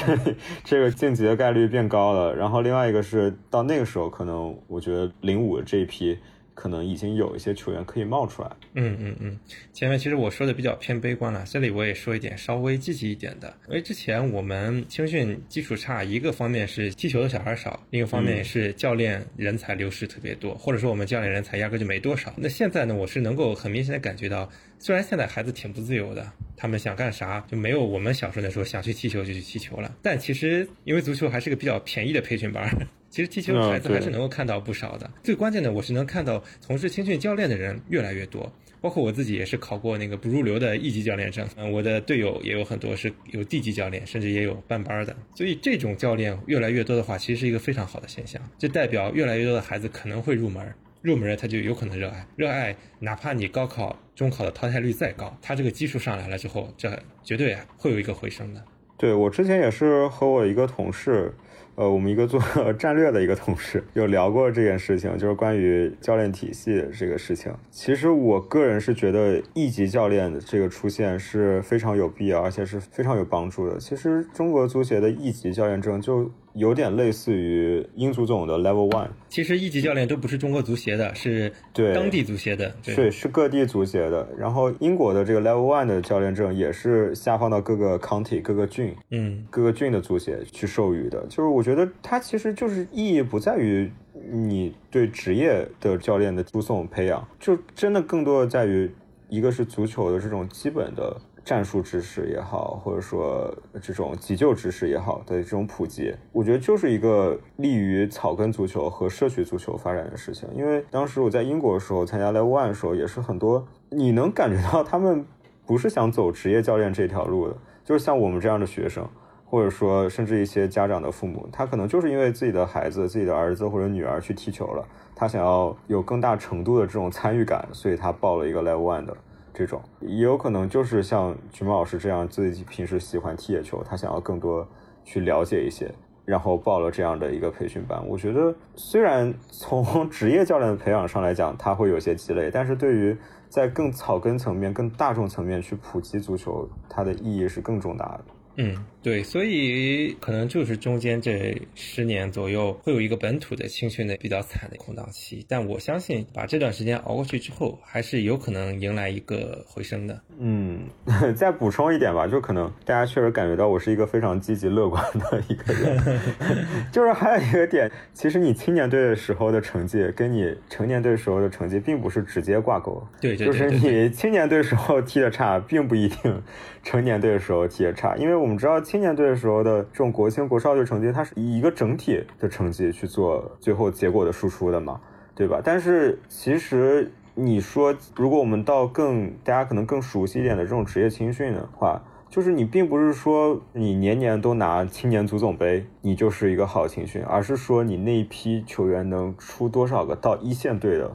[0.62, 2.36] 这个晋级的概率变高了。
[2.36, 6.16] 然后另外一个是到那个时候，可能我觉得零五这一批。
[6.56, 8.50] 可能已经有一些球员可以冒出来。
[8.72, 9.38] 嗯嗯嗯，
[9.74, 13.54] 前面其实我说的比较偏悲观了，这里我也说一点稍微积极一点的。
[13.68, 22.32] 因为之前我们青训基础差，一个方面是踢球的小孩少，另一个方面是教练人才流失特别多，或者说我们教练人才压根就没多少。
[22.38, 32.68] 那现在呢，我是能够很明显的感觉到，虽然现在孩子挺不自由的，他们想干啥就没有我们小时候的时候想去踢球就去踢球了，但其实因为足球还是个比较便宜的培训班。
[33.08, 35.10] 其实踢球的孩子还是能够看到不少的。
[35.22, 41.48] 最关键的，我是能看到从事青训教练的人越来越多，包括我自己也是考过那个不入流的一级教练证。
[41.56, 45.16] 嗯， 我的队友也有很多是有地级教练，甚至也有班班的。
[45.34, 48.42] 所以这种教练越来越多的话，其实是一个非常好的现象。
[48.58, 50.70] 这代表越来越多的孩子可能会入门，
[51.02, 58.62] 入门他就有可能热爱，热爱哪怕你高考、中考的淘汰率再高，他这个基数上来了之后，这绝对会有一个回升的。
[58.96, 61.34] 对我之前也是和我一个同事。
[61.74, 62.40] 呃，我们一个做
[62.72, 67.52] 战略的一个同事有聊过这件事情，就是关于教练体系这个事情。
[67.70, 73.78] 其实我个人是觉得一级教练的这个出现是非常有必要，而且是非常有帮助的。
[73.78, 76.30] 其实中国足协的一级教练证就。
[76.56, 84.26] 有点类似于英足总的 Level One，其实一级教练都不是中国足协的，是对当地足协的，对，是各地足协的。
[84.38, 91.26] 然后英国的这个 Level One 的教练证也是下放到各个 county、各个郡，嗯，各个郡的足协去授予的。
[91.28, 93.92] 就是我觉得它其实就是意义不在于
[94.32, 98.90] 你对职业的教练的输送培养，就真的更多的在于
[99.28, 101.20] 一个是足球的这种基本的。
[101.46, 110.48] 战术知识也好，或者说这种急救知识也好的这种普及，我觉得就是一个利于草根足球和社区足球发展的事情。
[110.56, 115.24] 因为当时我在英国的时候参加 Level One 的时候，也是很多你能感觉到他们
[115.64, 119.08] 不是想走职业教练这条路的，就是像我们这样的学生，
[119.44, 129.16] 或者说甚至一些家长的父母，他可能就是因为自己的孩子、自己的儿子或者女儿去踢球了，他想要有更大程度的这种参与感，所以他报了一个 Level One 的。
[129.56, 134.68] 这种，也有可能就是像橘猫老师这样，自己平时喜欢踢野球，他想要更多
[135.02, 135.90] 去了解一些，
[136.26, 138.06] 然后报了这样的一个培训班。
[138.06, 143.16] 我觉得虽然从职业教练的培养上来讲，他会有些积累，但是对于
[143.48, 148.24] 在更草根层面、更大众层面去普及足球，它的意义是更重大的。
[148.58, 160.20] 嗯，对，所以可能就是中间这十年左右会有一个本土的青训的比较惨的空档期，但我相信把这段时间熬过去之后，还是有可能迎来一个回升的。
[160.40, 160.80] 嗯，
[161.36, 166.20] 再补充一点吧，就可能大家确实感觉到我是一个非常积极乐观的一个人，
[166.90, 176.42] 就是还有一个点，其实你青年队的时候的成绩跟你成年队时候的成绩并不是直接挂钩，对，就是你青年队时候踢的差，并不一定
[176.82, 178.46] 成年队的时候踢的差，因为我。
[178.46, 185.00] 我们知道青年队的时候的这种国青、国少队成绩，它是以一个整体的成绩去做最后结果的输出的嘛，
[185.34, 185.60] 对吧？
[185.62, 201.10] 但是其实你说，如果我们到更大家可能更熟悉一点的这种职业青训的话，就是你并不是说你年年都拿青年足总杯，你就是一个好青训，而是说你那一批球员能出多少个到一线队的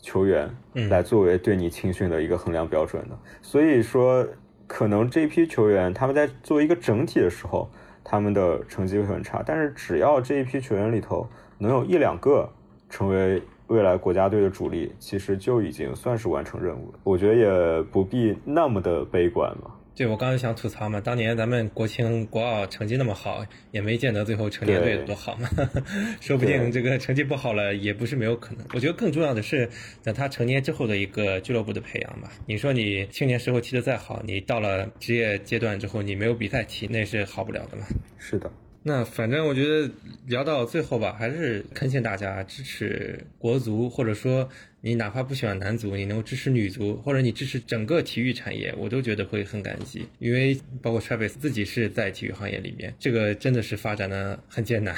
[0.00, 0.48] 球员，
[0.88, 3.18] 来作为对你青训的一个衡量标准的。
[3.42, 4.26] 所以说。
[4.66, 7.70] 可能这批球员他们在作为一个整体的时候，
[8.02, 9.42] 他们的成绩会很差。
[9.44, 11.28] 但是只要这一批球员里头
[11.58, 12.48] 能有一两个
[12.88, 16.98] 成为未来国家队的主力，其实就已经算是完成任务了。
[17.02, 19.70] 我觉得也不必那么的悲观嘛。
[19.96, 25.48] 对，我刚才想吐槽嘛，当年咱们国青国奥成绩那么好，也没见得最后成年队多好嘛，
[26.20, 28.66] 说不定这个成绩不好了也不是没有可能。
[28.74, 29.70] 我觉得更重要的是，
[30.02, 32.32] 等他成年之后的一个俱乐部的培养吧。
[32.46, 37.86] 你说你青年时候踢得再好，你到了职业阶段之后，你没有比赛踢，那是好不了的嘛。
[38.18, 38.50] 是的。
[38.86, 39.90] 那反正我觉得
[40.26, 44.46] 聊到最后吧，还是恳请大家支持国足，或者说
[44.82, 50.06] 你哪怕不喜欢男足，你能够支持女足，或者你支持整个体育产业，我都觉得会很感激。
[50.18, 54.94] 因为包括 Travis 自己是在体育行业里面，这个真的是发展的很艰难。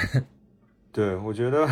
[0.91, 1.65] 对，我觉得，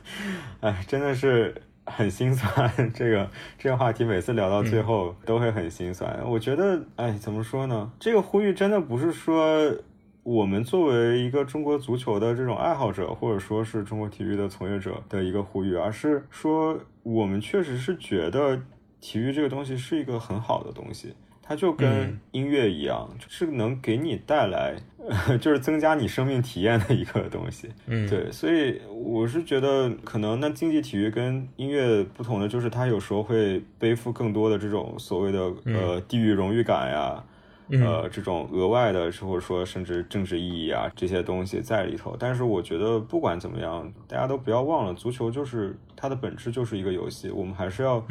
[0.60, 1.54] 哎，真的是
[1.84, 2.90] 很心酸。
[2.94, 6.20] 这个这个话题每次聊到最后都会很心酸。
[6.24, 7.92] 我觉得，哎，怎么说呢？
[8.00, 9.76] 这个呼吁真的不是说。
[10.22, 18.60] 我们作为一个中国足球的这种爱好者，或者说是中国体育的从业者的一个呼吁，而是说我们确实是觉得
[19.00, 24.76] 体育这个东西是一个很好的东西，它就跟音乐一样，是能给你带来，
[25.40, 27.70] 就是增加你生命体验的一个东西。
[27.86, 37.24] 嗯，对，所以我是觉得可能那竞技体育跟音乐不同的，就是它有时候会背负更多的这种所谓的呃地域荣誉感呀。
[37.70, 42.16] 呃，这种额外的，或者说甚至政治意义啊，这些东西在里头。
[42.18, 48.04] 但是我觉得不管怎么样，大家都不要忘了，足球就是它的本质就是一个游戏，我们还是要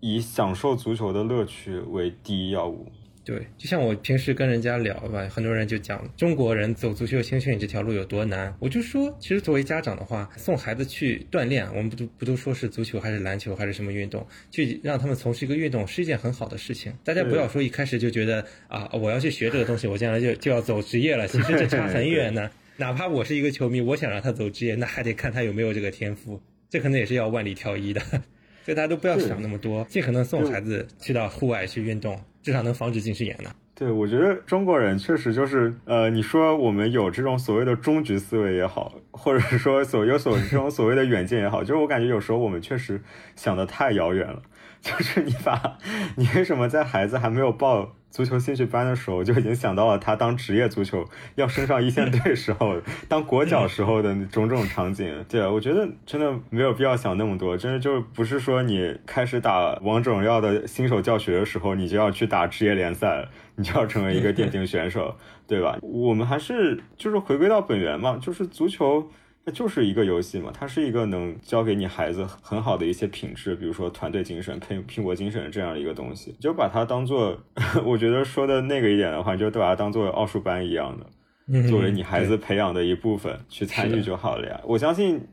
[0.00, 2.86] 以享受足球的乐趣为第一要务。
[3.30, 8.52] 对，就像我平时跟人家聊吧，很多人就讲中国人走足球青训这条路有多难。
[8.58, 16.92] 我就说，其实作为家长的话，送孩子去锻炼，我们不都不都说是足球还是篮球还是什么运动，去让他们从事一个运动是一件很好的事情。
[17.04, 21.28] 大家不要说一开始就觉得啊，我要去学这个东西，我将来就就要走职业了。
[21.28, 22.50] 其实这差很远呢。
[22.78, 28.00] 哪怕我是一个球迷，我想让他走职业，那还得看他有没有这个天赋，这可能也是要万里挑一的。
[28.66, 32.20] 所以大家都不要想那么多，尽可能送孩子去到户外去运动。
[32.42, 33.50] 至少能防止近视眼呢。
[33.74, 43.02] 对，我觉得中国人确实就是，呃，你说我们有这种所谓的终局思维也好，或者说所有所这种所谓的远见也好，就是我感觉有时候我们确实
[43.36, 44.42] 想的太遥远了。
[44.80, 45.76] 就是你把，
[46.16, 51.04] 你为什么在孩子还没有抱足球兴趣班的时候， 就已经想到了他当职业足球
[51.36, 52.76] 要升上一线队时候，
[53.08, 55.24] 当国脚时候的种种场景？
[55.28, 65.16] 对，我觉得真的没有必要想那么多，真的就不是说你开始打王者荣耀的新手教学的时候，你就要去打职业联赛， 你就要成为一个电竞选手，
[65.46, 65.78] 对吧？
[65.80, 69.08] 我们还是就是回归到本源嘛，就是足球。
[69.44, 77.38] 那就是一个游戏嘛，它是一个能教给你孩子很好的一些品质，比如说团队精神、拼拼搏精神这样的一个东西，就把它当做，
[77.86, 84.60] 我觉得说的那个一点的话，就把它当做奥数班一样的，作为你孩子培养的一部分去参与就好了呀。
[84.64, 85.26] 我相信，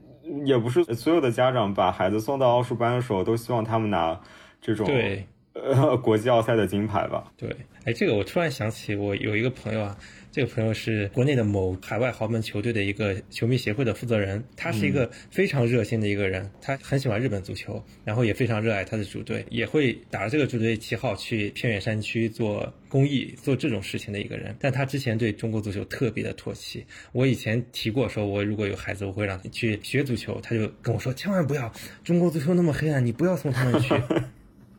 [0.45, 4.17] 也不是所有的家长把孩子送到奥数班的时候，都希望他们拿
[4.61, 7.29] 这种对呃国际奥赛的金牌吧？
[7.35, 7.53] 对，
[7.83, 9.97] 哎，这个我突然想起，我有一个朋友啊。
[10.37, 24.55] 这个朋友是国内的某海外豪门球队的一个球迷协会的负责人，他是一个非常热心的一个人，他很喜欢日本足球，然后也非常热爱他的主队，也会打着这个主队旗号去偏远山区做公益、做这种事情的一个人。
[24.59, 26.85] 但他之前对中国足球特别的唾弃。
[27.13, 31.73] 我以前提过，说我如果有孩子，我会让他去学足球，他就跟我说，千万不要，
[32.03, 33.91] 中国足球那么黑暗，你不要送他们去。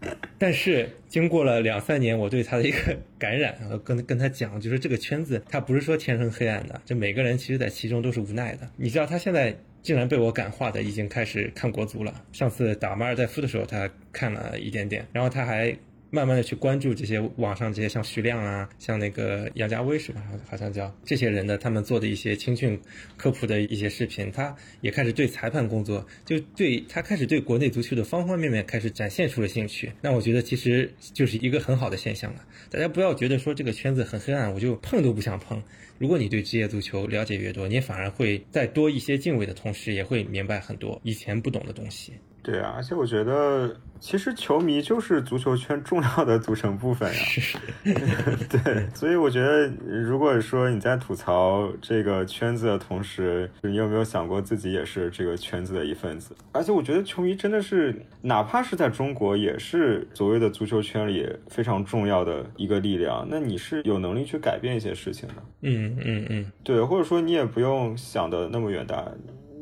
[0.38, 8.68] 但是经过了两三年，我对他的一个感染， 跟跟他讲，就是这个圈子，他不是说天生黑暗的，就每个人其实在其中都是无奈的。
[8.76, 12.24] 你知道，他现在竟然被我感化的，已经开始看国足了。
[12.32, 15.76] 上次打马尔代夫的时候，他看了一点点，然后他还。
[16.10, 20.22] 慢慢的去关注这些网上这些像徐亮啊，像那个杨家威是吧？
[20.48, 22.80] 好像叫这些人的他们做的一些青训
[23.16, 29.92] 科普的一些视频，他也开始对裁判工作，就对他开始对国内足球的方方面面开始展现出了兴趣。
[30.00, 32.44] 那我觉得其实就是一个很好的现象了。
[32.70, 35.62] 大家不要觉得说这个圈子很黑暗，我就碰都不想碰。
[35.98, 42.12] 如果你对职业足球了解越多，你反而会再多一些敬畏的同时，也会明白很多以前不懂的东西。
[42.50, 47.20] 对啊，而且我觉得，其实球迷就是足球圈重要的组成部分呀。
[48.48, 56.34] 对，所以我觉得，如果说你在吐槽这个圈子的同时，你有没有想过自己也是这个圈子的一份子？
[56.52, 63.26] 而且我觉得，球迷真的是，哪怕是在中国，也是所谓的足球圈里非常重要的一个力量。
[63.30, 65.34] 那你是有能力去改变一些事情的。
[65.60, 69.04] 嗯嗯嗯，对，或者说你也不用想的那么远大。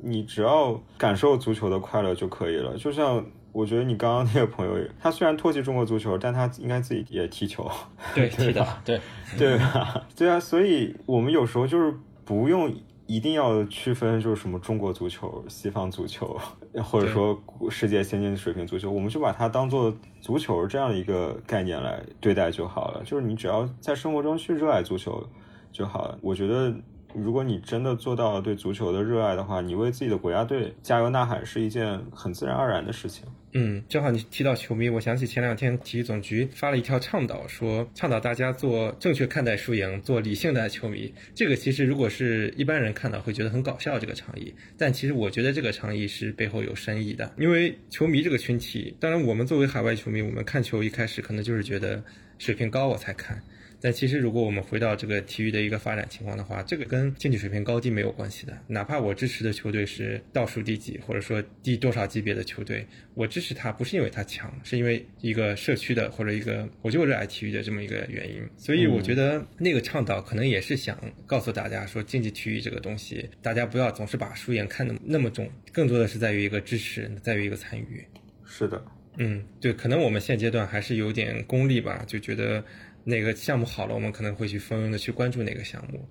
[0.06, 2.76] 你只要感受足球的快乐就可以了。
[2.76, 7.70] 就像我觉得你刚刚那个朋友，他虽然唾弃中国足球，但他应该自己也踢球，
[8.14, 9.00] 对， 踢的，对，
[9.36, 10.06] 对吧？
[10.14, 11.92] 对啊，所以我们有时候就是
[12.24, 12.72] 不用
[13.06, 16.38] 一定要区分，就是什么中国足球、西方足球，
[16.84, 23.02] 或者说世界先进水平足球，我们就把它当做足球这样的一个概念来对待就好了。
[23.04, 25.26] 就是你只要在生活中去热爱足球
[25.72, 26.18] 就好了。
[26.20, 26.72] 我觉得。
[27.16, 33.24] 如果你真的做到了对足球的热爱的话，你为自己的国家队加油呐喊是一件很自然而然的事情。
[33.52, 41.14] 嗯，正好你提到球迷，我想起前两天体育总局发了一条倡导，说倡导大家做正确看待输赢，做理性的球迷。
[41.34, 44.54] 这个其实如果是一般人看到会觉得很搞笑，这个倡议。
[44.76, 52.04] 但其实我觉得这个倡议是背后有深意的，因为球迷这个群体，当然我们作为海外球迷，我们看球一开始可能就是觉得
[52.36, 53.42] 水平高我才看。
[53.80, 58.56] 但其实，如果我们回到这个体育的一个发展情况的话，这个跟竞技水平高低没有关系的。
[58.66, 68.42] 哪怕我支持的球队是倒数第几，或者说第多少级别的球队，我支持他不是因为他强，是因为一个社区的或者一个我就热爱体育的这么一个原因。
[68.56, 78.04] 所以我觉得那个倡导可能也是想告诉大家说，竞技体育这个东西，大家不要总是把输赢看得那么重，更多的是在于一个支持，在于一个参与。
[78.44, 78.82] 是的，
[79.18, 82.64] 嗯，对，可能我们现阶段还是有点功利吧，就觉得。
[83.08, 86.08] 哪个项目好了，我们可能会去蜂拥的去关注哪个项目。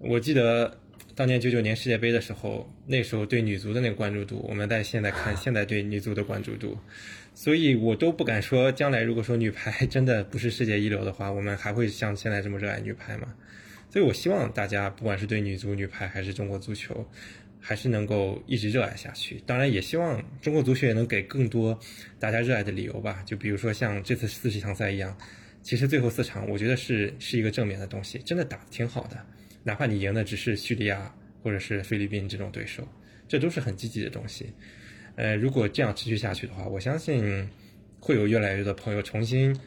[0.00, 0.80] 我记得
[1.14, 6.76] 当年九九年世界杯的时候，那时候对女足的那个关注度，我们在现在看现在对女足的关注度，
[7.36, 13.32] 所以我都不敢说将来如果说女排 真的不是世界一流的话，我们还会像现在这么热爱女排吗？
[13.88, 17.08] 所以我希望大家不管是对女足、女排还是中国足球，
[17.60, 19.40] 还是能够一直热爱下去。
[19.46, 21.78] 当然，也希望中国足球也能给更多
[22.18, 23.22] 大家热爱的理由吧。
[23.24, 25.16] 就比如说像这次四十强赛一样。
[25.64, 29.16] 其实最后四场，我觉得是是一个正面的东西，真的打的挺好的。
[29.62, 31.12] 哪怕你赢的只是叙利亚
[31.42, 32.86] 或者是菲律宾这种对手，
[33.26, 34.52] 这都是很积极的东西。
[35.16, 37.48] 呃，如果这样持续下去的话，我相信
[37.98, 39.58] 会有越来越多的朋友重新，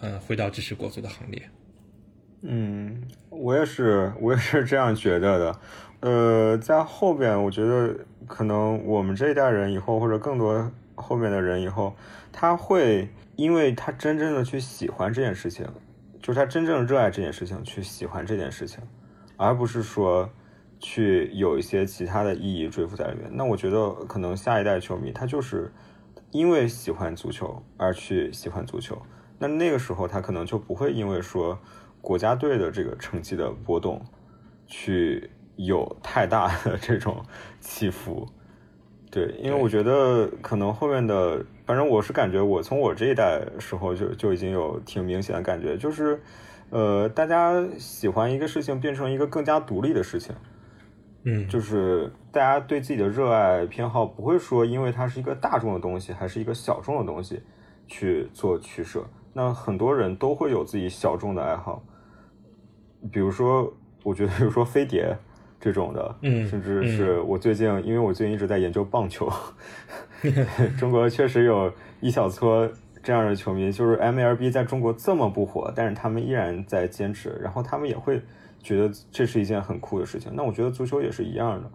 [0.00, 1.40] 呃，回到支持国足的行列。
[2.42, 5.60] 嗯，我也是，我也是这样觉得的。
[6.00, 7.94] 呃，在后边，我觉得
[8.26, 11.94] 可能我们这一代人以后，或者更多后面的人以后，
[12.30, 13.08] 他会。
[13.36, 15.66] 因为他真正的去喜欢这件事情，
[16.20, 18.84] 就是他真正热爱这件事情，去喜欢这件事情，
[19.38, 20.28] 而不是说
[20.78, 23.30] 去有一些其他的意义追附在里面。
[23.32, 25.72] 那我觉得可能下一代球迷他就是
[26.32, 29.00] 因为喜欢足球而去喜欢足球，
[29.38, 31.58] 那那个时候他可能就不会因为说
[32.02, 34.04] 国家队的这个成绩的波动
[34.66, 37.24] 去有太大的这种
[37.58, 38.28] 起伏。
[39.10, 46.20] 对，因为我觉得可能后面的，反正我是感觉，我从我这一代时候就就已经有挺明显的感觉，就是，
[46.70, 50.32] 呃，大家喜欢一个事情变成一个更加独立的事情，
[51.24, 57.42] 嗯，就是大家对自己的热爱偏好不会说因为它是一个大众的东西还是一个小众的东西
[57.88, 61.82] 去做取舍，那很多人都会有自己小众的爱好，
[63.10, 63.74] 比如说，
[64.04, 65.18] 我觉得比如说飞碟。
[65.60, 69.30] 这种的，嗯，甚至是我最近，因为我最近一直在研究棒球，
[70.78, 71.70] 中国确实有
[72.00, 72.66] 一小撮
[73.02, 78.22] 这样的球迷，就是 MLB 在中国这么不火，但是他们依然在坚持，然后他们也会
[78.62, 80.32] 觉得这是一件很酷的事情。
[80.34, 81.70] 那我觉得足球也是一样的，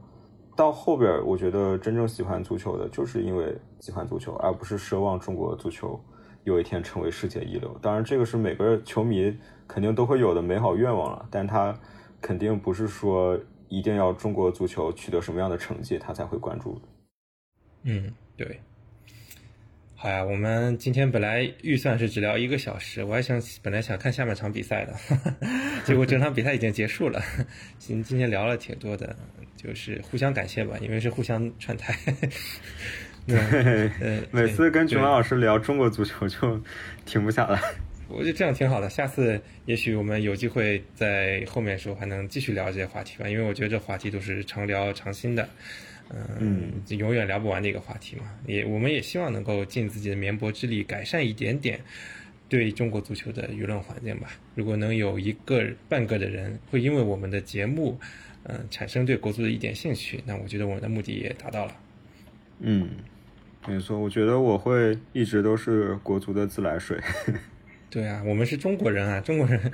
[0.55, 5.99] 到后边我觉得真正喜欢足球的，就是因为喜欢足球，而不是奢望中国足球
[6.43, 7.77] 有一天成为世界一流。
[7.83, 9.37] 当然，这个是每个球迷
[9.67, 11.77] 肯定都会有的美好愿望了，但他
[12.19, 13.37] 肯定不是说。
[13.69, 16.81] 一定要中国足球取得什么样的成绩，他才会关注。
[17.83, 18.59] 嗯，对。
[19.97, 24.93] 好呀，我们今天本来预算是只聊一个小时，我还想本来想看下半场比赛的，
[25.83, 27.19] 结果整场比赛已经结束了。
[27.79, 29.15] 今今天聊了挺多的，
[29.55, 31.97] 就是互相感谢吧，因为是互相串台。
[33.25, 36.61] 对，每次跟熊老师聊中国足球就
[37.05, 37.59] 停不下来。
[38.07, 45.47] 我觉得这样挺好的，下次也许我们有机会在后面时候还能继续聊这些话题吧，因为我觉得这话题都是常聊常新的。
[46.39, 51.79] 嗯，永远聊不完的一个话题嘛，也我们也希望能够尽自己的绵薄之力改善一点点
[52.47, 54.29] 对中国足球的舆论环境吧。
[54.53, 57.97] 如果能有一个半个的人会因为我们的节目，
[58.43, 61.75] 嗯，产生对国足的一点兴趣，那我觉得我们的目的也达到了。
[62.59, 62.87] 嗯，
[63.67, 66.99] 没错，我觉得我会一直都是国足的自来水。
[67.95, 69.71] 对啊，我们是中国人啊， 中国人，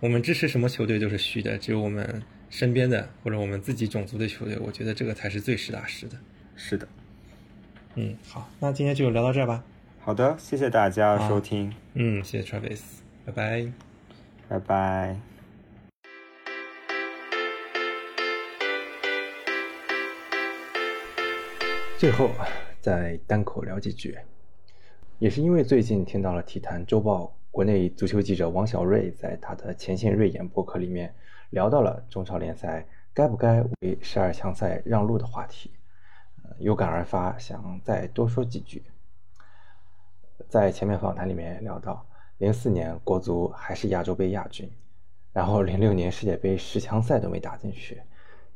[0.00, 2.22] 我们支持什么球队都是虚的，只有我们。
[2.48, 6.16] 身边的或者我们自己种族的球队，我觉得这个才是最实打实的。
[6.56, 6.88] 是的，
[7.94, 9.62] 嗯，好，那今天就聊到这儿吧。
[10.00, 11.70] 好的，谢谢大家收听。
[11.92, 12.80] 嗯，谢谢 Travis，
[13.26, 13.70] 拜拜，
[14.48, 15.16] 拜拜。
[21.98, 22.30] 最后
[22.80, 24.16] 再单口聊几句，
[25.18, 31.14] 也是因为最近听到了体坛周报国内足球记者王小瑞在他的前线锐眼博客里面。
[31.50, 35.72] 聊到了中超联赛该不该为十二强赛让路的话题，
[36.58, 38.82] 有感而发，想再多说几句。
[40.46, 42.06] 在前面访谈里面也聊到，
[42.36, 44.70] 零四年国足还是亚洲杯亚军，
[45.32, 47.98] 然后零六年世界杯十强赛都没打进去，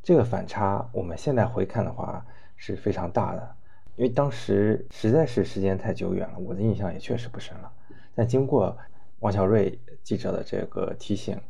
[0.02, 2.23] 这个反差我们现在回看的话
[2.56, 3.56] 是非常大的，
[3.97, 7.73] 因为当时实在是时间太久远了，我的印象也确实不深了。
[8.14, 8.76] 但经过
[9.20, 11.40] 王小瑞记者的这个提醒。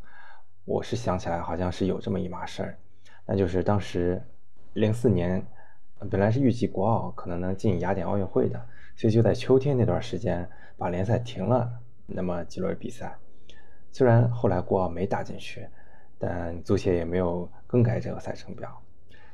[0.65, 2.79] 我是想起来，好像是有这么一码事儿，
[3.27, 4.23] 那就是当时
[4.75, 5.45] 零四年
[6.09, 8.65] 本来是预计国奥可能能进雅典奥运会的，
[8.95, 10.49] 所以就在秋天那段时间
[10.79, 11.69] 把联赛停了
[12.07, 13.19] 那么几轮比赛。
[13.91, 15.67] 虽然后来国奥没打进去，
[16.17, 18.81] 但足协也没有更改这个赛程表。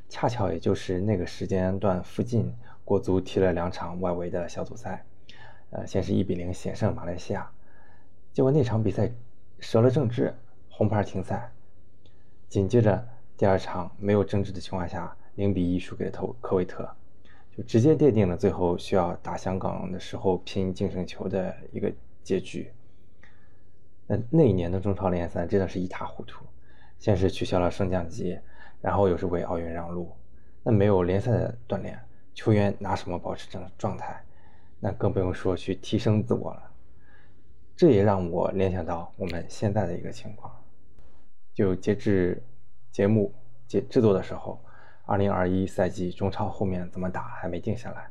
[0.09, 2.57] 恰巧也就是那个时间段附近，
[2.87, 5.05] 国足踢了两场外围的小组赛，
[5.71, 7.51] 呃，先是一比零险胜马来西亚，
[8.33, 9.11] 结果那场比赛
[9.59, 10.35] 折了正治。
[10.71, 11.51] 红牌停赛，
[12.49, 13.05] 紧接着
[13.37, 16.89] 第二场没有争执的情况下，零比一输给了科科威特，
[17.57, 21.93] 就直接奠定了最后需要打香港的时候拼净胜球的一个
[22.23, 22.71] 结局。
[24.07, 26.45] 那那一年的中超联赛真的是一塌糊涂，
[27.01, 28.39] 先是取消了升降级，
[28.81, 30.13] 然后又是为奥运让路，
[30.63, 31.99] 那没有联赛的锻炼，
[32.35, 34.23] 球员拿什么保持这种状态？
[34.81, 36.71] 那更不用说去提升自我了。
[37.77, 40.53] 这也让我联想到我们现在的一个情况。
[41.55, 42.43] 就截至
[42.91, 43.33] 节目
[43.67, 44.61] 节制作的时候，
[45.05, 48.11] 二零二一赛季中超后面怎么打还没定下来。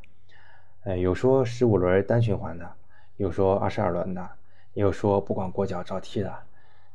[0.84, 2.76] 呃，有说十五轮单循环的，
[3.18, 4.30] 有说二十二轮的，
[4.74, 6.34] 也有说不管国脚照踢的。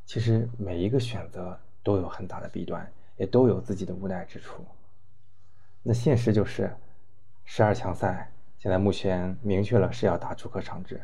[0.05, 4.65] 其实每一个选择都有很大的弊端，也都有自己的无奈之处。
[5.83, 6.75] 那现实就是，
[7.45, 8.31] 十二强赛
[8.63, 11.03] 现在目前明确了是要打主客场制，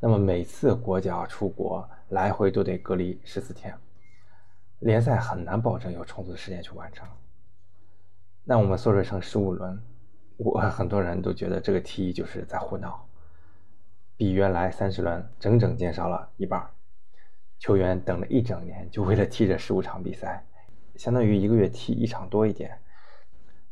[0.00, 3.72] 那么每次国脚出国来回都得隔离十四天。
[4.80, 7.06] 联赛很难保证有充足的时间去完成。
[8.42, 9.80] 那我们缩水成十五轮，
[10.36, 13.06] 我很多人都觉得这个提议就是在胡闹，
[14.16, 16.68] 比原来三十轮整整减少了一半。
[17.60, 20.44] 球员等了一整年，就为了踢这十五场比赛，
[20.96, 22.76] 相当于一个月踢一场多一点。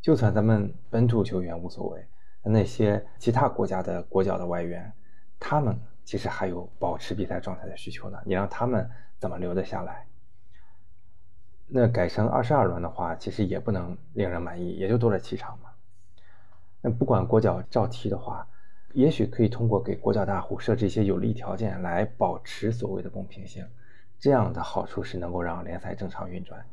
[0.01, 2.07] 就算咱们本土球员无所谓，
[2.43, 4.93] 那些其他国家的国脚的外援，
[5.39, 8.19] 他们其实还有保持比赛状态的需求呢。
[8.25, 8.89] 你让他们
[9.19, 10.07] 怎么留得下来？
[11.67, 15.69] 那改成二十二轮的话，其实也不能令人满意，也就多了七场嘛。
[16.81, 18.49] 那不管国脚照踢的话，
[18.95, 23.69] 也许可以通过给国脚大户设置一些有利条件来保持所谓的公平性，
[24.19, 26.65] 这样的好处是能够让联赛正常运转。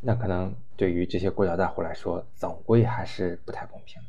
[0.00, 4.08] 那可能对于这些国脚大户来说，总归还是不太公平的。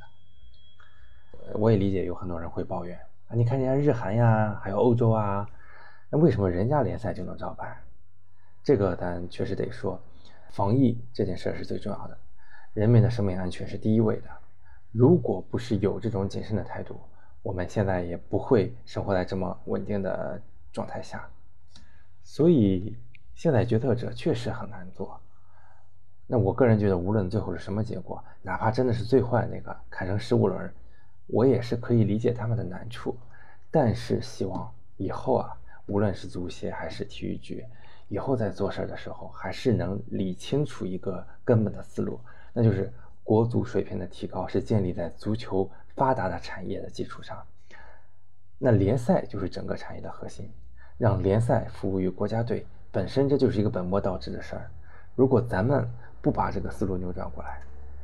[1.53, 2.97] 我也理解有很多人会抱怨
[3.27, 5.47] 啊，你看人家日韩呀，还有欧洲啊，
[6.09, 7.77] 那为什么人家联赛就能照办？
[8.63, 10.01] 这个咱确实得说。
[10.51, 12.17] 防疫这件事是最重要的，
[12.73, 14.29] 人民的生命安全是第一位的。
[14.91, 16.97] 如果不是有这种谨慎的态度，
[17.41, 20.41] 我们现在也不会生活在这么稳定的
[20.71, 21.27] 状态下。
[22.23, 22.97] 所以
[23.33, 25.19] 现在决策者确实很难做。
[26.25, 30.73] 那我个人觉得，无论最后是什么结果，哪怕真的是最坏那个砍成十五轮，
[31.27, 33.15] 我也是可以理解他们的难处。
[33.71, 35.57] 但是希望以后啊，
[35.87, 37.65] 无论是足协还是体育局。
[38.07, 42.19] 以后在做事的时候，还是能理清楚一个根本的思路，
[42.53, 42.93] 那就是
[43.23, 47.43] 国足水平的提高是建立在足球发达的产业的基础上。
[48.59, 50.49] 那联赛就是整个产业的核心，
[50.97, 54.69] 让联赛服务于国家队，本身这就是一个本末倒置的事儿。
[55.15, 55.89] 如果咱们
[56.21, 57.59] 不把这个思路扭转过来，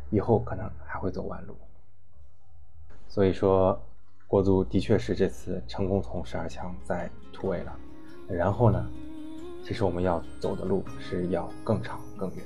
[0.09, 1.55] 以后可能还会走弯路。
[3.13, 3.77] 所以说，
[4.25, 7.77] 国足的确是这次成功从十二强再突围了。
[8.29, 8.89] 然后呢，
[9.65, 12.45] 其实我们要走的路是要更长更远。